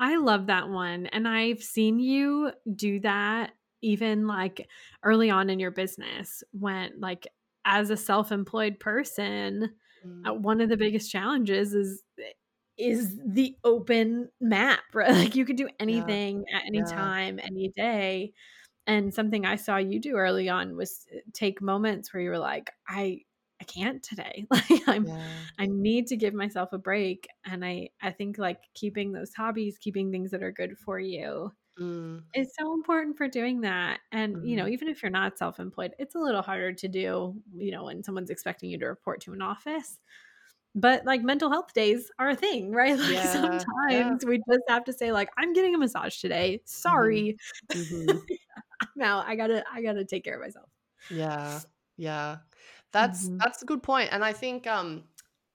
I 0.00 0.16
love 0.18 0.46
that 0.46 0.68
one. 0.70 1.06
And 1.08 1.28
I've 1.28 1.62
seen 1.62 2.00
you 2.00 2.52
do 2.74 3.00
that 3.00 3.54
even 3.82 4.26
like 4.26 4.68
early 5.04 5.30
on 5.30 5.50
in 5.50 5.60
your 5.60 5.70
business 5.72 6.44
when 6.52 6.98
like 7.00 7.28
as 7.66 7.90
a 7.90 7.98
self-employed 7.98 8.80
person, 8.80 9.76
uh, 10.28 10.34
Mm. 10.34 10.34
one 10.34 10.60
of 10.60 10.68
the 10.70 10.76
biggest 10.78 11.10
challenges 11.12 11.74
is 11.74 12.02
is 12.78 13.18
the 13.26 13.56
open 13.64 14.30
map, 14.40 14.80
right? 14.94 15.10
Like 15.12 15.34
you 15.34 15.44
could 15.44 15.56
do 15.56 15.68
Yeah. 15.86 16.16
anything 16.18 16.44
at 16.52 16.64
any 16.66 16.84
Yeah. 16.84 16.94
time, 16.96 17.38
any 17.40 17.68
day. 17.70 18.32
And 18.86 19.14
something 19.14 19.46
I 19.46 19.56
saw 19.56 19.76
you 19.78 20.00
do 20.00 20.16
early 20.16 20.48
on 20.48 20.76
was 20.76 21.06
uh, 21.14 21.20
take 21.34 21.62
moments 21.62 22.12
where 22.12 22.22
you 22.22 22.30
were 22.30 22.38
like, 22.38 22.72
I 22.88 23.22
I 23.60 23.64
can't 23.64 24.02
today. 24.02 24.46
Like 24.52 24.82
I'm 24.88 25.08
Yeah. 25.08 25.46
I 25.58 25.66
need 25.68 26.06
to 26.08 26.16
give 26.16 26.34
myself 26.34 26.72
a 26.72 26.78
break. 26.78 27.28
And 27.44 27.64
I 27.64 27.90
I 28.02 28.12
think 28.12 28.38
like 28.38 28.62
keeping 28.74 29.12
those 29.12 29.34
hobbies, 29.34 29.78
keeping 29.78 30.10
things 30.12 30.30
that 30.32 30.42
are 30.42 30.52
good 30.52 30.78
for 30.78 30.98
you 31.00 31.52
Mm. 31.78 32.28
is 32.34 32.54
so 32.58 32.74
important 32.74 33.16
for 33.16 33.28
doing 33.28 33.62
that. 33.62 34.00
And 34.12 34.38
you 34.42 34.56
know, 34.56 34.66
Mhm. 34.66 34.68
even 34.68 34.88
if 34.88 35.02
you're 35.02 35.10
not 35.10 35.38
self-employed, 35.38 35.94
it's 35.98 36.14
a 36.14 36.18
little 36.18 36.42
harder 36.42 36.72
to 36.74 36.88
do, 36.88 37.42
you 37.56 37.70
know, 37.72 37.84
when 37.84 38.02
someone's 38.04 38.30
expecting 38.30 38.70
you 38.70 38.78
to 38.78 38.86
report 38.86 39.20
to 39.22 39.32
an 39.32 39.42
office. 39.42 39.98
But 40.74 41.04
like 41.04 41.22
mental 41.22 41.50
health 41.50 41.72
days 41.72 42.10
are 42.18 42.28
a 42.30 42.36
thing, 42.36 42.72
right? 42.72 42.98
Like 42.98 43.20
Yeah. 43.20 43.64
Yeah. 43.88 44.10
sometimes 44.10 44.24
we 44.24 44.38
just 44.38 44.62
have 44.68 44.84
to 44.84 44.92
say 44.92 45.12
like 45.12 45.30
I'm 45.36 45.52
getting 45.52 45.74
a 45.74 45.78
massage 45.78 46.18
today. 46.20 46.60
Mhm. 46.84 47.22
Sorry. 47.24 47.36
Mhm. 47.74 48.28
I'm 48.96 49.02
out. 49.02 49.26
I 49.26 49.36
got 49.36 49.48
to 49.48 49.64
I 49.72 49.82
got 49.82 49.94
to 49.94 50.04
take 50.04 50.24
care 50.24 50.36
of 50.36 50.42
myself. 50.42 50.70
Yeah. 51.08 51.62
Yeah. 51.96 52.38
That's 52.92 53.30
Mhm. 53.30 53.44
that's 53.44 53.62
a 53.62 53.66
good 53.66 53.82
point. 53.82 54.10
And 54.12 54.24
I 54.24 54.32
think 54.32 54.66
um 54.66 55.08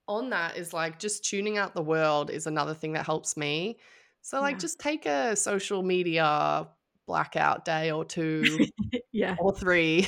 on 0.07 0.29
that 0.31 0.57
is 0.57 0.73
like 0.73 0.99
just 0.99 1.23
tuning 1.25 1.57
out 1.57 1.73
the 1.75 1.81
world 1.83 2.29
is 2.29 2.47
another 2.47 2.73
thing 2.73 2.93
that 2.93 3.05
helps 3.05 3.37
me. 3.37 3.79
So 4.21 4.41
like 4.41 4.59
Yeah. 4.59 4.59
just 4.59 4.79
take 4.79 5.05
a 5.05 5.35
social 5.35 5.83
media 5.83 6.69
blackout 7.07 7.65
day 7.65 7.91
or 7.91 8.05
two 8.05 8.69
yeah. 9.11 9.37
or 9.37 9.53
three. 9.55 10.07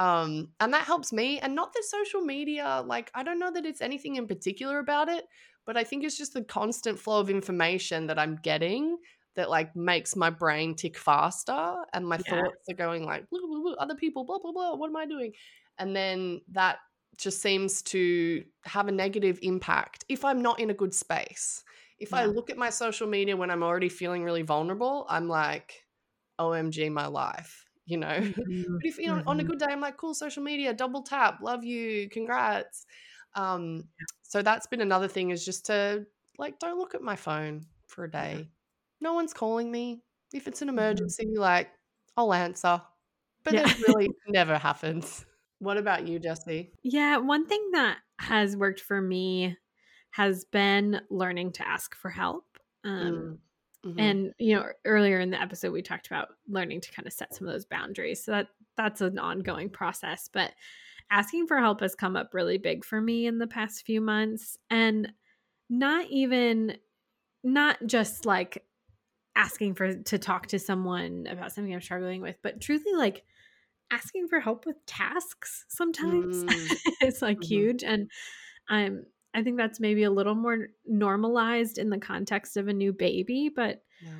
Um 0.00 0.52
and 0.60 0.72
that 0.74 0.84
helps 0.84 1.12
me 1.12 1.38
and 1.38 1.54
not 1.54 1.72
the 1.72 1.84
social 1.88 2.20
media 2.20 2.82
like 2.84 3.10
I 3.14 3.22
don't 3.22 3.38
know 3.38 3.52
that 3.52 3.66
it's 3.66 3.80
anything 3.80 4.16
in 4.16 4.26
particular 4.26 4.78
about 4.78 5.08
it, 5.08 5.24
but 5.66 5.76
I 5.76 5.84
think 5.84 6.04
it's 6.04 6.18
just 6.18 6.34
the 6.34 6.44
constant 6.44 6.98
flow 6.98 7.20
of 7.20 7.30
information 7.30 8.06
that 8.08 8.18
I'm 8.18 8.36
getting 8.36 8.98
that 9.36 9.50
like 9.50 9.74
makes 9.76 10.16
my 10.16 10.30
brain 10.30 10.74
tick 10.74 10.96
faster 10.98 11.84
and 11.92 12.06
my 12.06 12.18
Yeah. 12.26 12.40
thoughts 12.40 12.68
are 12.70 12.74
going 12.74 13.04
like 13.04 13.28
blah, 13.30 13.40
blah, 13.40 13.60
blah, 13.60 13.72
other 13.74 13.94
people 13.96 14.24
blah 14.24 14.38
blah 14.38 14.52
blah 14.52 14.74
what 14.74 14.88
am 14.88 14.96
I 14.96 15.06
doing? 15.06 15.32
And 15.78 15.94
then 15.94 16.40
that 16.48 16.78
just 17.16 17.40
seems 17.40 17.82
to 17.82 18.44
have 18.64 18.88
a 18.88 18.92
negative 18.92 19.38
impact 19.42 20.04
if 20.08 20.24
I'm 20.24 20.42
not 20.42 20.58
in 20.60 20.70
a 20.70 20.74
good 20.74 20.94
space. 20.94 21.62
If 21.98 22.12
I 22.12 22.24
look 22.24 22.50
at 22.50 22.56
my 22.58 22.70
social 22.70 23.06
media 23.06 23.36
when 23.36 23.50
I'm 23.50 23.62
already 23.62 23.88
feeling 23.88 24.24
really 24.24 24.42
vulnerable, 24.42 25.06
I'm 25.08 25.28
like, 25.28 25.84
OMG, 26.38 26.88
my 26.88 27.06
life, 27.06 27.64
you 27.86 27.96
know? 27.98 28.18
Mhm. 28.36 28.82
But 28.82 28.88
if 28.88 28.98
you 28.98 29.06
know, 29.08 29.22
on 29.26 29.40
a 29.40 29.44
Mhm. 29.44 29.44
good 29.44 29.58
day, 29.58 29.66
I'm 29.70 29.80
like, 29.80 29.96
cool, 29.96 30.14
social 30.14 30.42
media, 30.42 30.72
double 30.74 31.02
tap, 31.02 31.40
love 31.42 31.64
you, 31.64 32.08
congrats. 32.10 32.86
Um, 33.34 33.84
so 34.22 34.42
that's 34.42 34.66
been 34.66 34.80
another 34.80 35.08
thing 35.08 35.30
is 35.30 35.44
just 35.44 35.66
to 35.66 36.06
like, 36.38 36.58
don't 36.58 36.78
look 36.78 36.94
at 36.94 37.02
my 37.02 37.16
phone 37.16 37.66
for 37.86 38.04
a 38.04 38.10
day. 38.10 38.50
No 39.00 39.12
one's 39.14 39.34
calling 39.34 39.70
me. 39.70 40.02
If 40.32 40.48
it's 40.48 40.62
an 40.62 40.68
Mhm. 40.76 41.14
emergency, 41.14 41.26
like, 41.36 41.70
I'll 42.16 42.32
answer. 42.34 42.82
But 43.44 43.54
Yeah. 43.54 43.66
it 43.66 43.68
really 43.78 44.10
never 44.28 44.58
happens. 44.58 45.24
What 45.58 45.76
about 45.78 46.06
you, 46.08 46.18
Jessie? 46.18 46.72
Yeah, 46.82 47.16
one 47.18 47.46
thing 47.46 47.70
that 47.72 47.98
has 48.18 48.56
worked 48.56 48.80
for 48.80 49.00
me 49.00 49.56
has 50.10 50.44
been 50.44 51.00
learning 51.10 51.52
to 51.52 51.66
ask 51.66 51.94
for 51.94 52.10
help. 52.10 52.46
Um, 52.84 53.30
Mm. 53.32 53.38
Mhm. 53.84 53.98
and 53.98 54.34
you 54.38 54.54
know, 54.56 54.66
earlier 54.84 55.20
in 55.20 55.30
the 55.30 55.40
episode 55.40 55.72
we 55.72 55.82
talked 55.82 56.06
about 56.06 56.28
learning 56.48 56.80
to 56.82 56.92
kind 56.92 57.06
of 57.06 57.12
set 57.12 57.34
some 57.34 57.46
of 57.46 57.52
those 57.52 57.66
boundaries. 57.66 58.24
So 58.24 58.32
that 58.32 58.48
that's 58.76 59.00
an 59.00 59.18
ongoing 59.18 59.70
process, 59.70 60.28
but 60.32 60.52
asking 61.10 61.46
for 61.46 61.58
help 61.58 61.80
has 61.80 61.94
come 61.94 62.16
up 62.16 62.34
really 62.34 62.58
big 62.58 62.84
for 62.84 63.00
me 63.00 63.26
in 63.26 63.38
the 63.38 63.46
past 63.46 63.84
few 63.86 64.00
months 64.00 64.58
and 64.70 65.12
not 65.70 66.06
even 66.10 66.76
not 67.44 67.78
just 67.86 68.26
like 68.26 68.64
asking 69.36 69.74
for 69.74 69.94
to 69.94 70.18
talk 70.18 70.46
to 70.48 70.58
someone 70.58 71.26
about 71.28 71.52
something 71.52 71.74
I'm 71.74 71.80
struggling 71.80 72.22
with, 72.22 72.36
but 72.42 72.60
truly 72.60 72.94
like 72.96 73.24
asking 73.90 74.28
for 74.28 74.40
help 74.40 74.66
with 74.66 74.84
tasks 74.86 75.66
sometimes 75.68 76.44
Mm. 76.44 76.68
is 77.02 77.22
like 77.22 77.42
Mhm. 77.42 77.44
huge 77.44 77.84
and 77.84 78.10
i'm 78.68 79.04
i 79.34 79.42
think 79.42 79.56
that's 79.56 79.80
maybe 79.80 80.04
a 80.04 80.10
little 80.10 80.34
more 80.34 80.68
normalized 80.86 81.78
in 81.78 81.90
the 81.90 81.98
context 81.98 82.56
of 82.56 82.68
a 82.68 82.72
new 82.72 82.92
baby 82.92 83.50
but 83.54 83.82
Yeah. 84.02 84.10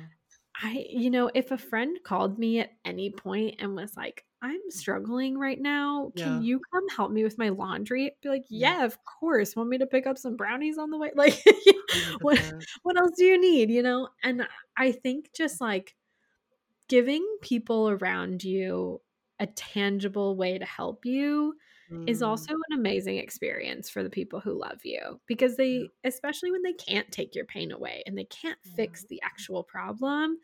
i 0.63 0.85
you 0.89 1.09
know 1.09 1.29
if 1.33 1.51
a 1.51 1.57
friend 1.57 1.97
called 2.03 2.37
me 2.39 2.59
at 2.59 2.71
any 2.85 3.09
point 3.09 3.55
and 3.59 3.75
was 3.75 3.95
like 3.97 4.25
i'm 4.41 4.61
struggling 4.69 5.37
right 5.37 5.59
now 5.59 6.11
can 6.17 6.33
Yeah. 6.35 6.39
you 6.41 6.61
come 6.71 6.87
help 6.95 7.11
me 7.11 7.23
with 7.23 7.37
my 7.37 7.49
laundry 7.49 8.05
I'd 8.07 8.21
be 8.21 8.29
like 8.29 8.45
Yeah. 8.49 8.79
yeah 8.79 8.85
of 8.85 8.97
course 9.05 9.55
want 9.55 9.69
me 9.69 9.77
to 9.79 9.87
pick 9.87 10.05
up 10.07 10.17
some 10.17 10.35
brownies 10.35 10.77
on 10.77 10.89
the 10.91 10.97
way 10.97 11.11
like 11.15 11.41
what 12.21 12.39
what 12.83 12.97
else 12.97 13.11
do 13.17 13.25
you 13.25 13.39
need 13.39 13.69
you 13.69 13.81
know 13.83 14.09
and 14.23 14.47
i 14.77 14.91
think 14.91 15.29
just 15.33 15.59
like 15.61 15.95
giving 16.87 17.25
people 17.41 17.89
around 17.89 18.43
you 18.43 19.01
a 19.39 19.47
tangible 19.47 20.35
way 20.37 20.57
to 20.57 20.65
help 20.65 21.05
you 21.05 21.55
is 22.07 22.21
Mm. 22.21 22.21
also 22.21 22.53
an 22.53 22.77
amazing 22.79 23.17
experience 23.17 23.89
for 23.89 24.03
the 24.03 24.09
people 24.09 24.39
who 24.39 24.53
love 24.53 24.79
you 24.85 25.19
because 25.25 25.57
Yeah. 25.69 25.79
they 25.79 25.91
especially 26.03 26.51
when 26.51 26.61
they 26.61 26.73
can't 26.73 27.11
take 27.11 27.33
your 27.35 27.45
pain 27.45 27.71
away 27.71 28.03
and 28.05 28.17
they 28.17 28.25
can't 28.25 28.63
Yeah. 28.65 28.75
fix 28.75 29.05
the 29.05 29.21
actual 29.23 29.63
problem 29.63 30.37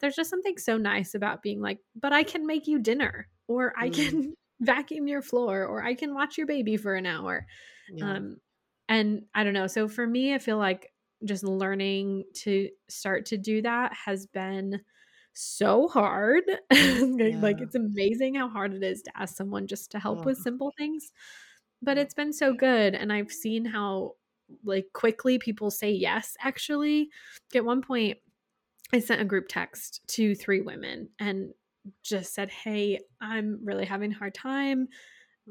there's 0.00 0.16
just 0.16 0.30
something 0.30 0.56
so 0.58 0.76
nice 0.76 1.14
about 1.14 1.42
being 1.42 1.60
like 1.60 1.78
but 1.94 2.12
i 2.12 2.22
can 2.22 2.46
make 2.46 2.66
you 2.66 2.78
dinner 2.78 3.28
or 3.48 3.74
i 3.78 3.88
Mm. 3.88 3.90
can 3.90 4.34
vacuum 4.60 5.08
your 5.08 5.22
floor 5.22 5.64
or 5.66 5.82
i 5.82 5.94
can 5.94 6.14
watch 6.14 6.38
your 6.38 6.46
baby 6.46 6.76
for 6.76 6.94
an 6.94 7.06
hour 7.06 7.46
Yeah. 7.88 8.20
um 8.20 8.36
and 8.88 9.26
i 9.34 9.44
don't 9.44 9.54
know 9.54 9.66
so 9.66 9.88
for 9.88 10.06
me 10.06 10.34
i 10.34 10.38
feel 10.38 10.58
like 10.58 10.92
just 11.24 11.44
learning 11.44 12.24
to 12.34 12.68
start 12.88 13.26
to 13.26 13.36
do 13.36 13.62
that 13.62 13.92
has 13.94 14.26
been 14.26 14.80
so 15.32 15.88
hard 15.88 16.44
like 16.70 17.60
it's 17.60 17.74
amazing 17.74 18.34
how 18.34 18.48
hard 18.48 18.74
it 18.74 18.82
is 18.82 19.02
to 19.02 19.10
ask 19.16 19.36
someone 19.36 19.66
just 19.66 19.90
to 19.90 19.98
help 19.98 20.20
Oh, 20.20 20.24
with 20.26 20.38
simple 20.38 20.72
things 20.76 21.12
but 21.82 21.96
it's 21.96 22.14
been 22.14 22.32
so 22.32 22.52
good 22.52 22.94
and 22.94 23.12
i've 23.12 23.32
seen 23.32 23.64
how 23.64 24.14
like 24.64 24.86
quickly 24.92 25.38
people 25.38 25.70
say 25.70 25.90
yes 25.90 26.36
actually 26.40 27.08
at 27.54 27.64
one 27.64 27.80
point 27.82 28.18
i 28.92 28.98
sent 28.98 29.20
a 29.20 29.24
group 29.24 29.46
text 29.48 30.00
to 30.08 30.34
three 30.34 30.60
women 30.60 31.08
and 31.18 31.52
just 32.02 32.34
said 32.34 32.50
hey 32.50 32.98
i'm 33.20 33.60
really 33.64 33.86
having 33.86 34.12
a 34.12 34.16
hard 34.16 34.34
time 34.34 34.88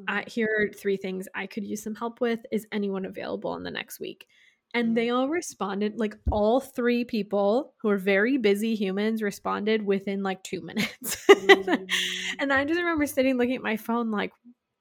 I, 0.07 0.21
Mhm. 0.21 0.29
here 0.29 0.49
are 0.59 0.73
three 0.73 0.97
things 0.97 1.27
I 1.35 1.47
could 1.47 1.65
use 1.65 1.83
some 1.83 1.95
help 1.95 2.21
with. 2.21 2.39
Is 2.51 2.67
anyone 2.71 3.05
available 3.05 3.55
in 3.55 3.63
the 3.63 3.71
next 3.71 3.99
week? 3.99 4.27
And 4.73 4.95
Mm. 4.95 4.95
they 4.95 5.09
all 5.09 5.29
responded, 5.29 5.97
like 5.97 6.15
all 6.31 6.59
three 6.59 7.03
people 7.03 7.73
who 7.81 7.89
are 7.89 7.97
very 7.97 8.37
busy 8.37 8.75
humans 8.75 9.21
responded 9.23 9.83
within 9.85 10.21
like 10.23 10.43
two 10.43 10.61
minutes. 10.61 11.27
Mm. 11.39 11.99
and 12.39 12.53
I 12.53 12.65
just 12.65 12.79
remember 12.79 13.05
sitting 13.07 13.37
looking 13.37 13.55
at 13.55 13.61
my 13.63 13.77
phone, 13.77 14.11
like, 14.11 14.31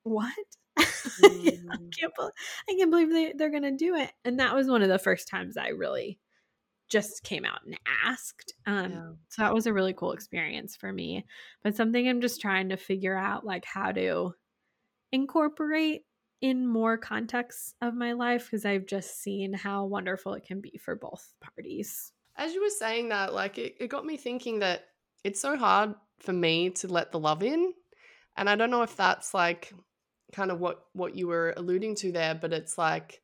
what? 0.03 0.35
I 0.77 0.83
Mm. 1.19 1.95
can't, 1.99 2.13
bel 2.17 2.33
I 2.69 2.75
can't 2.75 2.91
believe 2.91 3.11
they, 3.11 3.33
they're 3.33 3.51
going 3.51 3.63
to 3.63 3.73
do 3.77 3.95
it. 3.95 4.13
And 4.25 4.41
that 4.41 4.55
was 4.55 4.69
one 4.69 4.83
of 4.83 4.89
the 4.89 4.99
first 4.99 5.29
times 5.29 5.57
I 5.57 5.69
really 5.69 6.19
just 6.89 7.23
came 7.25 7.45
out 7.45 7.61
and 7.67 7.79
asked. 8.05 8.55
Um, 8.67 8.93
Yeah. 8.93 9.13
so 9.31 9.43
that 9.43 9.55
was 9.55 9.67
a 9.67 9.73
really 9.73 9.95
cool 9.95 10.13
experience 10.13 10.77
for 10.77 10.93
me, 10.93 11.27
but 11.63 11.77
something 11.77 12.09
I'm 12.09 12.21
just 12.21 12.41
trying 12.41 12.71
to 12.71 12.77
figure 12.77 13.17
out, 13.17 13.45
like, 13.45 13.65
how 13.65 13.93
to 13.93 14.35
incorporate 15.13 16.05
in 16.41 16.67
more 16.67 16.97
contexts 16.99 17.75
of 17.81 17.95
my 17.95 18.13
life 18.13 18.47
because 18.47 18.65
I've 18.65 18.87
just 18.87 19.17
seen 19.21 19.53
how 19.53 19.87
wonderful 19.87 20.35
it 20.35 20.45
can 20.45 20.61
be 20.61 20.79
for 20.79 20.95
both 20.97 21.35
parties. 21.41 22.13
As 22.37 22.55
you 22.55 22.63
were 22.63 22.71
saying 22.71 23.09
that, 23.09 23.33
like 23.35 23.59
it, 23.59 23.77
it 23.81 23.89
got 23.89 24.07
me 24.07 24.17
thinking 24.17 24.61
that 24.61 24.91
it's 25.25 25.41
so 25.41 25.57
hard 25.57 25.95
for 26.21 26.33
me 26.33 26.71
to 26.71 26.89
let 26.89 27.11
the 27.11 27.19
love 27.19 27.43
in. 27.43 27.75
And 28.37 28.49
I 28.49 28.57
don't 28.57 28.71
know 28.71 28.83
if 28.83 28.97
that's 28.97 29.35
like 29.35 29.73
kind 30.33 30.51
of 30.51 30.61
what 30.61 30.87
what 30.93 31.17
you 31.17 31.27
were 31.29 31.55
alluding 31.57 31.97
to 31.97 32.13
there, 32.13 32.35
but 32.35 32.53
it's 32.53 32.79
like, 32.79 33.23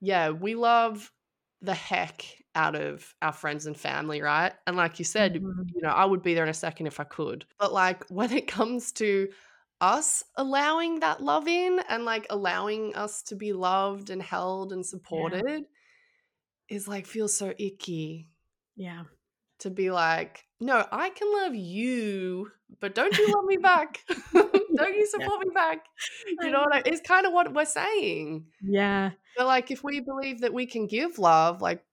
yeah, 0.00 0.30
we 0.30 0.54
love 0.56 1.12
the 1.60 1.74
heck 1.74 2.24
out 2.54 2.74
of 2.74 3.14
our 3.22 3.32
friends 3.32 3.66
and 3.66 3.78
family, 3.78 4.22
right? 4.22 4.54
And 4.66 4.76
like 4.76 4.98
you 4.98 5.04
said, 5.04 5.36
Mhm. 5.38 5.74
you 5.74 5.82
know, 5.82 5.90
I 5.90 6.04
would 6.04 6.22
be 6.22 6.34
there 6.34 6.44
in 6.44 6.50
a 6.50 6.54
second 6.54 6.86
if 6.88 6.98
I 7.00 7.04
could. 7.04 7.46
But 7.58 7.72
like 7.72 8.04
when 8.10 8.32
it 8.32 8.48
comes 8.48 8.92
to 8.94 9.30
us 9.80 10.22
allowing 10.36 11.00
that 11.00 11.22
love 11.22 11.46
in 11.48 11.80
and 11.88 12.04
like 12.04 12.26
allowing 12.30 12.94
us 12.96 13.22
to 13.22 13.36
be 13.36 13.52
loved 13.52 14.10
and 14.10 14.22
held 14.22 14.72
and 14.72 14.84
Yeah. 14.84 14.88
supported 14.90 15.64
is 16.68 16.88
like 16.88 17.06
feels 17.06 17.36
so 17.36 17.54
icky 17.58 18.30
Yeah. 18.76 19.04
to 19.60 19.70
be 19.70 19.90
like, 19.90 20.46
no, 20.60 20.86
I 20.90 21.10
can 21.10 21.32
love 21.32 21.54
you, 21.54 22.50
but 22.80 22.94
don't 22.94 23.16
you 23.18 23.32
love 23.34 23.44
me 23.44 23.56
back. 23.62 24.02
don't 24.32 24.96
you 24.96 25.06
support 25.06 25.42
yeah. 25.44 25.48
me 25.48 25.54
back? 25.54 25.86
You 26.40 26.50
know 26.50 26.60
what 26.60 26.74
I, 26.74 26.82
it's 26.86 27.00
kind 27.06 27.26
of 27.26 27.32
what 27.32 27.52
we're 27.54 27.64
saying. 27.66 28.46
Yeah. 28.62 29.12
But 29.36 29.46
like 29.46 29.70
if 29.70 29.84
we 29.84 30.00
believe 30.00 30.40
that 30.40 30.52
we 30.54 30.66
can 30.66 30.86
give 30.86 31.18
love, 31.18 31.60
like 31.62 31.84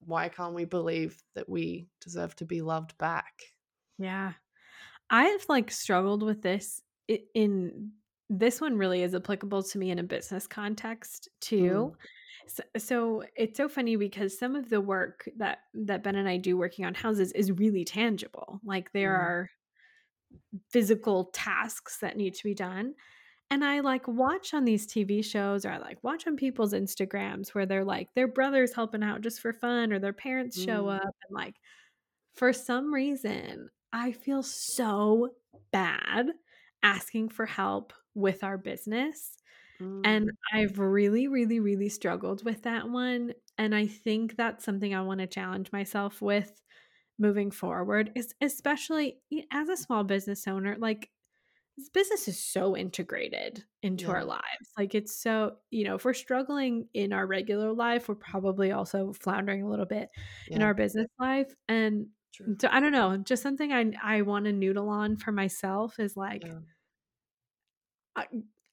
why 0.00 0.28
can't 0.28 0.54
we 0.54 0.64
believe 0.64 1.20
that 1.34 1.48
we 1.48 1.88
deserve 2.00 2.36
to 2.36 2.44
be 2.44 2.62
loved 2.62 2.96
back? 2.98 3.42
Yeah. 3.98 4.34
I've 5.10 5.44
like 5.48 5.70
struggled 5.70 6.22
with 6.22 6.42
this 6.42 6.82
in 7.34 7.92
this 8.28 8.60
one 8.60 8.76
really 8.76 9.02
is 9.02 9.14
applicable 9.14 9.62
to 9.62 9.78
me 9.78 9.90
in 9.90 9.98
a 9.98 10.02
business 10.02 10.46
context 10.46 11.28
too. 11.40 11.94
Mm. 11.94 12.48
So, 12.48 12.62
so, 12.78 13.22
it's 13.34 13.56
so 13.56 13.68
funny 13.68 13.96
because 13.96 14.38
some 14.38 14.54
of 14.54 14.68
the 14.68 14.80
work 14.80 15.28
that 15.36 15.58
that 15.74 16.04
Ben 16.04 16.14
and 16.14 16.28
I 16.28 16.36
do 16.36 16.56
working 16.56 16.84
on 16.84 16.94
houses 16.94 17.32
is 17.32 17.50
really 17.50 17.84
tangible. 17.84 18.60
Like 18.64 18.92
there 18.92 19.14
mm. 19.14 19.20
are 19.20 19.50
physical 20.70 21.26
tasks 21.32 21.98
that 21.98 22.16
need 22.16 22.34
to 22.34 22.44
be 22.44 22.54
done. 22.54 22.94
And 23.50 23.64
I 23.64 23.80
like 23.80 24.08
watch 24.08 24.54
on 24.54 24.64
these 24.64 24.86
TV 24.86 25.24
shows 25.24 25.64
or 25.64 25.70
I 25.70 25.78
like 25.78 26.02
watch 26.02 26.26
on 26.26 26.36
people's 26.36 26.72
Instagrams 26.72 27.54
where 27.54 27.66
they're 27.66 27.84
like 27.84 28.08
their 28.14 28.26
brothers 28.26 28.74
helping 28.74 29.04
out 29.04 29.20
just 29.20 29.40
for 29.40 29.52
fun 29.52 29.92
or 29.92 29.98
their 29.98 30.12
parents 30.12 30.60
show 30.60 30.84
mm. 30.84 30.96
up 30.96 31.02
and 31.02 31.30
like 31.30 31.54
for 32.34 32.52
some 32.52 32.92
reason 32.92 33.68
I 33.92 34.12
feel 34.12 34.42
so 34.42 35.30
bad 35.72 36.26
asking 36.86 37.28
for 37.30 37.46
help 37.46 37.92
with 38.14 38.44
our 38.44 38.56
business. 38.56 39.36
Mm. 39.80 40.02
And 40.04 40.30
I've 40.52 40.78
really, 40.78 41.26
really, 41.26 41.58
really 41.58 41.88
struggled 41.88 42.44
with 42.44 42.62
that 42.62 42.88
one. 42.88 43.34
And 43.58 43.74
I 43.74 43.88
think 43.88 44.36
that's 44.36 44.64
something 44.64 44.94
I 44.94 45.02
want 45.02 45.20
to 45.20 45.26
challenge 45.26 45.72
myself 45.72 46.22
with 46.22 46.62
moving 47.18 47.50
forward, 47.50 48.12
is 48.14 48.34
especially 48.40 49.18
as 49.52 49.68
a 49.68 49.76
small 49.76 50.04
business 50.04 50.46
owner, 50.46 50.76
like 50.78 51.10
this 51.76 51.88
business 51.90 52.28
is 52.28 52.42
so 52.42 52.76
integrated 52.76 53.64
into 53.82 54.06
yeah. 54.06 54.12
our 54.12 54.24
lives. 54.24 54.70
Like 54.78 54.94
it's 54.94 55.20
so, 55.20 55.56
you 55.70 55.84
know, 55.84 55.96
if 55.96 56.04
we're 56.04 56.14
struggling 56.14 56.86
in 56.94 57.12
our 57.12 57.26
regular 57.26 57.72
life, 57.72 58.08
we're 58.08 58.14
probably 58.14 58.70
also 58.70 59.12
floundering 59.12 59.62
a 59.62 59.68
little 59.68 59.86
bit 59.86 60.08
yeah. 60.48 60.56
in 60.56 60.62
our 60.62 60.72
business 60.72 61.08
life. 61.18 61.52
And 61.68 62.06
True. 62.34 62.56
so 62.60 62.68
I 62.70 62.80
don't 62.80 62.92
know, 62.92 63.16
just 63.16 63.42
something 63.42 63.72
I 63.72 63.92
I 64.02 64.22
want 64.22 64.44
to 64.44 64.52
noodle 64.52 64.88
on 64.88 65.16
for 65.16 65.32
myself 65.32 65.98
is 65.98 66.16
like 66.16 66.44
yeah. 66.44 66.60
I, 68.16 68.26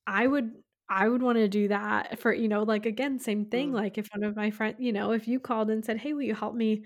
I 0.08 0.28
would 0.28 0.52
I 0.90 1.08
would 1.08 1.22
want 1.22 1.38
to 1.38 1.48
do 1.48 1.70
that 1.70 2.20
for, 2.20 2.34
you 2.34 2.48
know, 2.48 2.64
like 2.64 2.86
again, 2.86 3.18
same 3.20 3.46
thing. 3.46 3.72
Mm. 3.72 3.76
Like 3.76 3.98
if 3.98 4.10
one 4.14 4.24
of 4.24 4.36
my 4.36 4.52
friends, 4.52 4.76
you 4.80 4.92
know, 4.92 5.12
if 5.12 5.28
you 5.28 5.40
called 5.40 5.70
and 5.70 5.84
said, 5.84 5.98
Hey, 5.98 6.14
will 6.14 6.22
you 6.22 6.36
help 6.36 6.56
me 6.56 6.84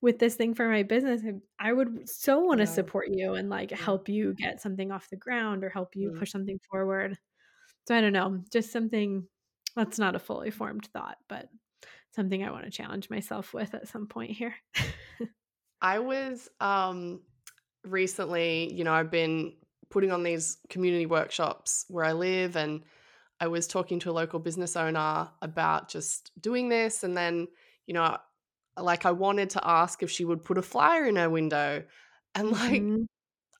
with 0.00 0.18
this 0.18 0.34
thing 0.34 0.54
for 0.54 0.68
my 0.68 0.82
business? 0.82 1.22
I 1.58 1.72
would 1.72 2.08
so 2.08 2.40
want 2.40 2.58
to 2.58 2.64
yeah. 2.64 2.70
support 2.70 3.08
you 3.10 3.34
and 3.34 3.50
like 3.50 3.70
help 3.70 4.08
you 4.08 4.34
get 4.34 4.62
something 4.62 4.90
off 4.90 5.10
the 5.10 5.16
ground 5.16 5.64
or 5.64 5.68
help 5.68 5.94
you 5.94 6.10
mm. 6.10 6.18
push 6.18 6.32
something 6.32 6.58
forward. 6.70 7.18
So 7.86 7.94
I 7.94 8.00
don't 8.00 8.12
know, 8.12 8.40
just 8.52 8.72
something 8.72 9.26
that's 9.76 9.98
not 9.98 10.14
a 10.14 10.20
fully 10.20 10.50
formed 10.50 10.88
thought, 10.92 11.16
but 11.28 11.48
something 12.14 12.42
I 12.44 12.50
want 12.50 12.64
to 12.64 12.70
challenge 12.70 13.10
myself 13.10 13.52
with 13.52 13.74
at 13.74 13.88
some 13.88 14.06
point 14.06 14.30
here. 14.30 14.54
I 15.82 15.98
was 15.98 16.48
um 16.60 17.20
recently, 17.84 18.72
you 18.72 18.84
know, 18.84 18.92
I've 18.92 19.10
been 19.10 19.54
putting 19.90 20.12
on 20.12 20.22
these 20.22 20.58
community 20.68 21.06
workshops 21.06 21.84
where 21.88 22.04
I 22.04 22.12
live 22.12 22.56
and 22.56 22.82
I 23.40 23.48
was 23.48 23.66
talking 23.66 23.98
to 24.00 24.10
a 24.10 24.12
local 24.12 24.38
business 24.38 24.76
owner 24.76 25.28
about 25.42 25.88
just 25.88 26.30
doing 26.40 26.68
this 26.68 27.02
and 27.02 27.16
then, 27.16 27.48
you 27.86 27.94
know, 27.94 28.16
like 28.76 29.06
I 29.06 29.10
wanted 29.10 29.50
to 29.50 29.60
ask 29.66 30.02
if 30.02 30.10
she 30.10 30.24
would 30.24 30.44
put 30.44 30.58
a 30.58 30.62
flyer 30.62 31.06
in 31.06 31.16
her 31.16 31.28
window 31.28 31.82
and 32.34 32.50
like 32.50 32.82
mm-hmm. 32.82 33.02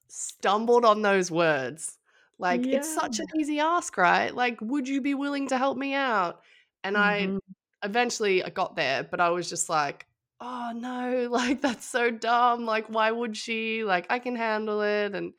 stumbled 0.09 0.85
on 0.85 1.03
those 1.03 1.31
words. 1.31 1.99
Like 2.39 2.65
yeah. 2.65 2.79
it's 2.79 2.95
such 2.95 3.19
an 3.19 3.27
easy 3.39 3.61
ask, 3.61 3.97
right? 3.97 4.35
Like 4.35 4.59
would 4.61 4.89
you 4.89 5.01
be 5.01 5.15
willing 5.15 5.49
to 5.49 5.59
help 5.59 5.77
me 5.77 5.95
out? 5.95 6.41
And 6.85 6.97
mm-hmm. 6.97 7.37
I 7.37 7.87
eventually 7.87 8.43
I 8.43 8.51
got 8.51 8.77
there, 8.77 9.03
but 9.03 9.21
I 9.21 9.31
was 9.31 9.49
just 9.49 9.69
like, 9.69 10.07
"Oh 10.41 10.73
no, 10.75 11.29
like 11.31 11.61
that's 11.61 11.87
so 11.87 12.11
dumb. 12.11 12.65
Like 12.65 12.87
why 12.89 13.11
would 13.11 13.37
she? 13.37 13.85
Like 13.85 14.07
I 14.11 14.19
can 14.19 14.37
handle 14.37 14.83
it." 14.83 15.15
And 15.15 15.33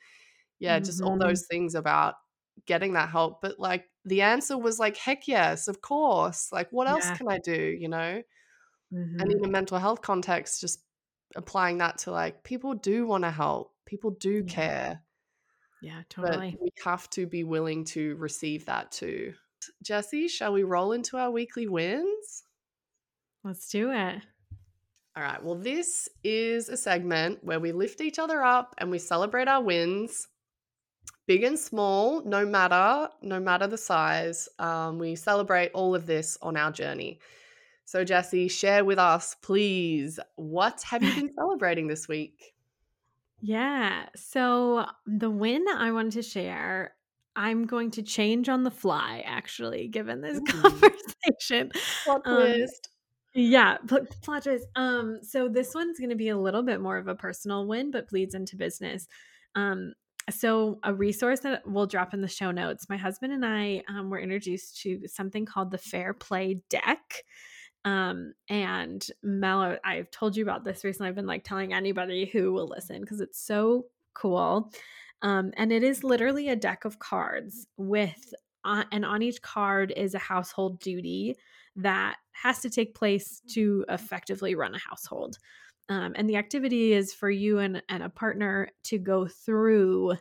yeah, 0.62 0.78
mm-hmm. 0.78 0.86
just 0.86 1.02
all 1.02 1.12
mm-hmm. 1.12 1.28
those 1.28 1.48
things 1.48 1.76
about 1.76 2.16
getting 2.68 2.94
that 2.94 3.10
help. 3.10 3.42
But 3.42 3.60
like 3.60 3.86
the 4.06 4.22
answer 4.22 4.58
was 4.58 4.80
like, 4.80 4.96
heck 4.96 5.28
yes, 5.28 5.68
of 5.68 5.82
course. 5.82 6.50
Like, 6.52 6.70
what 6.72 6.88
else 6.88 7.06
yeah. 7.06 7.18
can 7.18 7.28
I 7.28 7.40
do? 7.40 7.76
You 7.78 7.90
know? 7.90 8.22
Mm-hmm. 8.94 9.20
And 9.20 9.32
in 9.32 9.44
a 9.44 9.50
mental 9.50 9.80
health 9.80 10.02
context, 10.02 10.62
just 10.62 10.84
applying 11.36 11.80
that 11.80 11.98
to 12.00 12.12
like 12.12 12.44
people 12.44 12.76
do 12.76 13.08
want 13.08 13.24
to 13.24 13.32
help, 13.32 13.74
people 13.86 14.12
do 14.12 14.44
yeah. 14.46 14.54
care. 14.54 15.02
Yeah, 15.82 16.02
totally. 16.10 16.52
But 16.52 16.62
we 16.62 16.70
have 16.86 17.10
to 17.12 17.26
be 17.26 17.44
willing 17.44 17.84
to 17.86 18.16
receive 18.18 18.68
that 18.68 18.92
too. 18.92 19.34
Jessie, 19.82 20.28
shall 20.28 20.54
we 20.54 20.62
roll 20.62 20.92
into 20.92 21.18
our 21.18 21.32
weekly 21.32 21.68
wins? 21.68 22.44
Let's 23.44 23.68
do 23.70 23.92
it. 23.92 24.22
All 25.18 25.24
right. 25.24 25.44
Well, 25.44 25.56
this 25.56 26.08
is 26.24 26.70
a 26.70 26.78
segment 26.78 27.44
where 27.44 27.60
we 27.60 27.72
lift 27.72 28.00
each 28.00 28.20
other 28.20 28.44
up 28.44 28.76
and 28.78 28.92
we 28.92 29.00
celebrate 29.00 29.48
our 29.48 29.64
wins 29.64 30.28
big 31.28 31.44
and 31.44 31.58
small, 31.58 32.24
no 32.24 32.46
matter, 32.46 33.10
no 33.22 33.40
matter 33.40 33.68
the 33.68 33.78
size. 33.78 34.50
Um, 34.60 34.98
we 34.98 35.16
celebrate 35.16 35.72
all 35.74 35.96
of 35.96 36.06
this 36.06 36.38
on 36.42 36.58
our 36.58 36.72
journey. 36.72 37.20
So, 37.86 38.04
Jessie, 38.04 38.48
share 38.48 38.86
with 38.86 39.00
us, 39.00 39.36
please. 39.42 40.20
What 40.36 40.82
have 40.84 41.04
you 41.04 41.14
been 41.14 41.34
celebrating 41.38 41.88
this 41.88 42.08
week? 42.08 42.54
Yeah. 43.42 44.06
So, 44.16 44.86
the 45.06 45.30
win 45.30 45.66
I 45.76 45.92
wanted 45.92 46.14
to 46.14 46.22
share, 46.22 46.96
I'm 47.36 47.66
going 47.66 47.92
to 47.92 48.02
change 48.02 48.50
on 48.50 48.64
the 48.64 48.72
fly, 48.72 49.24
actually, 49.26 49.88
given 49.88 50.22
this 50.22 50.40
mm-hmm. 50.42 50.62
conversation. 50.62 51.72
Plot 52.06 52.22
um, 52.26 52.36
twist. 52.36 52.90
Yeah, 53.34 53.78
plot 53.88 54.44
twist. 54.44 54.68
Um, 54.76 55.20
so 55.22 55.48
this 55.48 55.74
one's 55.74 56.00
going 56.00 56.10
to 56.10 56.16
be 56.16 56.30
a 56.30 56.38
little 56.38 56.64
bit 56.64 56.82
more 56.82 56.98
of 56.98 57.08
a 57.08 57.16
personal 57.16 57.66
win, 57.66 57.92
but 57.92 58.10
bleeds 58.10 58.36
into 58.36 58.58
business. 58.58 59.08
Um, 59.56 59.94
so 60.30 60.80
a 60.84 60.94
resource 60.94 61.40
that 61.42 61.64
we'll 61.66 61.88
drop 61.88 62.14
in 62.14 62.22
the 62.22 62.28
show 62.28 62.52
notes 62.52 62.90
my 62.90 62.98
husband 62.98 63.34
and 63.34 63.46
i 63.46 63.82
um, 63.88 64.10
were 64.10 64.20
introduced 64.20 64.80
to 64.82 65.02
something 65.08 65.46
called 65.46 65.72
the 65.72 65.78
fair 65.78 66.14
play 66.14 66.62
deck 66.70 67.24
um, 67.86 68.34
and 68.50 69.08
mel 69.24 69.78
i've 69.84 70.12
told 70.12 70.36
you 70.36 70.44
about 70.44 70.64
this 70.64 70.84
recently 70.84 71.10
i've 71.10 71.16
been 71.16 71.26
like 71.26 71.44
telling 71.44 71.74
anybody 71.74 72.26
who 72.26 72.54
will 72.54 72.68
listen 72.68 73.02
because 73.02 73.22
it's 73.22 73.40
so 73.40 73.86
cool 74.14 74.72
um, 75.24 75.52
and 75.58 75.72
it 75.72 75.84
is 75.84 76.04
literally 76.04 76.50
a 76.50 76.56
deck 76.56 76.86
of 76.86 77.00
cards 77.00 77.68
with 77.78 78.34
uh, 78.64 78.84
and 78.92 79.04
on 79.04 79.22
each 79.22 79.42
card 79.42 79.92
is 79.96 80.14
a 80.14 80.20
household 80.20 80.80
duty 80.80 81.36
that 81.76 82.18
has 82.32 82.60
to 82.60 82.70
take 82.70 82.94
place 82.94 83.42
to 83.54 83.86
effectively 83.90 84.56
run 84.56 84.76
a 84.76 84.80
household 84.80 85.38
um, 85.92 86.14
and 86.16 86.30
the 86.30 86.38
activity 86.38 86.94
is 86.94 87.14
for 87.14 87.30
you 87.30 87.60
and, 87.60 87.84
and 87.90 88.02
a 88.02 88.08
partner 88.08 88.70
to 88.86 88.98
go 88.98 89.28
through 89.28 90.14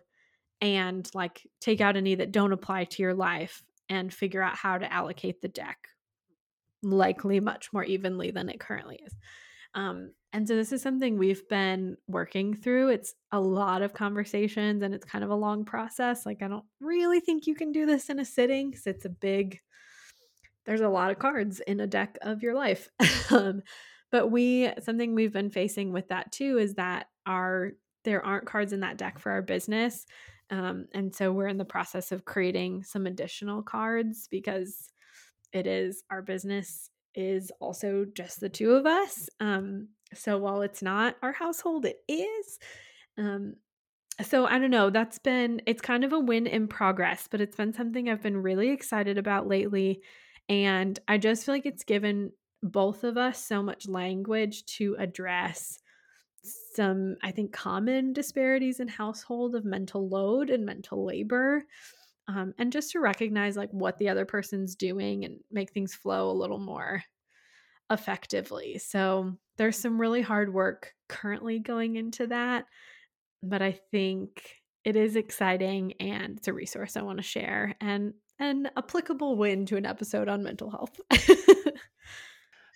and 0.60 1.08
like 1.14 1.46
take 1.60 1.80
out 1.80 1.96
any 1.96 2.16
that 2.16 2.32
don't 2.32 2.52
apply 2.52 2.84
to 2.84 3.02
your 3.02 3.14
life 3.14 3.62
and 3.88 4.12
figure 4.12 4.42
out 4.42 4.56
how 4.56 4.78
to 4.78 4.92
allocate 4.92 5.40
the 5.40 5.48
deck 5.48 5.78
likely 6.82 7.38
much 7.38 7.72
more 7.72 7.84
evenly 7.84 8.32
than 8.32 8.48
it 8.48 8.58
currently 8.58 9.00
is. 9.06 9.14
Um, 9.74 10.10
and 10.32 10.48
so 10.48 10.56
this 10.56 10.72
is 10.72 10.82
something 10.82 11.16
we've 11.16 11.48
been 11.48 11.96
working 12.08 12.52
through. 12.52 12.88
It's 12.88 13.14
a 13.30 13.38
lot 13.38 13.82
of 13.82 13.94
conversations 13.94 14.82
and 14.82 14.92
it's 14.92 15.04
kind 15.04 15.22
of 15.22 15.30
a 15.30 15.36
long 15.36 15.64
process. 15.64 16.26
Like, 16.26 16.42
I 16.42 16.48
don't 16.48 16.64
really 16.80 17.20
think 17.20 17.46
you 17.46 17.54
can 17.54 17.70
do 17.70 17.86
this 17.86 18.10
in 18.10 18.18
a 18.18 18.24
sitting 18.24 18.72
because 18.72 18.88
it's 18.88 19.04
a 19.04 19.08
big, 19.10 19.60
there's 20.66 20.80
a 20.80 20.88
lot 20.88 21.12
of 21.12 21.20
cards 21.20 21.60
in 21.60 21.78
a 21.78 21.86
deck 21.86 22.18
of 22.22 22.42
your 22.42 22.54
life. 22.54 22.88
um, 23.30 23.62
but 24.10 24.28
we 24.28 24.70
something 24.82 25.14
we've 25.14 25.32
been 25.32 25.50
facing 25.50 25.92
with 25.92 26.08
that 26.08 26.32
too 26.32 26.58
is 26.58 26.74
that 26.74 27.06
our 27.26 27.72
there 28.04 28.24
aren't 28.24 28.46
cards 28.46 28.72
in 28.72 28.80
that 28.80 28.96
deck 28.96 29.18
for 29.18 29.30
our 29.32 29.42
business. 29.42 30.06
Um, 30.50 30.86
and 30.94 31.14
so 31.14 31.32
we're 31.32 31.46
in 31.46 31.58
the 31.58 31.64
process 31.64 32.10
of 32.12 32.24
creating 32.24 32.82
some 32.82 33.06
additional 33.06 33.62
cards 33.62 34.26
because 34.30 34.90
it 35.52 35.66
is 35.66 36.02
our 36.10 36.22
business 36.22 36.90
is 37.14 37.52
also 37.60 38.06
just 38.16 38.40
the 38.40 38.48
two 38.48 38.72
of 38.72 38.86
us. 38.86 39.28
Um, 39.38 39.88
so 40.14 40.38
while 40.38 40.62
it's 40.62 40.82
not 40.82 41.16
our 41.22 41.32
household, 41.32 41.84
it 41.84 41.98
is. 42.08 42.58
Um, 43.16 43.54
so 44.22 44.46
I 44.46 44.58
don't 44.58 44.70
know, 44.70 44.90
that's 44.90 45.18
been 45.18 45.62
it's 45.66 45.80
kind 45.80 46.04
of 46.04 46.12
a 46.12 46.18
win 46.18 46.46
in 46.46 46.68
progress, 46.68 47.28
but 47.30 47.40
it's 47.40 47.56
been 47.56 47.72
something 47.72 48.08
I've 48.08 48.22
been 48.22 48.42
really 48.42 48.70
excited 48.70 49.18
about 49.18 49.46
lately. 49.46 50.02
And 50.48 50.98
I 51.06 51.18
just 51.18 51.46
feel 51.46 51.54
like 51.54 51.66
it's 51.66 51.84
given 51.84 52.32
both 52.62 53.04
of 53.04 53.16
us 53.16 53.44
so 53.44 53.62
much 53.62 53.88
language 53.88 54.64
to 54.66 54.96
address 54.98 55.78
some 56.74 57.16
i 57.22 57.30
think 57.30 57.52
common 57.52 58.12
disparities 58.12 58.80
in 58.80 58.88
household 58.88 59.54
of 59.54 59.64
mental 59.64 60.08
load 60.08 60.50
and 60.50 60.64
mental 60.64 61.04
labor 61.04 61.64
um, 62.28 62.54
and 62.58 62.72
just 62.72 62.92
to 62.92 63.00
recognize 63.00 63.56
like 63.56 63.70
what 63.72 63.98
the 63.98 64.08
other 64.08 64.24
person's 64.24 64.76
doing 64.76 65.24
and 65.24 65.40
make 65.50 65.72
things 65.72 65.94
flow 65.94 66.30
a 66.30 66.32
little 66.32 66.58
more 66.58 67.02
effectively 67.90 68.78
so 68.78 69.36
there's 69.58 69.76
some 69.76 70.00
really 70.00 70.22
hard 70.22 70.52
work 70.52 70.94
currently 71.08 71.58
going 71.58 71.96
into 71.96 72.26
that 72.26 72.64
but 73.42 73.60
i 73.60 73.72
think 73.90 74.60
it 74.84 74.96
is 74.96 75.16
exciting 75.16 75.92
and 76.00 76.38
it's 76.38 76.48
a 76.48 76.52
resource 76.52 76.96
I 76.96 77.02
want 77.02 77.18
to 77.18 77.22
share 77.22 77.76
and 77.80 78.14
an 78.38 78.70
applicable 78.76 79.36
win 79.36 79.66
to 79.66 79.76
an 79.76 79.84
episode 79.84 80.28
on 80.28 80.42
mental 80.42 80.70
health. 80.70 80.98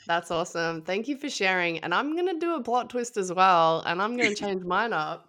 That's 0.06 0.30
awesome. 0.30 0.82
Thank 0.82 1.08
you 1.08 1.16
for 1.16 1.30
sharing. 1.30 1.78
And 1.78 1.94
I'm 1.94 2.14
going 2.14 2.28
to 2.32 2.38
do 2.38 2.54
a 2.54 2.62
plot 2.62 2.90
twist 2.90 3.16
as 3.16 3.32
well. 3.32 3.82
And 3.86 4.00
I'm 4.02 4.16
going 4.16 4.28
to 4.34 4.34
change 4.34 4.62
mine 4.64 4.92
up 4.92 5.28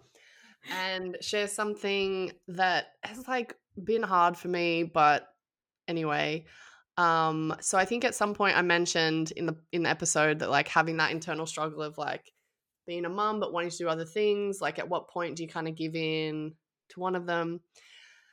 and 0.70 1.16
share 1.20 1.48
something 1.48 2.32
that 2.48 2.88
has 3.02 3.26
like 3.26 3.54
been 3.82 4.02
hard 4.02 4.36
for 4.36 4.48
me. 4.48 4.82
But 4.82 5.26
anyway, 5.88 6.44
um, 6.96 7.54
so 7.60 7.78
I 7.78 7.84
think 7.84 8.04
at 8.04 8.14
some 8.14 8.34
point 8.34 8.56
I 8.56 8.62
mentioned 8.62 9.32
in 9.32 9.46
the 9.46 9.56
in 9.72 9.82
the 9.82 9.90
episode 9.90 10.38
that 10.38 10.50
like 10.50 10.68
having 10.68 10.96
that 10.98 11.10
internal 11.10 11.46
struggle 11.46 11.82
of 11.82 11.98
like 11.98 12.32
being 12.86 13.04
a 13.04 13.10
mum 13.10 13.40
but 13.40 13.52
wanting 13.52 13.70
to 13.70 13.76
do 13.76 13.88
other 13.88 14.04
things. 14.04 14.60
Like 14.60 14.78
at 14.78 14.88
what 14.88 15.08
point 15.08 15.36
do 15.36 15.42
you 15.42 15.48
kind 15.48 15.68
of 15.68 15.76
give 15.76 15.94
in 15.94 16.54
to 16.90 17.00
one 17.00 17.16
of 17.16 17.26
them? 17.26 17.60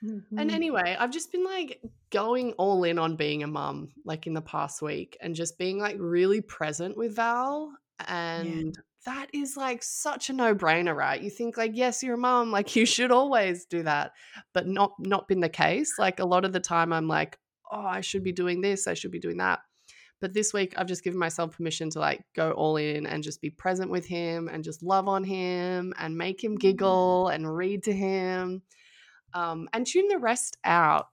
Mm-hmm. 0.04 0.38
And 0.38 0.51
anyway, 0.51 0.95
I've 0.99 1.12
just 1.12 1.32
been 1.32 1.45
like 1.45 1.80
going 2.12 2.54
all 2.54 2.84
in 2.84 2.99
on 2.99 3.16
being 3.16 3.43
a 3.43 3.47
mum, 3.47 3.89
like 4.04 4.28
in 4.28 4.34
the 4.34 4.41
past 4.41 4.82
week, 4.82 5.18
and 5.22 5.36
just 5.36 5.58
being 5.58 5.80
like 5.80 5.95
really 5.99 6.41
present 6.41 6.97
with 6.97 7.16
Val. 7.16 7.72
And 8.08 8.76
yeah. 8.76 8.82
that 9.06 9.28
is 9.34 9.56
like 9.56 9.82
such 9.82 10.30
a 10.30 10.34
no 10.34 10.54
brainer, 10.54 10.95
right? 10.95 11.22
You 11.22 11.30
think 11.30 11.58
like, 11.58 11.72
yes, 11.74 12.04
you're 12.04 12.16
a 12.16 12.18
mum, 12.18 12.51
like 12.51 12.76
you 12.76 12.86
should 12.86 13.12
always 13.12 13.66
do 13.66 13.84
that, 13.84 14.12
but 14.54 14.68
not 14.68 14.93
not 14.99 15.28
been 15.28 15.39
the 15.39 15.49
case. 15.49 15.93
Like 15.97 16.20
a 16.20 16.26
lot 16.26 16.45
of 16.45 16.51
the 16.51 16.60
time, 16.60 16.91
I'm 16.91 17.08
like, 17.08 17.38
oh, 17.72 17.86
I 17.86 18.01
should 18.01 18.24
be 18.24 18.34
doing 18.34 18.62
this, 18.62 18.88
I 18.88 18.93
should 18.95 19.12
be 19.12 19.20
doing 19.20 19.38
that. 19.38 19.60
But 20.20 20.34
this 20.34 20.54
week, 20.54 20.74
I've 20.78 20.88
just 20.88 21.04
given 21.04 21.20
myself 21.20 21.58
permission 21.58 21.89
to 21.91 21.99
like 21.99 22.24
go 22.34 22.51
all 22.51 22.78
in 22.78 23.06
and 23.06 23.24
just 23.24 23.41
be 23.41 23.49
present 23.49 23.91
with 23.91 24.06
him 24.06 24.47
and 24.47 24.64
just 24.64 24.82
love 24.82 25.10
on 25.10 25.24
him 25.24 25.93
and 25.97 26.18
make 26.18 26.43
him 26.43 26.54
mm-hmm. 26.54 26.60
giggle 26.60 27.28
and 27.28 27.54
read 27.54 27.84
to 27.84 27.93
him 27.93 28.62
um, 29.34 29.69
and 29.73 29.86
tune 29.86 30.07
the 30.07 30.19
rest 30.19 30.57
out. 30.63 31.07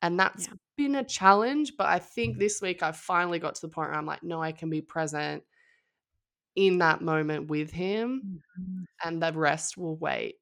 And 0.00 0.18
that's 0.18 0.48
yeah. 0.48 0.54
been 0.76 0.94
a 0.96 1.04
challenge. 1.04 1.74
But 1.78 1.86
I 1.86 1.98
think 1.98 2.38
this 2.38 2.60
week 2.60 2.82
I 2.82 2.92
finally 2.92 3.38
got 3.38 3.54
to 3.54 3.60
the 3.60 3.68
point 3.68 3.90
where 3.90 3.98
I'm 3.98 4.06
like, 4.06 4.22
no, 4.22 4.42
I 4.42 4.52
can 4.52 4.70
be 4.70 4.80
present 4.80 5.44
in 6.54 6.78
that 6.78 7.00
moment 7.00 7.48
with 7.48 7.70
him, 7.70 8.40
mm-hmm. 8.60 8.82
and 9.02 9.22
the 9.22 9.32
rest 9.32 9.78
will 9.78 9.96
wait 9.96 10.34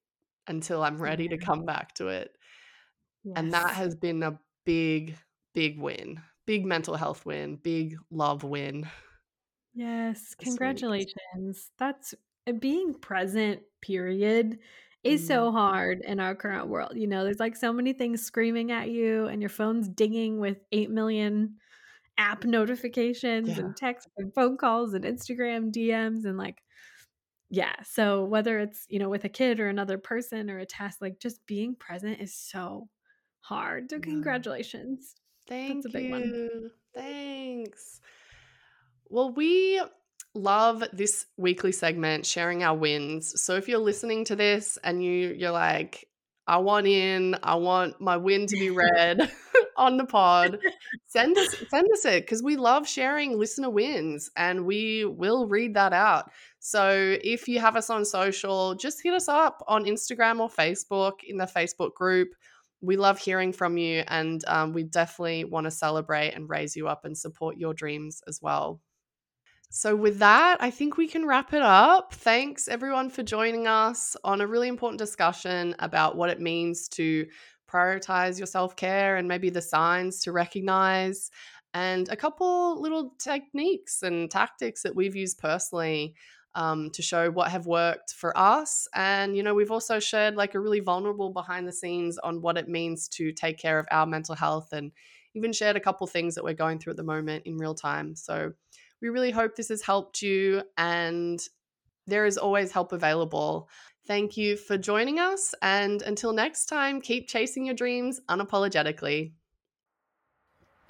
until 0.48 0.82
I'm 0.82 1.00
ready 1.00 1.28
to 1.28 1.38
come 1.38 1.64
back 1.64 1.94
to 1.94 2.08
it. 2.08 2.32
Yes. 3.22 3.34
And 3.36 3.52
that 3.52 3.70
has 3.74 3.94
been 3.94 4.22
a 4.24 4.40
big, 4.66 5.16
big 5.54 5.78
win, 5.78 6.20
big 6.46 6.64
mental 6.64 6.96
health 6.96 7.24
win, 7.24 7.56
big 7.62 7.96
love 8.10 8.42
win. 8.42 8.88
Yes, 9.72 10.34
congratulations. 10.34 11.70
That's 11.78 12.14
uh, 12.48 12.52
being 12.52 12.94
present, 12.94 13.60
period, 13.80 14.58
is 15.02 15.26
so 15.26 15.46
mm-hmm. 15.46 15.56
hard 15.56 16.00
in 16.04 16.20
our 16.20 16.34
current 16.34 16.68
world. 16.68 16.92
You 16.94 17.06
know, 17.06 17.24
there's 17.24 17.40
like 17.40 17.56
so 17.56 17.72
many 17.72 17.92
things 17.92 18.22
screaming 18.22 18.70
at 18.70 18.90
you, 18.90 19.26
and 19.26 19.40
your 19.40 19.48
phone's 19.48 19.88
dinging 19.88 20.38
with 20.38 20.58
8 20.72 20.90
million 20.90 21.56
app 22.18 22.44
notifications 22.44 23.48
yeah. 23.48 23.60
and 23.60 23.76
text 23.76 24.08
and 24.18 24.34
phone 24.34 24.58
calls 24.58 24.92
and 24.92 25.04
Instagram 25.04 25.72
DMs 25.72 26.26
and 26.26 26.36
like, 26.36 26.62
yeah. 27.48 27.74
So 27.82 28.24
whether 28.24 28.58
it's, 28.58 28.86
you 28.88 28.98
know, 28.98 29.08
with 29.08 29.24
a 29.24 29.28
kid 29.28 29.58
or 29.58 29.68
another 29.68 29.98
person 29.98 30.50
or 30.50 30.58
a 30.58 30.66
task, 30.66 30.98
like 31.00 31.18
just 31.18 31.44
being 31.46 31.74
present 31.74 32.20
is 32.20 32.34
so 32.34 32.88
hard. 33.40 33.90
So, 33.90 33.98
congratulations. 33.98 35.14
Thank 35.48 35.84
you. 35.94 36.10
One. 36.10 36.70
Thanks. 36.94 38.00
Well, 39.08 39.32
we 39.32 39.82
love 40.34 40.84
this 40.92 41.26
weekly 41.36 41.72
segment 41.72 42.24
sharing 42.24 42.62
our 42.62 42.76
wins. 42.76 43.40
So 43.40 43.56
if 43.56 43.68
you're 43.68 43.78
listening 43.78 44.24
to 44.26 44.36
this 44.36 44.78
and 44.84 45.02
you 45.02 45.34
you're 45.36 45.50
like 45.50 46.06
i 46.46 46.56
want 46.56 46.86
in 46.86 47.36
i 47.42 47.54
want 47.54 48.00
my 48.00 48.16
win 48.16 48.46
to 48.46 48.56
be 48.56 48.70
read 48.94 49.30
on 49.76 49.96
the 49.98 50.04
pod 50.04 50.58
send 51.06 51.36
us 51.36 51.54
send 51.68 51.86
us 51.92 52.04
it 52.04 52.22
because 52.22 52.42
we 52.42 52.56
love 52.56 52.88
sharing 52.88 53.38
listener 53.38 53.70
wins 53.70 54.30
and 54.36 54.64
we 54.64 55.04
will 55.04 55.46
read 55.46 55.74
that 55.74 55.92
out. 55.92 56.30
So 56.58 57.16
if 57.22 57.48
you 57.48 57.60
have 57.60 57.76
us 57.76 57.90
on 57.90 58.04
social 58.04 58.74
just 58.74 59.02
hit 59.02 59.14
us 59.14 59.28
up 59.28 59.62
on 59.68 59.84
instagram 59.84 60.40
or 60.40 60.48
facebook 60.48 61.24
in 61.26 61.36
the 61.36 61.44
facebook 61.46 61.94
group. 61.94 62.28
We 62.82 62.96
love 62.96 63.18
hearing 63.18 63.52
from 63.52 63.76
you 63.76 64.04
and 64.08 64.42
um, 64.46 64.72
we 64.72 64.84
definitely 64.84 65.44
want 65.44 65.66
to 65.66 65.70
celebrate 65.70 66.30
and 66.30 66.48
raise 66.48 66.74
you 66.74 66.88
up 66.88 67.04
and 67.04 67.16
support 67.16 67.58
your 67.58 67.74
dreams 67.74 68.22
as 68.26 68.40
well 68.40 68.80
so, 69.72 69.94
with 69.94 70.18
that, 70.18 70.56
I 70.60 70.70
think 70.70 70.96
we 70.96 71.06
can 71.06 71.26
wrap 71.26 71.52
it 71.52 71.62
up. 71.62 72.12
Thanks 72.12 72.66
everyone 72.66 73.08
for 73.08 73.22
joining 73.22 73.68
us 73.68 74.16
on 74.24 74.40
a 74.40 74.46
really 74.46 74.66
important 74.66 74.98
discussion 74.98 75.76
about 75.78 76.16
what 76.16 76.28
it 76.28 76.40
means 76.40 76.88
to 76.90 77.26
prioritize 77.70 78.36
your 78.36 78.48
self 78.48 78.74
care 78.74 79.16
and 79.16 79.28
maybe 79.28 79.48
the 79.48 79.62
signs 79.62 80.22
to 80.22 80.32
recognize, 80.32 81.30
and 81.72 82.08
a 82.08 82.16
couple 82.16 82.80
little 82.82 83.14
techniques 83.20 84.02
and 84.02 84.28
tactics 84.28 84.82
that 84.82 84.96
we've 84.96 85.14
used 85.14 85.38
personally 85.38 86.16
um, 86.56 86.90
to 86.90 87.00
show 87.00 87.30
what 87.30 87.52
have 87.52 87.66
worked 87.66 88.12
for 88.12 88.36
us. 88.36 88.88
And, 88.92 89.36
you 89.36 89.44
know, 89.44 89.54
we've 89.54 89.70
also 89.70 90.00
shared 90.00 90.34
like 90.34 90.56
a 90.56 90.60
really 90.60 90.80
vulnerable 90.80 91.30
behind 91.30 91.68
the 91.68 91.72
scenes 91.72 92.18
on 92.18 92.42
what 92.42 92.58
it 92.58 92.68
means 92.68 93.06
to 93.10 93.30
take 93.30 93.56
care 93.58 93.78
of 93.78 93.86
our 93.92 94.04
mental 94.04 94.34
health 94.34 94.72
and 94.72 94.90
even 95.34 95.52
shared 95.52 95.76
a 95.76 95.80
couple 95.80 96.08
things 96.08 96.34
that 96.34 96.42
we're 96.42 96.54
going 96.54 96.80
through 96.80 96.90
at 96.90 96.96
the 96.96 97.04
moment 97.04 97.44
in 97.46 97.56
real 97.56 97.74
time. 97.74 98.16
So, 98.16 98.52
we 99.00 99.08
really 99.08 99.30
hope 99.30 99.56
this 99.56 99.68
has 99.68 99.82
helped 99.82 100.22
you, 100.22 100.62
and 100.76 101.40
there 102.06 102.26
is 102.26 102.38
always 102.38 102.72
help 102.72 102.92
available. 102.92 103.68
Thank 104.06 104.36
you 104.36 104.56
for 104.56 104.76
joining 104.76 105.18
us, 105.18 105.54
and 105.62 106.02
until 106.02 106.32
next 106.32 106.66
time, 106.66 107.00
keep 107.00 107.28
chasing 107.28 107.64
your 107.66 107.74
dreams 107.74 108.20
unapologetically. 108.28 109.32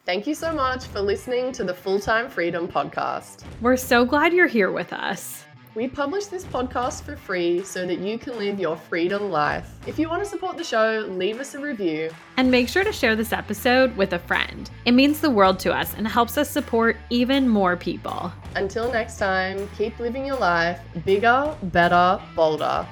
Thank 0.06 0.26
you 0.26 0.34
so 0.34 0.52
much 0.52 0.86
for 0.86 1.00
listening 1.00 1.52
to 1.52 1.64
the 1.64 1.74
Full 1.74 2.00
Time 2.00 2.28
Freedom 2.28 2.66
Podcast. 2.66 3.44
We're 3.60 3.76
so 3.76 4.04
glad 4.04 4.32
you're 4.32 4.46
here 4.46 4.72
with 4.72 4.92
us. 4.92 5.44
We 5.76 5.86
publish 5.86 6.26
this 6.26 6.44
podcast 6.44 7.02
for 7.02 7.14
free 7.16 7.62
so 7.62 7.86
that 7.86 8.00
you 8.00 8.18
can 8.18 8.36
live 8.36 8.58
your 8.58 8.76
freedom 8.76 9.30
life. 9.30 9.70
If 9.86 10.00
you 10.00 10.08
want 10.08 10.24
to 10.24 10.28
support 10.28 10.56
the 10.56 10.64
show, 10.64 11.06
leave 11.08 11.38
us 11.38 11.54
a 11.54 11.60
review. 11.60 12.10
And 12.36 12.50
make 12.50 12.68
sure 12.68 12.82
to 12.82 12.92
share 12.92 13.14
this 13.14 13.32
episode 13.32 13.96
with 13.96 14.12
a 14.12 14.18
friend. 14.18 14.68
It 14.84 14.92
means 14.92 15.20
the 15.20 15.30
world 15.30 15.60
to 15.60 15.72
us 15.72 15.94
and 15.94 16.08
helps 16.08 16.36
us 16.36 16.50
support 16.50 16.96
even 17.08 17.48
more 17.48 17.76
people. 17.76 18.32
Until 18.56 18.90
next 18.90 19.18
time, 19.18 19.68
keep 19.78 19.96
living 20.00 20.26
your 20.26 20.38
life 20.38 20.80
bigger, 21.04 21.56
better, 21.62 22.20
bolder. 22.34 22.84